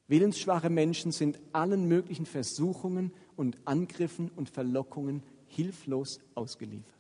Willensschwache 0.08 0.70
Menschen 0.70 1.12
sind 1.12 1.40
allen 1.52 1.88
möglichen 1.88 2.28
Versuchungen 2.28 3.12
und 3.36 3.58
Angriffen 3.66 4.30
und 4.36 4.52
Verlockungen 4.52 5.24
hilflos 5.48 6.20
ausgeliefert. 6.36 6.94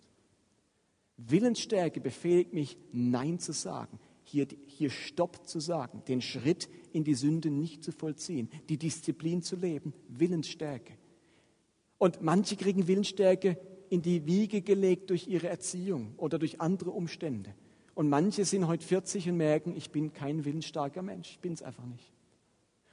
Willensstärke 1.18 2.02
befähigt 2.02 2.52
mich, 2.52 2.80
Nein 2.92 3.38
zu 3.38 3.52
sagen, 3.52 4.00
hier, 4.26 4.48
hier 4.68 4.90
Stopp 4.90 5.48
zu 5.48 5.60
sagen, 5.60 6.04
den 6.08 6.22
Schritt 6.22 6.70
in 6.92 7.04
die 7.04 7.14
Sünde 7.14 7.50
nicht 7.50 7.84
zu 7.84 7.92
vollziehen, 7.92 8.50
die 8.70 8.78
Disziplin 8.78 9.42
zu 9.42 9.56
leben, 9.56 9.94
Willensstärke. 10.10 10.94
Und 11.98 12.22
manche 12.22 12.56
kriegen 12.56 12.88
Willensstärke 12.88 13.58
in 13.90 14.02
die 14.02 14.26
Wiege 14.26 14.62
gelegt 14.62 15.10
durch 15.10 15.28
ihre 15.28 15.48
Erziehung 15.48 16.14
oder 16.18 16.40
durch 16.40 16.60
andere 16.60 16.92
Umstände. 16.92 17.54
Und 17.94 18.10
manche 18.10 18.44
sind 18.44 18.68
heute 18.68 18.86
40 18.86 19.30
und 19.30 19.38
merken, 19.38 19.74
ich 19.76 19.92
bin 19.92 20.12
kein 20.12 20.44
willensstarker 20.44 21.02
Mensch, 21.02 21.32
ich 21.32 21.40
bin 21.40 21.54
es 21.54 21.62
einfach 21.62 21.86
nicht. 21.86 22.12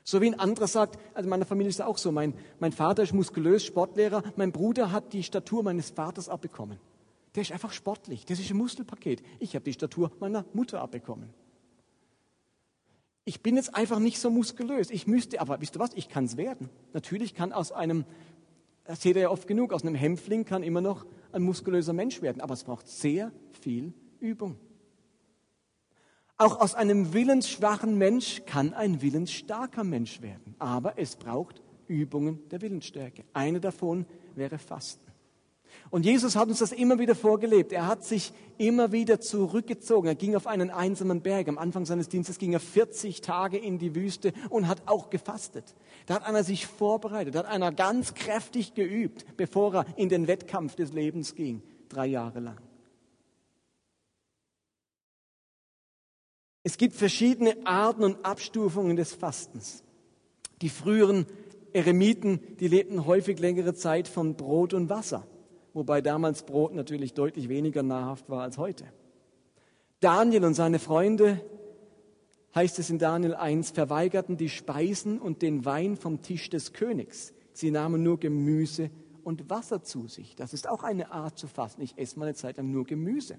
So 0.05 0.21
wie 0.21 0.27
ein 0.27 0.39
anderer 0.39 0.67
sagt, 0.67 0.99
also 1.15 1.27
in 1.27 1.31
meiner 1.31 1.47
Familie 1.47 1.71
ist 1.71 1.81
auch 1.81 1.99
so, 1.99 2.13
mein, 2.13 2.35
mein 2.59 2.73
Vater 2.73 3.03
ist 3.03 3.13
muskulös, 3.13 3.65
Sportlehrer, 3.65 4.23
mein 4.37 4.53
Bruder 4.53 4.91
hat 4.91 5.13
die 5.13 5.23
Statur 5.23 5.63
meines 5.63 5.91
Vaters 5.91 6.29
abbekommen. 6.29 6.79
Der 7.35 7.43
ist 7.43 7.53
einfach 7.53 7.73
sportlich, 7.73 8.27
das 8.27 8.39
ist 8.39 8.51
ein 8.51 8.57
Muskelpaket. 8.57 9.23
Ich 9.39 9.55
habe 9.55 9.65
die 9.65 9.73
Statur 9.73 10.13
meiner 10.21 10.45
Mutter 10.53 10.81
abbekommen. 10.81 11.31
Ich 13.25 13.43
bin 13.43 13.57
jetzt 13.57 13.75
einfach 13.75 14.01
nicht 14.01 14.19
so 14.19 14.31
muskulös. 14.31 14.91
Ich 14.91 15.07
müsste, 15.07 15.41
aber 15.41 15.61
wisst 15.61 15.77
ihr 15.77 15.81
was, 15.81 15.95
ich 15.95 16.09
kann 16.09 16.25
es 16.25 16.37
werden. 16.37 16.69
Natürlich 16.93 17.35
kann 17.35 17.53
aus 17.53 17.71
einem, 17.71 18.05
das 18.85 19.01
seht 19.01 19.17
ihr 19.17 19.23
ja 19.23 19.31
oft 19.31 19.47
genug, 19.47 19.73
aus 19.73 19.83
einem 19.83 19.95
Hämpfling 19.95 20.45
kann 20.45 20.63
immer 20.63 20.81
noch 20.81 21.07
ein 21.31 21.43
muskulöser 21.43 21.93
Mensch 21.93 22.21
werden, 22.21 22.41
aber 22.41 22.55
es 22.55 22.65
braucht 22.65 22.89
sehr 22.89 23.33
viel 23.61 23.95
Übung. 24.19 24.59
Auch 26.37 26.61
aus 26.61 26.75
einem 26.75 27.13
willensschwachen 27.13 27.97
Mensch 27.97 28.43
kann 28.47 28.75
ein 28.75 29.01
willensstarker 29.01 29.85
Mensch 29.85 30.21
werden, 30.23 30.57
aber 30.59 30.99
es 30.99 31.15
braucht 31.15 31.63
Übungen 31.87 32.49
der 32.49 32.61
Willensstärke. 32.61 33.25
Eine 33.33 33.61
davon 33.61 34.07
wäre 34.35 34.59
Fasten. 34.59 35.12
Und 35.93 36.07
Jesus 36.07 36.37
hat 36.37 36.49
uns 36.49 36.61
das 36.61 36.73
immer 36.73 36.99
wieder 36.99 37.15
vorgelebt. 37.15 37.71
Er 37.71 37.87
hat 37.87 38.03
sich 38.03 38.33
immer 38.57 38.93
wieder 38.93 39.21
zurückgezogen. 39.21 40.09
Er 40.09 40.15
ging 40.15 40.35
auf 40.35 40.47
einen 40.47 40.71
einsamen 40.71 41.21
Berg. 41.21 41.49
Am 41.49 41.59
Anfang 41.59 41.85
seines 41.85 42.09
Dienstes 42.09 42.39
ging 42.39 42.55
er 42.55 42.61
40 42.61 43.21
Tage 43.21 43.59
in 43.59 43.79
die 43.79 43.95
Wüste 43.95 44.33
und 44.49 44.69
hat 44.69 44.83
auch 44.87 45.11
gefastet. 45.11 45.75
Da 46.07 46.15
hat 46.15 46.25
einer 46.25 46.45
sich 46.45 46.67
vorbereitet, 46.67 47.35
da 47.35 47.41
hat 47.41 47.47
einer 47.47 47.73
ganz 47.73 48.15
kräftig 48.15 48.73
geübt, 48.73 49.37
bevor 49.37 49.75
er 49.75 49.87
in 49.97 50.09
den 50.09 50.29
Wettkampf 50.29 50.77
des 50.77 50.95
Lebens 50.95 51.35
ging, 51.35 51.63
drei 51.91 52.07
Jahre 52.07 52.41
lang. 52.41 52.61
Es 56.63 56.79
gibt 56.79 56.95
verschiedene 56.95 57.55
Arten 57.67 58.03
und 58.03 58.25
Abstufungen 58.25 58.97
des 58.97 59.13
Fastens. 59.13 59.83
Die 60.63 60.71
früheren 60.71 61.27
Eremiten, 61.75 62.41
die 62.61 62.69
lebten 62.69 63.05
häufig 63.05 63.39
längere 63.41 63.75
Zeit 63.75 64.09
von 64.09 64.37
Brot 64.37 64.73
und 64.73 64.89
Wasser 64.89 65.27
wobei 65.75 66.01
damals 66.01 66.45
Brot 66.45 66.75
natürlich 66.75 67.15
deutlich 67.15 67.49
weniger 67.49 67.83
nahrhaft 67.83 68.29
war 68.29 68.43
als 68.43 68.59
heute. 68.59 68.85
Daniel 70.01 70.45
und 70.45 70.55
seine 70.55 70.79
Freunde, 70.79 71.41
heißt 72.55 72.79
es 72.79 72.91
in 72.91 72.99
Daniel 72.99 73.35
1, 73.35 73.71
verweigerten 73.71 74.37
die 74.37 74.49
Speisen 74.49 75.19
und 75.19 75.43
den 75.43 75.65
Wein 75.65 75.97
vom 75.97 76.23
Tisch 76.23 76.51
des 76.51 76.73
Königs. 76.73 77.33
Sie 77.53 77.71
nahmen 77.71 78.03
nur 78.03 78.19
Gemüse 78.19 78.91
und 79.25 79.49
Wasser 79.49 79.83
zu 79.83 80.09
sich. 80.09 80.35
Das 80.37 80.53
ist 80.53 80.69
auch 80.69 80.83
eine 80.83 81.13
Art 81.13 81.39
zu 81.39 81.47
fasten. 81.47 81.83
Ich 81.83 81.97
esse 81.99 82.19
mal 82.19 82.27
eine 82.27 82.35
Zeit 82.35 82.57
lang 82.57 82.71
nur 82.71 82.85
Gemüse. 82.85 83.37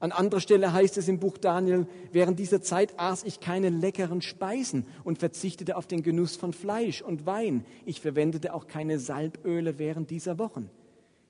An 0.00 0.12
anderer 0.12 0.40
Stelle 0.40 0.72
heißt 0.72 0.98
es 0.98 1.08
im 1.08 1.18
Buch 1.18 1.38
Daniel, 1.38 1.86
während 2.12 2.38
dieser 2.38 2.60
Zeit 2.60 2.98
aß 2.98 3.24
ich 3.24 3.40
keine 3.40 3.70
leckeren 3.70 4.20
Speisen 4.20 4.86
und 5.02 5.18
verzichtete 5.18 5.76
auf 5.76 5.86
den 5.86 6.02
Genuss 6.02 6.36
von 6.36 6.52
Fleisch 6.52 7.00
und 7.00 7.26
Wein. 7.26 7.64
Ich 7.86 8.00
verwendete 8.00 8.52
auch 8.52 8.66
keine 8.66 8.98
Salböle 8.98 9.78
während 9.78 10.10
dieser 10.10 10.38
Wochen. 10.38 10.68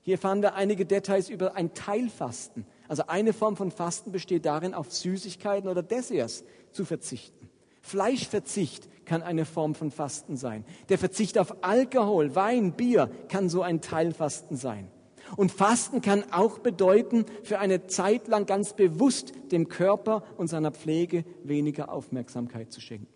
Hier 0.05 0.19
fanden 0.19 0.43
wir 0.43 0.53
einige 0.53 0.85
Details 0.85 1.29
über 1.29 1.55
ein 1.55 1.73
Teilfasten. 1.73 2.67
Also 2.87 3.07
eine 3.07 3.33
Form 3.33 3.57
von 3.57 3.71
Fasten 3.71 4.11
besteht 4.11 4.45
darin, 4.45 4.75
auf 4.75 4.93
Süßigkeiten 4.93 5.67
oder 5.67 5.81
Desserts 5.81 6.43
zu 6.71 6.85
verzichten. 6.85 7.49
Fleischverzicht 7.81 8.87
kann 9.07 9.23
eine 9.23 9.45
Form 9.45 9.73
von 9.73 9.89
Fasten 9.89 10.37
sein. 10.37 10.63
Der 10.89 10.99
Verzicht 10.99 11.39
auf 11.39 11.63
Alkohol, 11.63 12.35
Wein, 12.35 12.73
Bier 12.73 13.09
kann 13.29 13.49
so 13.49 13.63
ein 13.63 13.81
Teilfasten 13.81 14.57
sein. 14.57 14.91
Und 15.37 15.51
Fasten 15.51 16.01
kann 16.01 16.23
auch 16.31 16.59
bedeuten, 16.59 17.25
für 17.41 17.57
eine 17.57 17.87
Zeit 17.87 18.27
lang 18.27 18.45
ganz 18.45 18.73
bewusst 18.73 19.33
dem 19.51 19.69
Körper 19.69 20.23
und 20.37 20.49
seiner 20.49 20.71
Pflege 20.71 21.25
weniger 21.43 21.91
Aufmerksamkeit 21.91 22.71
zu 22.71 22.79
schenken. 22.79 23.07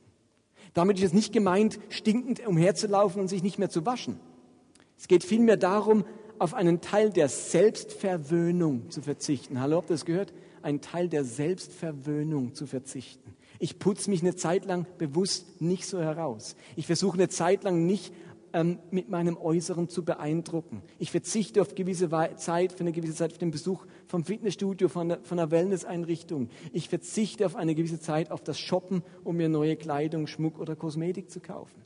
Damit 0.74 0.98
ist 0.98 1.06
es 1.06 1.14
nicht 1.14 1.34
gemeint, 1.34 1.80
stinkend 1.90 2.48
umherzulaufen 2.48 3.22
und 3.22 3.28
sich 3.28 3.44
nicht 3.44 3.60
mehr 3.60 3.70
zu 3.70 3.86
waschen. 3.86 4.20
Es 4.98 5.08
geht 5.08 5.24
vielmehr 5.24 5.56
darum, 5.56 6.04
auf 6.40 6.54
einen 6.54 6.82
Teil 6.82 7.12
der 7.12 7.30
Selbstverwöhnung 7.30 8.90
zu 8.90 9.02
verzichten. 9.02 9.60
Hallo, 9.60 9.78
habt 9.78 9.90
ihr 9.90 9.96
das 9.96 10.06
gehört? 10.06 10.34
Ein 10.62 10.82
Teil 10.82 11.10
der 11.10 11.24
Selbstverwöhnung 11.24 12.54
zu 12.54 12.66
verzichten. 12.66 13.36
Ich 13.60 13.78
putze 13.78 14.10
mich 14.10 14.22
eine 14.22 14.36
Zeit 14.36 14.66
lang 14.66 14.86
bewusst 14.98 15.62
nicht 15.62 15.86
so 15.86 16.00
heraus. 16.00 16.56
Ich 16.76 16.88
versuche 16.88 17.16
eine 17.16 17.28
Zeit 17.28 17.64
lang 17.64 17.86
nicht 17.86 18.14
ähm, 18.54 18.80
mit 18.90 19.10
meinem 19.10 19.38
Äußeren 19.38 19.90
zu 19.90 20.04
beeindrucken. 20.04 20.82
Ich 20.98 21.12
verzichte 21.12 21.62
auf 21.62 21.76
gewisse 21.76 22.10
Zeit, 22.38 22.72
für 22.72 22.80
eine 22.82 22.94
gewisse 22.94 23.16
Zeit 23.16 23.34
auf 23.34 23.38
den 23.38 23.52
Besuch 23.52 23.86
vom 24.08 24.24
Fitnessstudio, 24.24 24.88
von, 24.88 25.10
der, 25.10 25.20
von 25.24 25.40
einer 25.40 25.52
Wellness-Einrichtung. 25.52 26.50
Ich 26.72 26.90
verzichte 26.90 27.46
auf 27.46 27.56
eine 27.56 27.76
gewisse 27.76 28.00
Zeit 28.00 28.32
auf 28.32 28.42
das 28.42 28.58
Shoppen, 28.58 29.04
um 29.24 29.38
mir 29.38 29.50
neue 29.50 29.76
Kleidung, 29.76 30.26
Schmuck 30.26 30.58
oder 30.58 30.76
Kosmetik 30.76 31.30
zu 31.30 31.42
kaufen. 31.42 31.84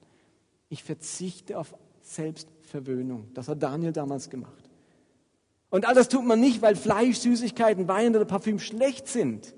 Ich 0.69 0.83
verzichte 0.83 1.57
auf 1.57 1.75
Selbstverwöhnung. 2.03 3.27
Das 3.33 3.47
hat 3.47 3.63
Daniel 3.63 3.91
damals 3.91 4.29
gemacht. 4.29 4.69
Und 5.69 5.87
all 5.87 5.95
das 5.95 6.07
tut 6.07 6.23
man 6.23 6.39
nicht, 6.39 6.61
weil 6.61 6.75
Fleisch, 6.75 7.17
Süßigkeiten, 7.17 7.87
Wein 7.87 8.15
oder 8.15 8.25
Parfüm 8.25 8.59
schlecht 8.59 9.07
sind, 9.07 9.55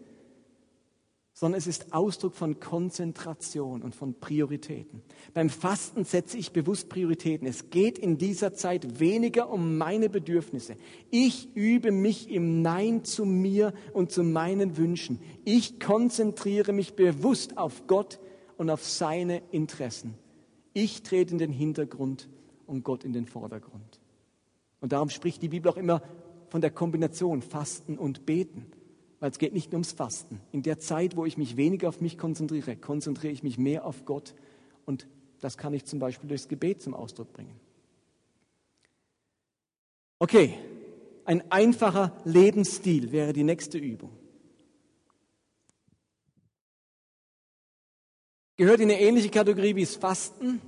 sondern 1.33 1.57
es 1.57 1.67
ist 1.67 1.91
Ausdruck 1.91 2.33
von 2.35 2.61
Konzentration 2.61 3.81
und 3.81 3.93
von 3.93 4.17
Prioritäten. 4.17 5.01
Beim 5.33 5.49
Fasten 5.49 6.05
setze 6.05 6.37
ich 6.37 6.53
bewusst 6.53 6.87
Prioritäten. 6.87 7.45
Es 7.45 7.69
geht 7.69 7.97
in 7.97 8.17
dieser 8.17 8.53
Zeit 8.53 9.01
weniger 9.01 9.49
um 9.49 9.77
meine 9.77 10.07
Bedürfnisse. 10.07 10.77
Ich 11.11 11.53
übe 11.53 11.91
mich 11.91 12.31
im 12.31 12.61
Nein 12.61 13.03
zu 13.03 13.25
mir 13.25 13.73
und 13.91 14.13
zu 14.13 14.23
meinen 14.23 14.77
Wünschen. 14.77 15.19
Ich 15.43 15.81
konzentriere 15.81 16.71
mich 16.71 16.93
bewusst 16.93 17.57
auf 17.57 17.87
Gott 17.87 18.19
und 18.55 18.69
auf 18.69 18.85
seine 18.85 19.41
Interessen. 19.51 20.13
Ich 20.71 21.03
trete 21.03 21.33
in 21.33 21.39
den 21.39 21.51
Hintergrund 21.51 22.29
und 22.67 22.83
Gott 22.83 23.03
in 23.03 23.13
den 23.13 23.25
Vordergrund. 23.25 23.99
Und 24.81 24.91
darum 24.91 25.09
spricht 25.09 25.41
die 25.41 25.49
Bibel 25.49 25.71
auch 25.71 25.77
immer 25.77 26.01
von 26.49 26.61
der 26.61 26.71
Kombination 26.71 27.41
Fasten 27.41 27.97
und 27.97 28.25
Beten. 28.25 28.65
Weil 29.19 29.31
es 29.31 29.39
geht 29.39 29.53
nicht 29.53 29.71
nur 29.71 29.77
ums 29.77 29.93
Fasten. 29.93 30.41
In 30.51 30.61
der 30.61 30.79
Zeit, 30.79 31.15
wo 31.15 31.25
ich 31.25 31.37
mich 31.37 31.57
weniger 31.57 31.89
auf 31.89 32.01
mich 32.01 32.17
konzentriere, 32.17 32.75
konzentriere 32.75 33.33
ich 33.33 33.43
mich 33.43 33.57
mehr 33.57 33.85
auf 33.85 34.05
Gott. 34.05 34.35
Und 34.85 35.07
das 35.39 35.57
kann 35.57 35.73
ich 35.73 35.85
zum 35.85 35.99
Beispiel 35.99 36.27
durchs 36.27 36.47
Gebet 36.47 36.81
zum 36.81 36.93
Ausdruck 36.93 37.31
bringen. 37.33 37.59
Okay, 40.19 40.53
ein 41.23 41.49
einfacher 41.51 42.15
Lebensstil 42.25 43.11
wäre 43.11 43.33
die 43.33 43.43
nächste 43.43 43.77
Übung. 43.77 44.11
gehört 48.57 48.79
in 48.79 48.89
eine 48.89 48.99
ähnliche 48.99 49.29
Kategorie 49.29 49.75
wie 49.75 49.81
das 49.81 49.95
Fasten. 49.95 50.61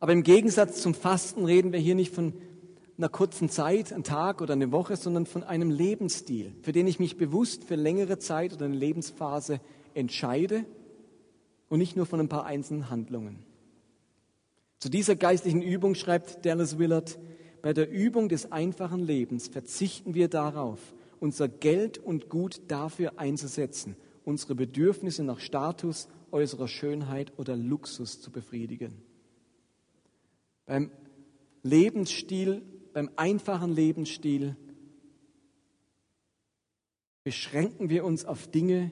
Aber 0.00 0.12
im 0.12 0.22
Gegensatz 0.22 0.80
zum 0.80 0.94
Fasten 0.94 1.44
reden 1.44 1.72
wir 1.72 1.78
hier 1.78 1.94
nicht 1.94 2.14
von 2.14 2.32
einer 2.96 3.10
kurzen 3.10 3.50
Zeit, 3.50 3.92
einem 3.92 4.02
Tag 4.02 4.40
oder 4.40 4.54
eine 4.54 4.72
Woche, 4.72 4.96
sondern 4.96 5.26
von 5.26 5.42
einem 5.42 5.70
Lebensstil, 5.70 6.54
für 6.62 6.72
den 6.72 6.86
ich 6.86 6.98
mich 6.98 7.18
bewusst 7.18 7.64
für 7.64 7.74
längere 7.76 8.18
Zeit 8.18 8.54
oder 8.54 8.64
eine 8.64 8.76
Lebensphase 8.76 9.60
entscheide 9.94 10.64
und 11.68 11.78
nicht 11.78 11.96
nur 11.96 12.06
von 12.06 12.18
ein 12.18 12.28
paar 12.28 12.46
einzelnen 12.46 12.90
Handlungen. 12.90 13.44
Zu 14.78 14.88
dieser 14.88 15.16
geistlichen 15.16 15.62
Übung 15.62 15.94
schreibt 15.94 16.44
Dallas 16.46 16.78
Willard, 16.78 17.18
bei 17.60 17.74
der 17.74 17.90
Übung 17.90 18.30
des 18.30 18.52
einfachen 18.52 19.00
Lebens 19.00 19.48
verzichten 19.48 20.14
wir 20.14 20.28
darauf, 20.28 20.78
unser 21.20 21.48
Geld 21.48 21.98
und 21.98 22.30
Gut 22.30 22.62
dafür 22.68 23.18
einzusetzen, 23.18 23.96
unsere 24.24 24.54
Bedürfnisse 24.54 25.22
nach 25.22 25.40
Status, 25.40 26.08
äußerer 26.32 26.68
Schönheit 26.68 27.34
oder 27.36 27.54
Luxus 27.56 28.22
zu 28.22 28.30
befriedigen. 28.30 29.09
Beim 30.66 30.90
Lebensstil, 31.62 32.62
beim 32.92 33.10
einfachen 33.16 33.72
Lebensstil 33.72 34.56
beschränken 37.24 37.90
wir 37.90 38.04
uns 38.04 38.24
auf 38.24 38.48
Dinge, 38.48 38.90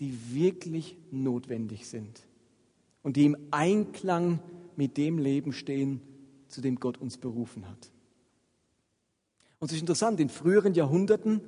die 0.00 0.34
wirklich 0.34 0.96
notwendig 1.10 1.88
sind 1.88 2.20
und 3.02 3.16
die 3.16 3.24
im 3.24 3.36
Einklang 3.50 4.40
mit 4.76 4.96
dem 4.96 5.18
Leben 5.18 5.52
stehen, 5.52 6.00
zu 6.48 6.60
dem 6.60 6.76
Gott 6.76 6.98
uns 6.98 7.16
berufen 7.16 7.68
hat. 7.68 7.90
Und 9.58 9.70
es 9.70 9.76
ist 9.76 9.80
interessant, 9.80 10.20
in 10.20 10.28
früheren 10.28 10.74
Jahrhunderten 10.74 11.40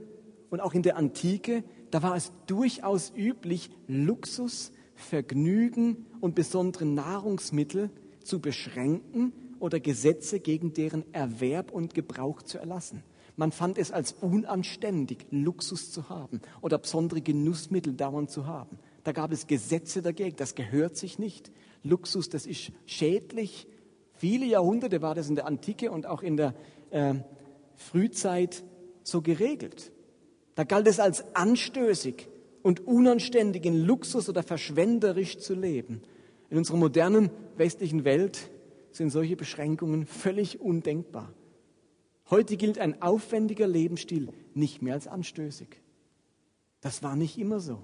und 0.50 0.60
auch 0.60 0.74
in 0.74 0.82
der 0.82 0.96
Antike, 0.96 1.62
da 1.90 2.02
war 2.02 2.16
es 2.16 2.32
durchaus 2.46 3.12
üblich, 3.14 3.70
Luxus, 3.86 4.72
Vergnügen 4.94 6.06
und 6.20 6.34
besondere 6.34 6.86
Nahrungsmittel 6.86 7.90
zu 8.24 8.40
beschränken 8.40 9.32
oder 9.60 9.80
Gesetze 9.80 10.40
gegen 10.40 10.72
deren 10.72 11.04
Erwerb 11.12 11.70
und 11.70 11.94
Gebrauch 11.94 12.42
zu 12.42 12.58
erlassen. 12.58 13.02
Man 13.36 13.52
fand 13.52 13.78
es 13.78 13.92
als 13.92 14.12
unanständig, 14.12 15.26
Luxus 15.30 15.92
zu 15.92 16.08
haben 16.08 16.40
oder 16.60 16.78
besondere 16.78 17.20
Genussmittel 17.20 17.92
dauernd 17.92 18.30
zu 18.30 18.46
haben. 18.46 18.78
Da 19.04 19.12
gab 19.12 19.30
es 19.30 19.46
Gesetze 19.46 20.02
dagegen, 20.02 20.36
das 20.36 20.56
gehört 20.56 20.96
sich 20.96 21.20
nicht. 21.20 21.52
Luxus, 21.84 22.28
das 22.28 22.46
ist 22.46 22.72
schädlich. 22.84 23.68
Viele 24.14 24.44
Jahrhunderte 24.44 25.02
war 25.02 25.14
das 25.14 25.28
in 25.28 25.36
der 25.36 25.46
Antike 25.46 25.92
und 25.92 26.06
auch 26.06 26.22
in 26.22 26.36
der 26.36 26.54
äh, 26.90 27.14
Frühzeit 27.76 28.64
so 29.04 29.22
geregelt. 29.22 29.92
Da 30.56 30.64
galt 30.64 30.88
es 30.88 30.98
als 30.98 31.36
anstößig 31.36 32.28
und 32.62 32.86
unanständig, 32.86 33.64
in 33.64 33.84
Luxus 33.84 34.28
oder 34.28 34.42
verschwenderisch 34.42 35.38
zu 35.38 35.54
leben. 35.54 36.02
In 36.50 36.58
unserer 36.58 36.76
modernen 36.76 37.30
westlichen 37.56 38.04
Welt 38.04 38.50
sind 38.92 39.10
solche 39.10 39.36
Beschränkungen 39.36 40.06
völlig 40.06 40.60
undenkbar. 40.60 41.32
Heute 42.30 42.56
gilt 42.56 42.78
ein 42.78 43.00
aufwendiger 43.00 43.66
Lebensstil 43.66 44.32
nicht 44.54 44.82
mehr 44.82 44.94
als 44.94 45.06
anstößig. 45.06 45.68
Das 46.80 47.02
war 47.02 47.16
nicht 47.16 47.38
immer 47.38 47.60
so. 47.60 47.80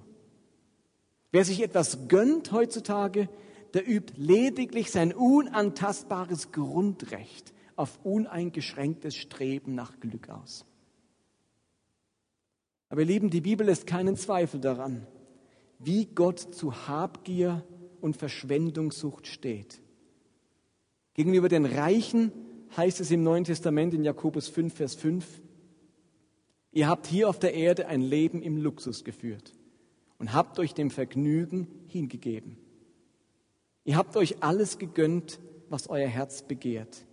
Wer 1.32 1.44
sich 1.44 1.62
etwas 1.62 2.08
gönnt 2.08 2.52
heutzutage, 2.52 3.28
der 3.72 3.88
übt 3.88 4.14
lediglich 4.16 4.90
sein 4.90 5.12
unantastbares 5.12 6.52
Grundrecht 6.52 7.52
auf 7.74 7.98
uneingeschränktes 8.04 9.16
Streben 9.16 9.74
nach 9.74 9.98
Glück 9.98 10.28
aus. 10.28 10.64
Aber 12.88 13.00
ihr 13.00 13.08
Lieben, 13.08 13.30
die 13.30 13.40
Bibel 13.40 13.66
lässt 13.66 13.86
keinen 13.86 14.16
Zweifel 14.16 14.60
daran, 14.60 15.06
wie 15.80 16.06
Gott 16.06 16.38
zu 16.38 16.86
Habgier 16.86 17.64
und 18.00 18.16
Verschwendungssucht 18.16 19.26
steht. 19.26 19.80
Gegenüber 21.14 21.48
den 21.48 21.64
Reichen 21.64 22.32
heißt 22.76 23.00
es 23.00 23.10
im 23.10 23.22
Neuen 23.22 23.44
Testament 23.44 23.94
in 23.94 24.02
Jakobus 24.02 24.48
5, 24.48 24.74
Vers 24.74 24.94
5, 24.96 25.40
ihr 26.72 26.88
habt 26.88 27.06
hier 27.06 27.28
auf 27.28 27.38
der 27.38 27.54
Erde 27.54 27.86
ein 27.86 28.02
Leben 28.02 28.42
im 28.42 28.56
Luxus 28.56 29.04
geführt 29.04 29.52
und 30.18 30.32
habt 30.32 30.58
euch 30.58 30.74
dem 30.74 30.90
Vergnügen 30.90 31.68
hingegeben. 31.86 32.58
Ihr 33.84 33.96
habt 33.96 34.16
euch 34.16 34.42
alles 34.42 34.78
gegönnt, 34.78 35.38
was 35.68 35.88
euer 35.88 36.08
Herz 36.08 36.42
begehrt 36.42 37.06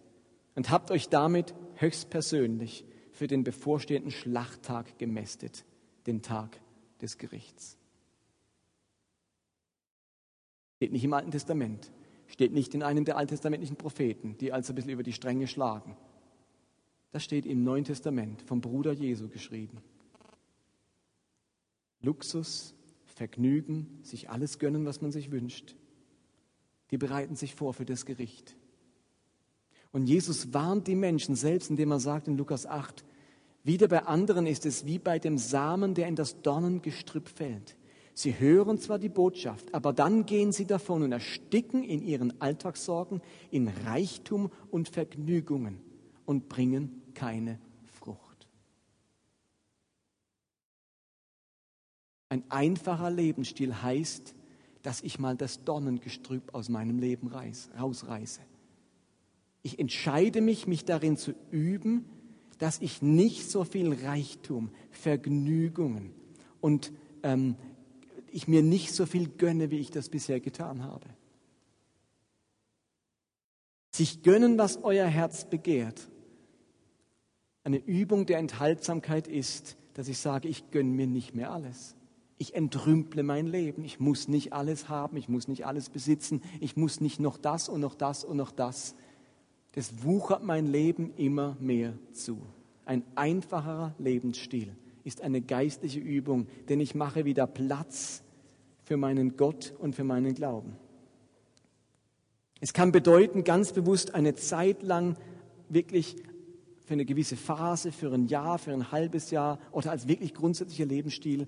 und 0.56 0.72
habt 0.72 0.90
euch 0.90 1.10
damit 1.10 1.54
höchstpersönlich 1.76 2.86
für 3.12 3.28
den 3.28 3.44
bevorstehenden 3.44 4.12
Schlachttag 4.12 4.98
gemästet, 4.98 5.64
den 6.08 6.24
Tag 6.24 6.60
des 7.02 7.20
Gerichts. 7.20 7.78
Steht 10.78 10.92
nicht 10.92 11.04
im 11.04 11.14
Alten 11.14 11.30
Testament. 11.30 11.92
Steht 12.32 12.54
nicht 12.54 12.74
in 12.74 12.82
einem 12.82 13.04
der 13.04 13.18
alttestamentlichen 13.18 13.76
Propheten, 13.76 14.38
die 14.40 14.54
also 14.54 14.72
ein 14.72 14.76
bisschen 14.76 14.92
über 14.92 15.04
die 15.04 15.12
Stränge 15.12 15.48
schlagen. 15.48 15.98
Das 17.12 17.26
steht 17.26 17.46
im 17.46 17.66
Neuen 17.66 17.84
Testament 17.84 18.42
vom 18.44 18.62
Bruder 18.62 18.94
Jesu 18.94 19.28
geschrieben. 19.28 19.80
Luxus, 22.02 22.74
Vergnügen, 23.04 24.00
sich 24.02 24.30
alles 24.30 24.60
gönnen, 24.60 24.86
was 24.86 25.02
man 25.02 25.12
sich 25.12 25.30
wünscht. 25.30 25.76
Die 26.90 26.98
bereiten 26.98 27.36
sich 27.36 27.54
vor 27.54 27.74
für 27.74 27.86
das 27.86 28.06
Gericht. 28.06 28.56
Und 29.92 30.08
Jesus 30.08 30.54
warnt 30.54 30.88
die 30.88 30.96
Menschen 30.96 31.36
selbst, 31.36 31.70
indem 31.70 31.92
er 31.92 32.00
sagt 32.00 32.30
in 32.30 32.38
Lukas 32.38 32.66
8, 32.66 33.04
wieder 33.64 33.90
bei 33.90 34.04
anderen 34.04 34.48
ist 34.48 34.66
es 34.66 34.86
wie 34.86 35.00
bei 35.00 35.20
dem 35.20 35.38
Samen, 35.38 35.96
der 35.96 36.08
in 36.08 36.16
das 36.16 36.42
Dornengestrüpp 36.42 37.28
fällt. 37.28 37.76
Sie 38.14 38.38
hören 38.38 38.78
zwar 38.78 39.00
die 39.00 39.10
Botschaft, 39.10 39.74
aber 39.74 39.94
dann 39.94 40.26
gehen 40.26 40.52
sie 40.52 40.66
davon 40.66 41.04
und 41.04 41.12
ersticken 41.12 41.84
in 41.84 42.02
ihren 42.02 42.40
Alltagssorgen, 42.42 43.22
in 43.50 43.68
Reichtum 43.68 44.52
und 44.70 44.90
Vergnügungen 44.90 45.80
und 46.26 46.50
bringen 46.50 47.02
keine 47.14 47.60
Frucht. 47.86 48.48
Ein 52.30 52.44
einfacher 52.50 53.10
Lebensstil 53.10 53.82
heißt, 53.82 54.36
dass 54.84 55.02
ich 55.02 55.20
mal 55.20 55.36
das 55.36 55.64
Dornengestrüpp 55.64 56.54
aus 56.54 56.70
meinem 56.70 57.00
Leben 57.00 57.32
rausreiße. 57.78 58.42
Ich 59.64 59.80
entscheide 59.80 60.42
mich, 60.42 60.68
mich 60.68 60.86
darin 60.86 61.18
zu 61.18 61.34
üben, 61.52 62.06
dass 62.58 62.80
ich 62.80 63.02
nicht 63.02 63.50
so 63.50 63.64
viel 63.64 63.94
Reichtum, 63.94 64.70
Vergnügungen 64.92 66.14
und 66.62 66.92
ähm, 67.24 67.56
ich 68.32 68.48
mir 68.48 68.64
nicht 68.64 68.94
so 68.94 69.06
viel 69.06 69.28
gönne, 69.28 69.72
wie 69.72 69.80
ich 69.80 69.92
das 69.92 70.10
bisher 70.10 70.40
getan 70.40 70.84
habe. 70.84 71.08
Sich 73.92 74.24
gönnen, 74.24 74.58
was 74.58 74.84
euer 74.84 75.08
Herz 75.08 75.50
begehrt. 75.50 76.10
Eine 77.64 77.78
Übung 77.78 78.26
der 78.26 78.40
Enthaltsamkeit 78.40 79.28
ist, 79.28 79.78
dass 79.94 80.08
ich 80.08 80.18
sage, 80.18 80.48
ich 80.48 80.72
gönne 80.72 80.90
mir 80.90 81.08
nicht 81.08 81.36
mehr 81.36 81.52
alles. 81.52 81.96
Ich 82.38 82.56
entrümple 82.56 83.22
mein 83.22 83.46
Leben. 83.46 83.84
Ich 83.84 84.00
muss 84.00 84.28
nicht 84.28 84.54
alles 84.54 84.90
haben, 84.90 85.18
ich 85.18 85.30
muss 85.30 85.48
nicht 85.48 85.66
alles 85.66 85.90
besitzen, 85.90 86.42
ich 86.60 86.76
muss 86.76 87.02
nicht 87.02 87.20
noch 87.20 87.38
das 87.38 87.70
und 87.70 87.82
noch 87.82 87.94
das 87.94 88.24
und 88.24 88.38
noch 88.38 88.52
das. 88.52 88.96
Das 89.74 90.04
wuchert 90.04 90.44
mein 90.44 90.66
Leben 90.66 91.14
immer 91.18 91.56
mehr 91.60 91.94
zu. 92.14 92.42
Ein 92.86 93.04
einfacherer 93.16 93.94
Lebensstil 94.00 94.76
ist 95.04 95.22
eine 95.22 95.42
geistliche 95.42 96.00
Übung, 96.00 96.48
denn 96.70 96.80
ich 96.80 96.96
mache 96.96 97.26
wieder 97.26 97.48
Platz 97.48 98.24
für 98.84 98.98
meinen 98.98 99.38
Gott 99.38 99.74
und 99.80 99.96
für 99.96 100.04
meinen 100.04 100.34
Glauben. 100.34 100.76
Es 102.60 102.74
kann 102.74 102.92
bedeuten, 102.92 103.44
ganz 103.44 103.74
bewusst 103.74 104.14
eine 104.14 104.36
Zeit 104.36 104.84
lang 104.84 105.16
wirklich 105.70 106.16
für 106.86 106.94
eine 106.94 107.06
gewisse 107.06 107.38
Phase, 107.38 107.92
für 107.92 108.12
ein 108.14 108.28
Jahr, 108.28 108.60
für 108.60 108.74
ein 108.74 108.92
halbes 108.92 109.32
Jahr 109.32 109.60
oder 109.72 109.92
als 109.92 110.08
wirklich 110.08 110.34
grundsätzlicher 110.34 110.86
Lebensstil 110.86 111.48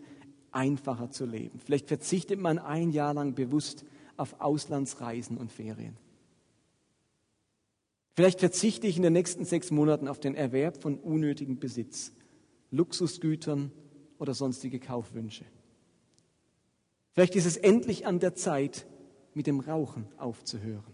einfacher 0.52 1.12
zu 1.12 1.26
leben. 1.26 1.60
Vielleicht 1.60 1.88
verzichtet 1.88 2.40
man 2.40 2.60
ein 2.60 2.92
Jahr 2.92 3.14
lang 3.14 3.36
bewusst 3.36 3.86
auf 4.18 4.40
Auslandsreisen 4.40 5.38
und 5.38 5.52
Ferien. 5.52 5.98
Vielleicht 8.16 8.40
verzichte 8.40 8.88
ich 8.88 8.98
in 8.98 9.04
den 9.04 9.14
nächsten 9.14 9.44
sechs 9.44 9.72
Monaten 9.72 10.08
auf 10.08 10.20
den 10.20 10.36
Erwerb 10.36 10.82
von 10.82 10.98
unnötigem 11.00 11.60
Besitz, 11.60 12.14
Luxusgütern 12.74 13.72
oder 14.18 14.34
sonstige 14.34 14.80
Kaufwünsche. 14.80 15.46
Vielleicht 17.14 17.36
ist 17.36 17.46
es 17.46 17.58
endlich 17.58 18.06
an 18.08 18.20
der 18.20 18.36
Zeit, 18.36 18.88
mit 19.36 19.48
dem 19.48 19.60
Rauchen 19.60 20.06
aufzuhören. 20.18 20.94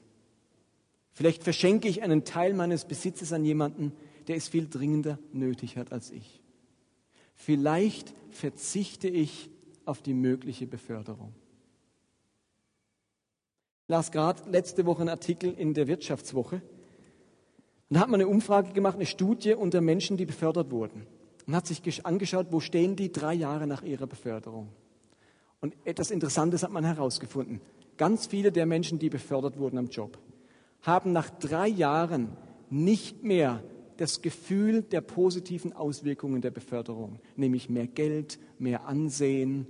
Vielleicht 1.12 1.44
verschenke 1.44 1.88
ich 1.88 2.02
einen 2.02 2.24
Teil 2.24 2.54
meines 2.54 2.86
Besitzes 2.86 3.34
an 3.34 3.44
jemanden, 3.44 3.92
der 4.28 4.36
es 4.36 4.48
viel 4.48 4.68
dringender 4.70 5.20
nötig 5.34 5.76
hat 5.76 5.92
als 5.92 6.12
ich. 6.12 6.42
Vielleicht 7.34 8.14
verzichte 8.32 9.08
ich 9.08 9.50
auf 9.86 10.02
die 10.02 10.14
mögliche 10.14 10.68
Beförderung. 10.68 11.34
Ich 13.84 13.90
las 13.90 14.12
gerade 14.12 14.50
letzte 14.50 14.86
Woche 14.86 15.02
einen 15.02 15.10
Artikel 15.10 15.54
in 15.54 15.74
der 15.74 15.88
Wirtschaftswoche. 15.88 16.62
Und 17.90 17.96
da 17.96 18.02
hat 18.02 18.10
man 18.10 18.22
eine 18.22 18.30
Umfrage 18.30 18.72
gemacht, 18.72 18.96
eine 18.96 19.06
Studie 19.06 19.54
unter 19.54 19.82
Menschen, 19.82 20.16
die 20.16 20.26
befördert 20.26 20.70
wurden. 20.72 21.08
Und 21.50 21.56
hat 21.56 21.66
sich 21.66 22.06
angeschaut, 22.06 22.46
wo 22.52 22.60
stehen 22.60 22.96
die 22.96 23.12
drei 23.12 23.34
Jahre 23.34 23.66
nach 23.66 23.82
ihrer 23.82 24.06
Beförderung. 24.06 24.70
Und 25.60 25.76
etwas 25.84 26.12
Interessantes 26.12 26.62
hat 26.62 26.72
man 26.72 26.84
herausgefunden. 26.84 27.60
Ganz 27.98 28.28
viele 28.28 28.52
der 28.52 28.68
Menschen, 28.68 29.00
die 29.00 29.10
befördert 29.10 29.58
wurden 29.58 29.80
am 29.80 29.88
Job, 29.88 30.20
haben 30.84 31.12
nach 31.12 31.32
drei 31.32 31.68
Jahren 31.68 32.38
nicht 32.70 33.24
mehr 33.24 33.64
das 33.98 34.22
Gefühl 34.22 34.84
der 34.84 35.02
positiven 35.02 35.74
Auswirkungen 35.74 36.42
der 36.42 36.52
Beförderung, 36.52 37.20
nämlich 37.36 37.68
mehr 37.68 37.88
Geld, 37.88 38.38
mehr 38.60 38.86
Ansehen. 38.86 39.66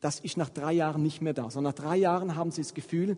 Das 0.00 0.20
ist 0.20 0.36
nach 0.36 0.50
drei 0.50 0.72
Jahren 0.72 1.02
nicht 1.02 1.20
mehr 1.20 1.34
da, 1.34 1.50
sondern 1.50 1.74
nach 1.74 1.82
drei 1.82 1.96
Jahren 1.96 2.36
haben 2.36 2.52
sie 2.52 2.62
das 2.62 2.74
Gefühl, 2.74 3.16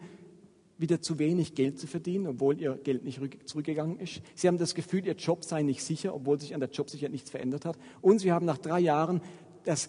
wieder 0.79 1.01
zu 1.01 1.18
wenig 1.18 1.55
Geld 1.55 1.79
zu 1.79 1.87
verdienen, 1.87 2.27
obwohl 2.27 2.61
ihr 2.61 2.75
Geld 2.75 3.05
nicht 3.05 3.20
zurückgegangen 3.49 3.99
ist. 4.01 4.20
Sie 4.35 4.49
haben 4.49 4.59
das 4.59 4.75
Gefühl, 4.75 5.07
ihr 5.07 5.14
Job 5.14 5.45
sei 5.45 5.62
nicht 5.62 5.83
sicher, 5.83 6.14
obwohl 6.14 6.41
sich 6.41 6.55
an 6.55 6.61
der 6.61 6.70
Jobsicherheit 6.70 7.12
nichts 7.12 7.31
verändert 7.31 7.64
hat. 7.64 7.79
Und 8.01 8.18
sie 8.18 8.33
haben 8.33 8.47
nach 8.47 8.59
drei 8.59 8.81
Jahren 8.81 9.20
das 9.64 9.89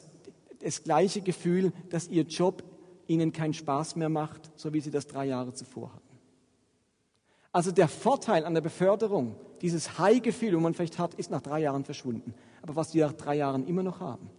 das 0.65 0.83
gleiche 0.83 1.21
Gefühl, 1.21 1.71
dass 1.89 2.07
ihr 2.07 2.23
Job 2.23 2.63
ihnen 3.07 3.31
keinen 3.31 3.53
Spaß 3.53 3.95
mehr 3.95 4.09
macht, 4.09 4.51
so 4.55 4.73
wie 4.73 4.81
sie 4.81 4.89
das 4.89 5.05
drei 5.05 5.25
Jahre 5.25 5.53
zuvor 5.53 5.93
hatten. 5.93 6.01
Also 7.51 7.71
der 7.71 7.87
Vorteil 7.87 8.45
an 8.45 8.55
der 8.55 8.61
Beförderung, 8.61 9.35
dieses 9.61 9.99
High-Gefühl, 9.99 10.55
wo 10.55 10.59
man 10.59 10.73
vielleicht 10.73 10.97
hat, 10.97 11.13
ist 11.13 11.29
nach 11.29 11.41
drei 11.41 11.61
Jahren 11.61 11.85
verschwunden. 11.85 12.33
Aber 12.63 12.75
was 12.75 12.95
wir 12.95 13.05
nach 13.05 13.13
drei 13.13 13.35
Jahren 13.35 13.67
immer 13.67 13.83
noch 13.83 13.99
haben, 13.99 14.29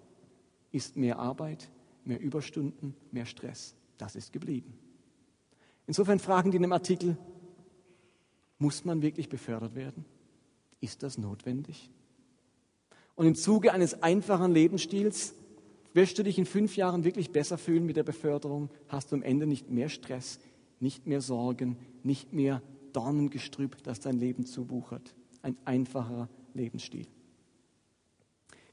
ist 0.72 0.96
mehr 0.96 1.18
Arbeit, 1.18 1.68
mehr 2.04 2.20
Überstunden, 2.20 2.94
mehr 3.12 3.24
Stress. 3.24 3.76
Das 3.96 4.16
ist 4.16 4.32
geblieben. 4.32 4.76
Insofern 5.86 6.18
fragen 6.18 6.50
die 6.50 6.56
in 6.56 6.62
dem 6.62 6.72
Artikel, 6.72 7.16
Muss 8.58 8.84
man 8.84 9.02
wirklich 9.02 9.28
befördert 9.28 9.74
werden? 9.74 10.04
Ist 10.80 11.02
das 11.02 11.18
notwendig? 11.18 11.90
Und 13.14 13.26
im 13.26 13.34
Zuge 13.34 13.72
eines 13.72 14.02
einfachen 14.02 14.52
Lebensstils 14.52 15.34
wirst 15.94 16.18
du 16.18 16.22
dich 16.22 16.38
in 16.38 16.46
fünf 16.46 16.76
Jahren 16.76 17.04
wirklich 17.04 17.32
besser 17.32 17.58
fühlen 17.58 17.86
mit 17.86 17.96
der 17.96 18.02
Beförderung? 18.02 18.70
Hast 18.88 19.10
du 19.10 19.16
am 19.16 19.22
Ende 19.22 19.46
nicht 19.46 19.70
mehr 19.70 19.88
Stress, 19.88 20.38
nicht 20.80 21.06
mehr 21.06 21.20
Sorgen, 21.20 21.76
nicht 22.02 22.32
mehr 22.32 22.62
Dornengestrüpp, 22.92 23.82
das 23.82 24.00
dein 24.00 24.18
Leben 24.18 24.44
zubuchert? 24.46 25.14
Ein 25.42 25.56
einfacher 25.64 26.28
Lebensstil. 26.54 27.06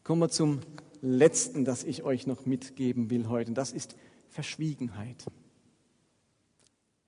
Kommen 0.04 0.22
wir 0.22 0.30
zum 0.30 0.60
letzten, 1.02 1.64
das 1.64 1.84
ich 1.84 2.04
euch 2.04 2.28
noch 2.28 2.46
mitgeben 2.46 3.10
will 3.10 3.28
heute. 3.30 3.52
Und 3.52 3.58
das 3.58 3.72
ist 3.72 3.96
Verschwiegenheit. 4.30 5.26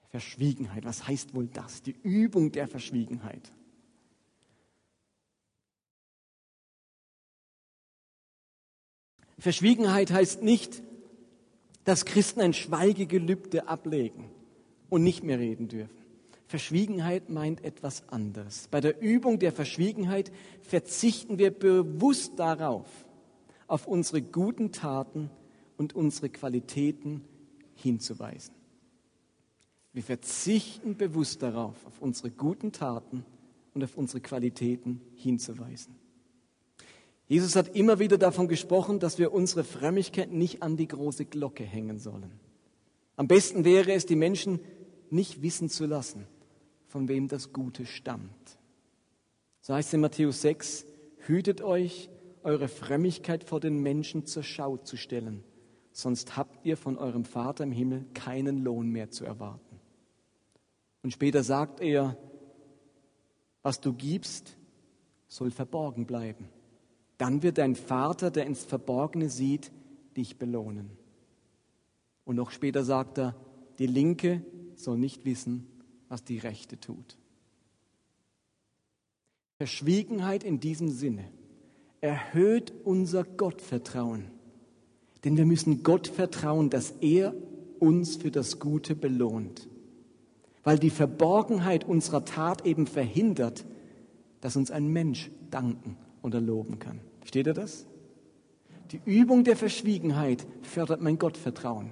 Verschwiegenheit, 0.10 0.86
was 0.86 1.08
heißt 1.08 1.34
wohl 1.34 1.47
das? 1.47 1.82
Die 1.82 1.95
Übung 2.03 2.51
der 2.51 2.68
Verschwiegenheit. 2.68 3.51
Verschwiegenheit 9.38 10.12
heißt 10.12 10.41
nicht, 10.41 10.82
dass 11.84 12.06
Christen 12.06 12.41
ein 12.41 12.53
Schweigegelübde 12.53 13.68
ablegen 13.68 14.32
und 14.89 15.03
nicht 15.03 15.24
mehr 15.24 15.39
reden 15.39 15.68
dürfen. 15.68 16.06
Verschwiegenheit 16.47 17.30
meint 17.30 17.64
etwas 17.64 18.08
anderes. 18.10 18.68
Bei 18.70 18.80
der 18.80 19.01
Übung 19.01 19.39
der 19.39 19.51
Verschwiegenheit 19.51 20.32
verzichten 20.62 21.38
wir 21.38 21.51
bewusst 21.51 22.34
darauf, 22.38 22.88
auf 23.68 23.88
unsere 23.88 24.22
guten 24.22 24.72
Taten 24.72 25.30
und 25.78 25.93
unsere 25.93 26.30
Qualitäten 26.30 27.22
hinzuweisen. 27.76 28.53
Wir 29.95 30.03
verzichten 30.03 30.97
bewusst 30.97 31.41
darauf, 31.41 31.85
auf 31.85 32.01
unsere 32.01 32.29
guten 32.29 32.73
Taten 32.73 33.23
und 33.73 33.81
auf 33.81 33.95
unsere 33.95 34.19
Qualitäten 34.19 34.99
hinzuweisen. 35.15 35.95
Jesus 37.29 37.55
hat 37.55 37.77
immer 37.77 37.97
wieder 37.97 38.17
davon 38.17 38.49
gesprochen, 38.49 38.99
dass 38.99 39.19
wir 39.19 39.31
unsere 39.31 39.63
Frömmigkeit 39.63 40.33
nicht 40.33 40.61
an 40.61 40.75
die 40.75 40.89
große 40.89 41.23
Glocke 41.23 41.63
hängen 41.63 41.97
sollen. 41.97 42.41
Am 43.15 43.29
besten 43.29 43.63
wäre 43.63 43.93
es, 43.93 44.05
die 44.05 44.17
Menschen 44.17 44.59
nicht 45.11 45.41
wissen 45.41 45.69
zu 45.69 45.85
lassen, 45.85 46.27
von 46.87 47.07
wem 47.07 47.29
das 47.29 47.53
Gute 47.53 47.85
stammt. 47.85 48.59
So 49.61 49.75
heißt 49.75 49.87
es 49.87 49.93
in 49.93 50.01
Matthäus 50.01 50.41
6, 50.41 50.87
hütet 51.19 51.61
euch, 51.61 52.09
eure 52.43 52.67
Frömmigkeit 52.67 53.45
vor 53.45 53.61
den 53.61 53.81
Menschen 53.81 54.25
zur 54.25 54.43
Schau 54.43 54.75
zu 54.75 54.97
stellen, 54.97 55.45
sonst 55.93 56.35
habt 56.35 56.65
ihr 56.65 56.75
von 56.75 56.97
eurem 56.97 57.23
Vater 57.23 57.63
im 57.63 57.71
Himmel 57.71 58.05
keinen 58.13 58.57
Lohn 58.57 58.89
mehr 58.89 59.09
zu 59.09 59.23
erwarten. 59.23 59.74
Und 61.06 61.12
später 61.12 61.43
sagt 61.43 61.82
er, 61.82 62.18
was 63.62 63.80
du 63.80 63.93
gibst, 63.93 64.58
soll 65.28 65.51
verborgen 65.51 66.08
bleiben. 66.08 66.49
Dann 67.20 67.43
wird 67.43 67.60
dein 67.60 67.76
Vater, 67.76 68.32
der 68.32 68.47
ins 68.47 68.64
Verborgene 68.64 69.30
sieht, 69.30 69.72
dich 70.18 70.39
belohnen. 70.39 70.89
Und 72.24 72.38
noch 72.38 72.49
später 72.49 72.84
sagt 72.84 73.20
er, 73.20 73.36
die 73.78 73.86
Linke 73.86 74.43
soll 74.74 74.97
nicht 74.97 75.26
wissen, 75.26 75.68
was 76.10 76.24
die 76.24 76.39
Rechte 76.39 76.80
tut. 76.80 77.20
Verschwiegenheit 79.58 80.43
in 80.43 80.60
diesem 80.60 80.89
Sinne 80.89 81.30
erhöht 82.01 82.74
unser 82.84 83.24
Gottvertrauen. 83.26 84.32
Denn 85.24 85.38
wir 85.38 85.45
müssen 85.45 85.84
Gott 85.84 86.08
vertrauen, 86.08 86.72
dass 86.72 86.89
er 87.01 87.36
uns 87.80 88.16
für 88.16 88.32
das 88.32 88.58
Gute 88.58 88.95
belohnt. 88.95 89.68
Weil 90.66 90.78
die 90.78 90.89
Verborgenheit 90.89 91.86
unserer 91.86 92.26
Tat 92.26 92.66
eben 92.66 92.88
verhindert, 92.88 93.66
dass 94.41 94.57
uns 94.57 94.72
ein 94.72 94.88
Mensch 94.88 95.32
danken 95.49 95.95
oder 96.22 96.41
loben 96.41 96.80
kann. 96.80 96.99
Versteht 97.20 97.47
ihr 97.47 97.53
das? 97.53 97.86
Die 98.91 98.99
Übung 99.05 99.43
der 99.43 99.55
Verschwiegenheit 99.55 100.45
fördert 100.61 101.01
mein 101.01 101.18
Gottvertrauen. 101.18 101.91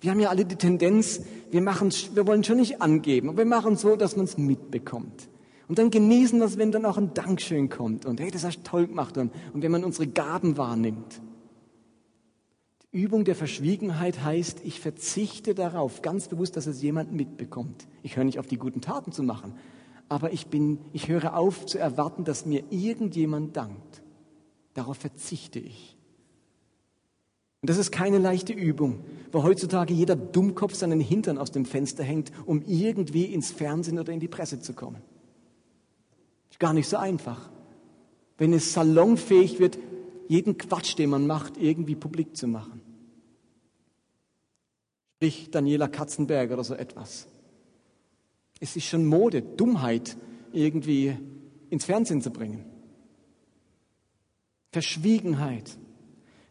Wir 0.00 0.10
haben 0.10 0.20
ja 0.20 0.30
alle 0.30 0.44
die 0.44 0.56
Tendenz, 0.56 1.22
wir, 1.50 1.64
wir 1.64 2.26
wollen 2.26 2.44
schon 2.44 2.56
nicht 2.56 2.82
angeben, 2.82 3.28
aber 3.28 3.38
wir 3.38 3.46
machen 3.46 3.76
so, 3.76 3.96
dass 3.96 4.16
man 4.16 4.24
es 4.24 4.36
mitbekommt. 4.36 5.28
Und 5.68 5.78
dann 5.78 5.90
genießen 5.90 6.38
wir 6.38 6.46
es, 6.46 6.58
wenn 6.58 6.72
dann 6.72 6.84
auch 6.84 6.96
ein 6.96 7.14
Dankeschön 7.14 7.68
kommt 7.68 8.06
und 8.06 8.20
hey, 8.20 8.30
das 8.30 8.44
hast 8.44 8.58
du 8.58 8.62
toll 8.62 8.86
gemacht 8.86 9.16
und, 9.18 9.32
und 9.52 9.62
wenn 9.62 9.72
man 9.72 9.84
unsere 9.84 10.06
Gaben 10.06 10.56
wahrnimmt. 10.56 11.20
Übung 12.92 13.24
der 13.24 13.34
Verschwiegenheit 13.34 14.22
heißt, 14.22 14.60
ich 14.64 14.80
verzichte 14.80 15.54
darauf, 15.54 16.02
ganz 16.02 16.28
bewusst, 16.28 16.56
dass 16.56 16.66
es 16.66 16.82
jemand 16.82 17.12
mitbekommt. 17.12 17.86
Ich 18.02 18.16
höre 18.16 18.24
nicht 18.24 18.38
auf, 18.38 18.46
die 18.46 18.58
guten 18.58 18.80
Taten 18.80 19.12
zu 19.12 19.22
machen, 19.22 19.54
aber 20.08 20.32
ich 20.32 20.46
bin, 20.46 20.78
ich 20.92 21.08
höre 21.08 21.36
auf 21.36 21.66
zu 21.66 21.78
erwarten, 21.78 22.24
dass 22.24 22.46
mir 22.46 22.64
irgendjemand 22.70 23.56
dankt. 23.56 24.02
Darauf 24.74 24.98
verzichte 24.98 25.58
ich. 25.58 25.96
Und 27.62 27.70
das 27.70 27.78
ist 27.78 27.90
keine 27.90 28.18
leichte 28.18 28.52
Übung, 28.52 29.04
wo 29.32 29.42
heutzutage 29.42 29.92
jeder 29.92 30.14
Dummkopf 30.14 30.74
seinen 30.74 31.00
Hintern 31.00 31.38
aus 31.38 31.50
dem 31.50 31.64
Fenster 31.64 32.04
hängt, 32.04 32.30
um 32.44 32.62
irgendwie 32.62 33.24
ins 33.24 33.50
Fernsehen 33.50 33.98
oder 33.98 34.12
in 34.12 34.20
die 34.20 34.28
Presse 34.28 34.60
zu 34.60 34.72
kommen. 34.72 35.02
Ist 36.50 36.60
gar 36.60 36.72
nicht 36.72 36.88
so 36.88 36.96
einfach. 36.96 37.50
Wenn 38.38 38.52
es 38.52 38.72
salonfähig 38.72 39.58
wird, 39.58 39.78
jeden 40.28 40.58
Quatsch, 40.58 40.98
den 40.98 41.10
man 41.10 41.26
macht, 41.26 41.56
irgendwie 41.56 41.94
publik 41.94 42.36
zu 42.36 42.46
machen. 42.46 42.80
Sprich 45.16 45.50
Daniela 45.50 45.88
Katzenberger 45.88 46.54
oder 46.54 46.64
so 46.64 46.74
etwas. 46.74 47.26
Es 48.60 48.76
ist 48.76 48.86
schon 48.86 49.06
Mode, 49.06 49.42
Dummheit 49.42 50.16
irgendwie 50.52 51.16
ins 51.70 51.84
Fernsehen 51.84 52.22
zu 52.22 52.30
bringen. 52.30 52.64
Verschwiegenheit. 54.72 55.76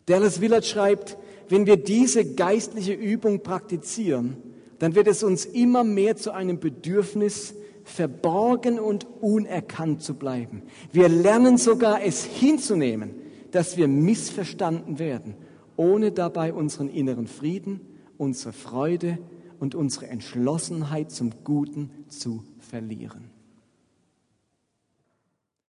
Dallas 0.07 0.41
Willard 0.41 0.65
schreibt, 0.65 1.17
wenn 1.49 1.65
wir 1.65 1.78
diese 1.78 2.26
geistliche 2.26 2.93
Übung 2.93 3.43
praktizieren, 3.43 4.38
dann 4.80 4.95
wird 4.95 5.07
es 5.07 5.23
uns 5.23 5.45
immer 5.45 5.84
mehr 5.84 6.15
zu 6.15 6.32
einem 6.32 6.59
Bedürfnis, 6.59 7.53
verborgen 7.84 8.80
und 8.80 9.05
unerkannt 9.21 10.01
zu 10.01 10.15
bleiben. 10.15 10.63
Wir 10.91 11.07
lernen 11.07 11.57
sogar 11.57 12.03
es 12.03 12.26
hinzunehmen, 12.26 13.11
dass 13.56 13.78
wir 13.78 13.88
missverstanden 13.88 14.99
werden, 14.99 15.34
ohne 15.78 16.12
dabei 16.12 16.53
unseren 16.53 16.89
inneren 16.89 17.26
Frieden, 17.26 17.80
unsere 18.18 18.51
Freude 18.51 19.18
und 19.60 19.76
unsere 19.76 20.08
Entschlossenheit 20.08 21.10
zum 21.10 21.32
Guten 21.45 21.89
zu 22.10 22.43
verlieren. 22.60 23.30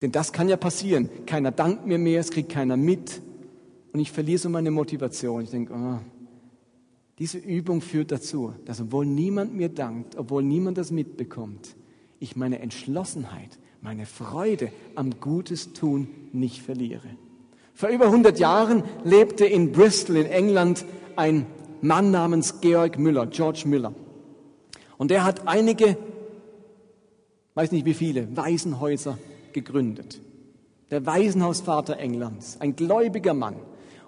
Denn 0.04 0.12
das 0.12 0.32
kann 0.32 0.48
ja 0.48 0.58
passieren. 0.58 1.10
Keiner 1.26 1.50
dankt 1.50 1.88
mir 1.88 1.98
mehr, 1.98 2.20
es 2.20 2.30
kriegt 2.30 2.50
keiner 2.50 2.78
mit. 2.78 3.20
Und 3.94 4.00
ich 4.00 4.12
verliere 4.12 4.38
so 4.38 4.50
meine 4.50 4.70
Motivation. 4.70 5.42
Ich 5.42 5.50
denke, 5.50 5.74
oh, 5.74 6.00
diese 7.18 7.40
Übung 7.40 7.82
führt 7.82 8.12
dazu, 8.12 8.54
dass 8.66 8.80
obwohl 8.80 9.08
niemand 9.08 9.56
mir 9.56 9.70
dankt, 9.70 10.18
obwohl 10.18 10.44
niemand 10.44 10.78
das 10.78 10.92
mitbekommt, 10.92 11.76
ich 12.20 12.36
meine 12.36 12.60
Entschlossenheit, 12.60 13.58
meine 13.82 14.06
Freude 14.06 14.72
am 14.94 15.20
Gutes 15.20 15.74
tun 15.74 16.08
nicht 16.32 16.62
verliere. 16.62 17.10
Vor 17.74 17.90
über 17.90 18.06
100 18.06 18.40
Jahren 18.40 18.84
lebte 19.04 19.46
in 19.46 19.72
Bristol 19.72 20.18
in 20.18 20.26
England 20.28 20.86
ein 21.16 21.46
Mann 21.82 22.12
namens 22.12 22.62
Georg 22.62 23.00
Müller, 23.00 23.26
George 23.28 23.64
Müller. 23.66 23.94
Und 24.98 25.12
er 25.12 25.24
hat 25.24 25.48
einige, 25.48 25.98
weiß 27.56 27.72
nicht 27.72 27.86
wie 27.86 27.94
viele, 27.94 28.36
Waisenhäuser 28.38 29.18
gegründet. 29.54 30.22
Der 30.92 31.06
Waisenhausvater 31.06 31.98
Englands, 31.98 32.58
ein 32.60 32.76
gläubiger 32.76 33.34
Mann. 33.34 33.56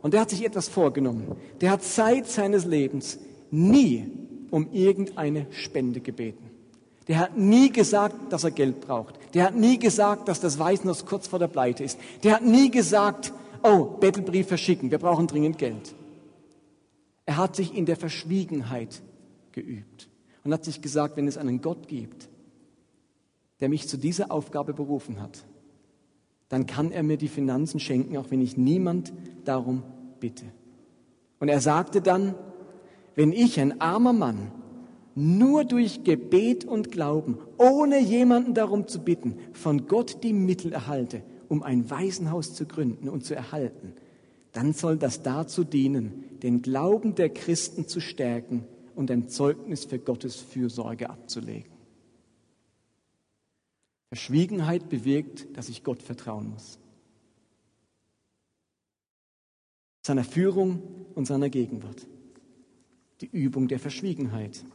Und 0.01 0.14
der 0.14 0.22
hat 0.22 0.30
sich 0.30 0.45
etwas 0.45 0.68
vorgenommen. 0.68 1.36
Der 1.61 1.72
hat 1.72 1.82
Zeit 1.82 2.28
seines 2.28 2.66
Lebens 2.66 3.20
nie 3.49 4.05
um 4.51 4.68
irgendeine 4.72 5.47
Spende 5.49 6.01
gebeten. 6.01 6.51
Der 7.07 7.20
hat 7.20 7.38
nie 7.38 7.72
gesagt, 7.72 8.32
dass 8.32 8.43
er 8.43 8.51
Geld 8.51 8.82
braucht. 8.82 9.16
Der 9.34 9.45
hat 9.45 9.55
nie 9.55 9.80
gesagt, 9.80 10.28
dass 10.28 10.39
das 10.39 10.59
Waisenhaus 10.59 11.05
kurz 11.05 11.28
vor 11.28 11.39
der 11.39 11.47
Pleite 11.47 11.84
ist. 11.84 11.97
Der 12.24 12.36
hat 12.36 12.45
nie 12.45 12.70
gesagt, 12.70 13.34
oh, 13.64 13.86
Bettelbrief 13.99 14.47
verschicken, 14.47 14.91
wir 14.91 14.99
brauchen 14.99 15.28
dringend 15.28 15.57
Geld. 15.57 15.95
Er 17.26 17.38
hat 17.38 17.55
sich 17.55 17.76
in 17.76 17.86
der 17.86 17.95
Verschwiegenheit 17.95 19.01
geübt 19.51 20.09
und 20.43 20.53
hat 20.53 20.66
sich 20.66 20.82
gesagt, 20.82 21.18
wenn 21.18 21.28
es 21.28 21.38
einen 21.38 21.61
Gott 21.61 21.88
gibt, 21.88 22.30
der 23.59 23.70
mich 23.70 23.88
zu 23.88 23.97
dieser 23.97 24.32
Aufgabe 24.32 24.74
berufen 24.74 25.22
hat, 25.22 25.45
dann 26.49 26.66
kann 26.66 26.91
er 26.91 27.03
mir 27.03 27.18
die 27.18 27.30
Finanzen 27.30 27.80
schenken, 27.80 28.18
auch 28.18 28.30
wenn 28.30 28.41
ich 28.41 28.57
niemand 28.57 29.14
darum 29.45 29.84
bitte. 30.20 30.45
Und 31.39 31.49
er 31.49 31.61
sagte 31.61 32.01
dann, 32.01 32.36
wenn 33.16 33.32
ich, 33.32 33.59
ein 33.59 33.80
armer 33.82 34.14
Mann, 34.14 34.51
nur 35.16 35.64
durch 35.64 36.03
Gebet 36.03 36.66
und 36.66 36.91
Glauben, 36.91 37.38
ohne 37.57 37.99
jemanden 37.99 38.53
darum 38.53 38.88
zu 38.88 38.99
bitten, 38.99 39.38
von 39.51 39.88
Gott 39.88 40.24
die 40.24 40.34
Mittel 40.34 40.74
erhalte, 40.74 41.22
um 41.54 41.62
ein 41.62 41.88
Waisenhaus 41.91 42.56
zu 42.56 42.66
gründen 42.66 43.08
und 43.08 43.24
zu 43.26 43.36
erhalten, 43.36 43.93
dann 44.54 44.74
soll 44.74 44.97
das 44.97 45.22
dazu 45.22 45.64
dienen, 45.64 46.39
den 46.41 46.64
Glauben 46.64 47.14
der 47.14 47.30
Christen 47.30 47.88
zu 47.88 47.99
stärken 47.99 48.66
und 48.95 49.12
ein 49.12 49.30
Zeugnis 49.30 49.86
für 49.86 49.99
Gottes 49.99 50.36
Fürsorge 50.36 51.12
abzulegen. 51.12 51.72
Verschwiegenheit 54.10 54.89
bewirkt, 54.89 55.56
dass 55.56 55.70
ich 55.70 55.84
Gott 55.84 56.01
vertrauen 56.01 56.49
muss. 56.49 56.80
Seiner 60.01 60.24
Führung 60.24 60.82
und 61.14 61.26
seiner 61.26 61.49
Gegenwart. 61.49 62.08
Die 63.22 63.30
Übung 63.32 63.68
der 63.68 63.80
Verschwiegenheit. 63.80 64.66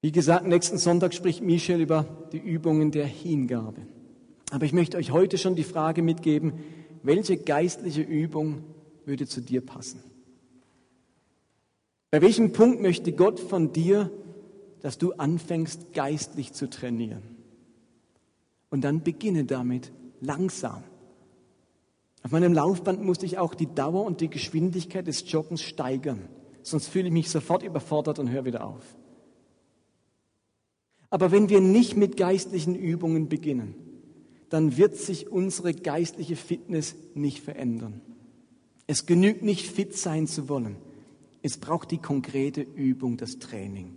Wie 0.00 0.12
gesagt, 0.12 0.46
nächsten 0.46 0.78
Sonntag 0.78 1.12
spricht 1.12 1.42
Michel 1.42 1.80
über 1.80 2.28
die 2.30 2.38
Übungen 2.38 2.92
der 2.92 3.06
Hingabe. 3.06 3.82
Aber 4.54 4.64
ich 4.64 4.72
möchte 4.72 4.96
euch 4.96 5.10
heute 5.10 5.36
schon 5.36 5.56
die 5.56 5.64
Frage 5.64 6.00
mitgeben, 6.00 6.52
welche 7.02 7.36
geistliche 7.36 8.02
Übung 8.02 8.62
würde 9.04 9.26
zu 9.26 9.40
dir 9.40 9.60
passen? 9.60 10.00
Bei 12.12 12.22
welchem 12.22 12.52
Punkt 12.52 12.80
möchte 12.80 13.10
Gott 13.12 13.40
von 13.40 13.72
dir 13.72 14.10
dass 14.84 14.98
du 14.98 15.12
anfängst 15.14 15.94
geistlich 15.94 16.52
zu 16.52 16.68
trainieren. 16.68 17.22
Und 18.68 18.84
dann 18.84 19.02
beginne 19.02 19.46
damit 19.46 19.90
langsam. 20.20 20.84
Auf 22.22 22.32
meinem 22.32 22.52
Laufband 22.52 23.02
musste 23.02 23.24
ich 23.24 23.38
auch 23.38 23.54
die 23.54 23.74
Dauer 23.74 24.04
und 24.04 24.20
die 24.20 24.28
Geschwindigkeit 24.28 25.06
des 25.06 25.24
Joggens 25.32 25.62
steigern, 25.62 26.28
sonst 26.62 26.88
fühle 26.88 27.06
ich 27.06 27.14
mich 27.14 27.30
sofort 27.30 27.62
überfordert 27.62 28.18
und 28.18 28.28
höre 28.28 28.44
wieder 28.44 28.62
auf. 28.66 28.84
Aber 31.08 31.32
wenn 31.32 31.48
wir 31.48 31.62
nicht 31.62 31.96
mit 31.96 32.18
geistlichen 32.18 32.74
Übungen 32.74 33.30
beginnen, 33.30 33.93
dann 34.50 34.76
wird 34.76 34.96
sich 34.96 35.30
unsere 35.30 35.74
geistliche 35.74 36.36
Fitness 36.36 36.94
nicht 37.14 37.40
verändern. 37.40 38.00
Es 38.86 39.06
genügt 39.06 39.42
nicht 39.42 39.66
fit 39.66 39.96
sein 39.96 40.26
zu 40.26 40.48
wollen. 40.48 40.76
Es 41.42 41.56
braucht 41.58 41.90
die 41.90 41.98
konkrete 41.98 42.60
Übung, 42.60 43.16
das 43.16 43.38
Training. 43.38 43.96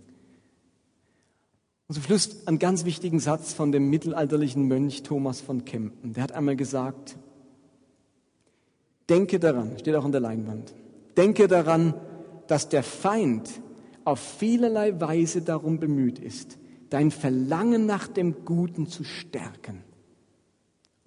Und 1.86 1.94
zum 1.94 2.02
Schluss 2.04 2.46
einen 2.46 2.58
ganz 2.58 2.84
wichtigen 2.84 3.20
Satz 3.20 3.52
von 3.54 3.72
dem 3.72 3.88
mittelalterlichen 3.88 4.66
Mönch 4.66 5.02
Thomas 5.02 5.40
von 5.40 5.64
Kempen. 5.64 6.12
Der 6.12 6.22
hat 6.22 6.32
einmal 6.32 6.56
gesagt, 6.56 7.16
denke 9.08 9.38
daran, 9.38 9.78
steht 9.78 9.94
auch 9.94 10.04
an 10.04 10.12
der 10.12 10.20
Leinwand, 10.20 10.74
denke 11.16 11.48
daran, 11.48 11.94
dass 12.46 12.68
der 12.68 12.82
Feind 12.82 13.48
auf 14.04 14.20
vielerlei 14.20 15.00
Weise 15.00 15.40
darum 15.42 15.78
bemüht 15.80 16.18
ist, 16.18 16.58
dein 16.90 17.10
Verlangen 17.10 17.86
nach 17.86 18.08
dem 18.08 18.44
Guten 18.44 18.86
zu 18.86 19.04
stärken 19.04 19.87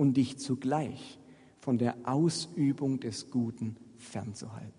und 0.02 0.18
dich 0.18 0.39
zugleich 0.39 1.20
von 1.60 1.78
der 1.78 1.95
Ausübung 2.06 2.99
des 2.99 3.30
Guten 3.30 3.76
fernzuhalten. 3.99 4.74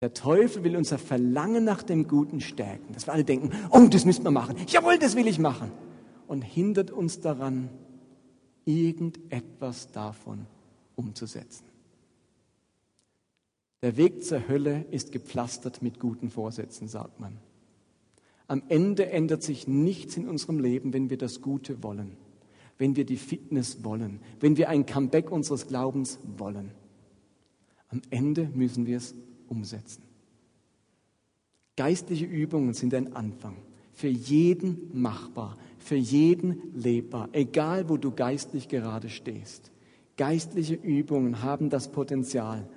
Der 0.00 0.14
Teufel 0.14 0.64
will 0.64 0.76
unser 0.76 0.98
Verlangen 0.98 1.62
nach 1.62 1.84
dem 1.84 2.08
Guten 2.08 2.40
stärken, 2.40 2.92
dass 2.92 3.06
wir 3.06 3.12
alle 3.12 3.22
denken, 3.22 3.52
oh, 3.70 3.86
das 3.88 4.04
müssen 4.04 4.24
wir 4.24 4.32
machen, 4.32 4.56
jawohl, 4.66 4.98
das 4.98 5.14
will 5.14 5.28
ich 5.28 5.38
machen, 5.38 5.70
und 6.26 6.42
hindert 6.42 6.90
uns 6.90 7.20
daran, 7.20 7.68
irgendetwas 8.64 9.92
davon 9.92 10.46
umzusetzen. 10.96 11.66
Der 13.82 13.96
Weg 13.96 14.24
zur 14.24 14.48
Hölle 14.48 14.86
ist 14.90 15.12
gepflastert 15.12 15.82
mit 15.82 16.00
guten 16.00 16.30
Vorsätzen, 16.30 16.88
sagt 16.88 17.20
man. 17.20 17.38
Am 18.48 18.64
Ende 18.68 19.08
ändert 19.08 19.44
sich 19.44 19.68
nichts 19.68 20.16
in 20.16 20.28
unserem 20.28 20.58
Leben, 20.58 20.92
wenn 20.92 21.10
wir 21.10 21.16
das 21.16 21.42
Gute 21.42 21.84
wollen, 21.84 22.16
wenn 22.82 22.96
wir 22.96 23.04
die 23.04 23.16
Fitness 23.16 23.84
wollen, 23.84 24.18
wenn 24.40 24.56
wir 24.56 24.68
ein 24.68 24.86
Comeback 24.86 25.30
unseres 25.30 25.68
Glaubens 25.68 26.18
wollen. 26.36 26.72
Am 27.86 28.02
Ende 28.10 28.50
müssen 28.54 28.86
wir 28.86 28.96
es 28.96 29.14
umsetzen. 29.46 30.02
Geistliche 31.76 32.24
Übungen 32.24 32.74
sind 32.74 32.92
ein 32.92 33.14
Anfang. 33.14 33.54
Für 33.92 34.08
jeden 34.08 34.90
machbar, 35.00 35.58
für 35.78 35.94
jeden 35.94 36.74
lebbar, 36.74 37.28
egal 37.30 37.88
wo 37.88 37.98
du 37.98 38.10
geistlich 38.10 38.66
gerade 38.66 39.10
stehst. 39.10 39.70
Geistliche 40.16 40.74
Übungen 40.74 41.40
haben 41.40 41.70
das 41.70 41.92
Potenzial, 41.92 42.68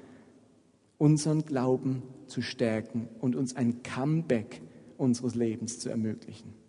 unseren 0.99 1.45
Glauben 1.45 2.03
zu 2.27 2.43
stärken 2.43 3.07
und 3.21 3.35
uns 3.35 3.55
ein 3.55 3.81
Comeback 3.81 4.61
unseres 4.97 5.33
Lebens 5.33 5.79
zu 5.79 5.89
ermöglichen. 5.89 6.64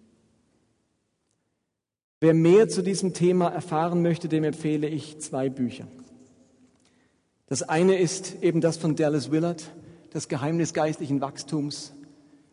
Wer 2.20 2.32
mehr 2.32 2.68
zu 2.68 2.82
diesem 2.82 3.12
Thema 3.12 3.48
erfahren 3.48 4.00
möchte, 4.02 4.28
dem 4.28 4.44
empfehle 4.44 4.88
ich 4.88 5.18
zwei 5.18 5.50
Bücher. 5.50 5.86
Das 7.46 7.62
eine 7.62 7.98
ist 7.98 8.42
eben 8.42 8.60
das 8.60 8.78
von 8.78 8.96
Dallas 8.96 9.30
Willard, 9.30 9.70
das 10.10 10.28
Geheimnis 10.28 10.72
geistlichen 10.72 11.20
Wachstums. 11.20 11.92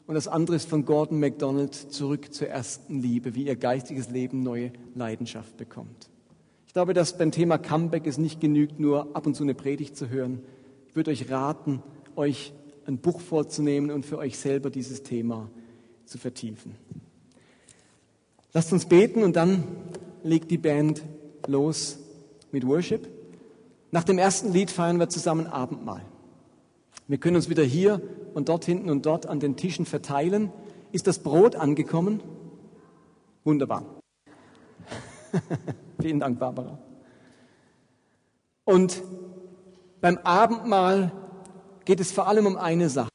Und 0.06 0.16
das 0.16 0.28
andere 0.28 0.58
ist 0.58 0.68
von 0.68 0.84
Gordon 0.84 1.20
MacDonald, 1.20 1.74
zurück 1.74 2.34
zur 2.34 2.50
ersten 2.50 3.00
Liebe, 3.00 3.36
wie 3.36 3.46
ihr 3.46 3.56
geistiges 3.56 4.10
Leben 4.10 4.44
neue 4.44 4.74
Leidenschaft 4.96 5.56
bekommt. 5.56 6.10
Ich 6.68 6.74
glaube, 6.74 6.94
dass 6.94 7.18
beim 7.18 7.32
Thema 7.32 7.58
Comeback 7.58 8.06
es 8.06 8.18
nicht 8.18 8.42
genügt, 8.42 8.80
nur 8.80 9.16
ab 9.16 9.26
und 9.26 9.36
zu 9.36 9.44
eine 9.44 9.54
Predigt 9.54 9.96
zu 9.96 10.10
hören. 10.10 10.42
Ich 10.90 10.96
würde 10.96 11.12
euch 11.12 11.30
raten, 11.32 11.82
euch 12.18 12.52
ein 12.86 12.98
Buch 12.98 13.22
vorzunehmen 13.22 13.92
und 13.92 14.06
für 14.06 14.18
euch 14.18 14.38
selber 14.38 14.70
dieses 14.70 15.04
Thema 15.04 15.50
zu 16.06 16.18
vertiefen. 16.18 16.76
Lasst 18.54 18.72
uns 18.72 18.86
beten 18.86 19.24
und 19.24 19.36
dann 19.36 19.64
legt 20.22 20.52
die 20.52 20.60
Band 20.60 21.02
los 21.48 21.98
mit 22.52 22.68
Worship. 22.68 23.10
Nach 23.90 24.04
dem 24.04 24.20
ersten 24.20 24.54
Lied 24.54 24.70
feiern 24.70 25.00
wir 25.00 25.10
zusammen 25.10 25.48
Abendmahl. 25.48 26.06
Wir 27.08 27.18
können 27.18 27.36
uns 27.36 27.50
wieder 27.50 27.64
hier 27.64 28.00
und 28.36 28.50
dort 28.50 28.66
hinten 28.66 28.92
und 28.92 29.08
dort 29.08 29.26
an 29.26 29.40
den 29.40 29.56
Tischen 29.56 29.88
verteilen. 29.88 30.52
Ist 30.92 31.08
das 31.08 31.20
Brot 31.20 31.56
angekommen? 31.56 32.22
Wunderbar. 33.44 33.86
Vielen 36.00 36.20
Dank, 36.20 36.38
Barbara. 36.38 36.78
Und 38.66 39.02
beim 40.00 40.20
Abendmahl 40.20 41.12
geht 41.86 42.00
es 42.00 42.12
vor 42.12 42.28
allem 42.28 42.46
um 42.46 42.56
eine 42.56 42.90
Sache. 42.90 43.10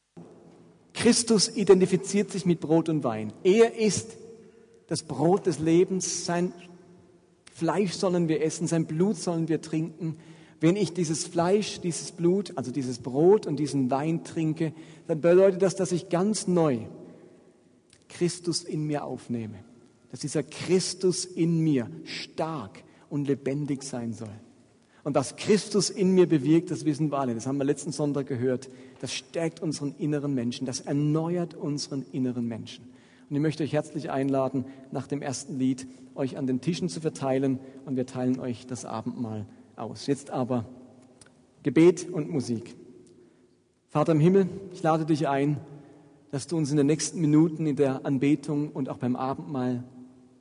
Christus 0.94 1.48
identifiziert 1.48 2.32
sich 2.32 2.44
mit 2.44 2.58
Brot 2.58 2.88
und 2.88 3.04
Wein. 3.04 3.32
Er 3.44 3.76
ist 3.78 4.16
das 4.88 5.04
Brot 5.04 5.46
des 5.46 5.60
Lebens. 5.60 6.24
Sein 6.24 6.52
Fleisch 7.52 7.92
sollen 7.92 8.28
wir 8.28 8.42
essen, 8.42 8.66
sein 8.66 8.86
Blut 8.86 9.16
sollen 9.16 9.48
wir 9.48 9.62
trinken. 9.62 10.16
Wenn 10.60 10.74
ich 10.74 10.92
dieses 10.92 11.24
Fleisch, 11.24 11.80
dieses 11.80 12.10
Blut, 12.10 12.52
also 12.56 12.72
dieses 12.72 12.98
Brot 12.98 13.46
und 13.46 13.56
diesen 13.56 13.90
Wein 13.90 14.24
trinke, 14.24 14.72
dann 15.06 15.20
bedeutet 15.20 15.62
das, 15.62 15.76
dass 15.76 15.92
ich 15.92 16.08
ganz 16.08 16.48
neu 16.48 16.78
Christus 18.08 18.64
in 18.64 18.84
mir 18.84 19.04
aufnehme. 19.04 19.58
Dass 20.10 20.20
dieser 20.20 20.42
Christus 20.42 21.24
in 21.24 21.60
mir 21.60 21.88
stark 22.04 22.82
und 23.08 23.28
lebendig 23.28 23.82
sein 23.82 24.12
soll. 24.12 24.30
Und 25.04 25.14
was 25.14 25.36
Christus 25.36 25.90
in 25.90 26.12
mir 26.12 26.28
bewirkt, 26.28 26.70
das 26.70 26.84
wissen 26.84 27.10
wir 27.10 27.18
alle. 27.18 27.34
Das 27.34 27.46
haben 27.46 27.58
wir 27.58 27.64
letzten 27.64 27.92
Sonntag 27.92 28.26
gehört. 28.26 28.68
Das 29.00 29.12
stärkt 29.12 29.60
unseren 29.60 29.94
inneren 29.98 30.34
Menschen. 30.34 30.66
Das 30.66 30.80
erneuert 30.80 31.54
unseren 31.54 32.04
inneren 32.12 32.46
Menschen. 32.46 32.84
Und 33.28 33.36
ich 33.36 33.42
möchte 33.42 33.62
euch 33.62 33.72
herzlich 33.72 34.10
einladen, 34.10 34.64
nach 34.90 35.06
dem 35.06 35.20
ersten 35.20 35.58
Lied 35.58 35.86
euch 36.14 36.38
an 36.38 36.46
den 36.46 36.60
Tischen 36.60 36.88
zu 36.88 37.00
verteilen. 37.00 37.58
Und 37.84 37.96
wir 37.96 38.06
teilen 38.06 38.40
euch 38.40 38.66
das 38.66 38.84
Abendmahl 38.84 39.46
aus. 39.76 40.06
Jetzt 40.06 40.30
aber 40.30 40.64
Gebet 41.62 42.08
und 42.10 42.30
Musik. 42.30 42.74
Vater 43.88 44.12
im 44.12 44.20
Himmel, 44.20 44.48
ich 44.72 44.82
lade 44.82 45.04
dich 45.04 45.28
ein, 45.28 45.58
dass 46.30 46.46
du 46.46 46.56
uns 46.56 46.70
in 46.70 46.76
den 46.76 46.86
nächsten 46.86 47.20
Minuten 47.20 47.66
in 47.66 47.76
der 47.76 48.04
Anbetung 48.04 48.70
und 48.70 48.88
auch 48.88 48.98
beim 48.98 49.16
Abendmahl 49.16 49.84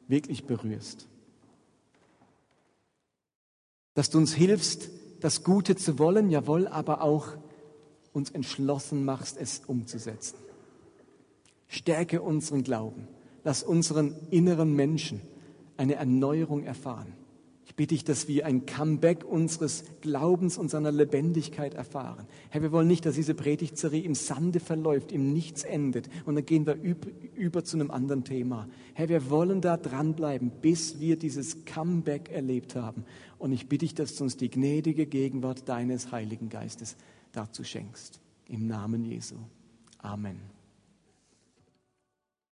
wirklich 0.08 0.46
berührst. 0.46 1.08
Dass 3.94 4.10
du 4.10 4.18
uns 4.18 4.34
hilfst, 4.34 4.90
das 5.22 5.44
Gute 5.44 5.76
zu 5.76 5.98
wollen, 5.98 6.30
jawohl, 6.30 6.68
aber 6.68 7.02
auch 7.02 7.30
uns 8.14 8.30
entschlossen 8.32 9.06
machst, 9.06 9.38
es 9.40 9.62
umzusetzen. 9.66 10.38
Stärke 11.68 12.22
unseren 12.22 12.64
Glauben. 12.64 13.08
Lass 13.44 13.64
unseren 13.64 14.16
inneren 14.30 14.74
Menschen 14.74 15.22
eine 15.78 15.96
Erneuerung 15.96 16.64
erfahren. 16.64 17.14
Ich 17.68 17.76
bitte 17.76 17.96
dich, 17.96 18.06
dass 18.06 18.30
wir 18.30 18.46
ein 18.46 18.66
Comeback 18.66 19.26
unseres 19.26 19.84
Glaubens 20.00 20.58
und 20.58 20.70
seiner 20.70 20.92
Lebendigkeit 20.92 21.74
erfahren. 21.74 22.26
Herr, 22.50 22.62
wir 22.62 22.72
wollen 22.72 22.88
nicht, 22.88 23.06
dass 23.06 23.16
diese 23.16 23.34
Predigtserie 23.34 24.04
im 24.04 24.16
Sande 24.16 24.62
verläuft, 24.62 25.12
im 25.12 25.34
Nichts 25.34 25.64
endet 25.64 26.10
und 26.26 26.36
dann 26.36 26.46
gehen 26.46 26.66
wir 26.66 26.78
über, 27.36 27.66
zu 27.66 27.76
einem 27.76 27.92
anderen 27.92 28.24
Thema. 28.24 28.70
Herr, 28.94 29.10
wir 29.10 29.30
wollen 29.30 29.60
da 29.60 29.76
dranbleiben, 29.76 30.50
bis 30.62 31.02
wir 31.02 31.18
dieses 31.18 31.66
Comeback 31.66 32.32
erlebt 32.32 32.76
haben. 32.76 33.04
Und 33.38 33.52
ich 33.52 33.68
bitte 33.68 33.84
dich, 33.86 33.94
dass 33.94 34.16
du 34.16 34.24
uns 34.24 34.38
die 34.38 34.50
gnädige 34.50 35.06
Gegenwart 35.06 35.68
deines 35.68 36.14
Heiligen 36.14 36.48
Geistes 36.48 36.96
dazu 37.34 37.66
schenkst. 37.66 38.22
Im 38.48 38.66
Namen 38.66 39.04
Jesu. 39.04 39.36
Amen. 40.00 40.57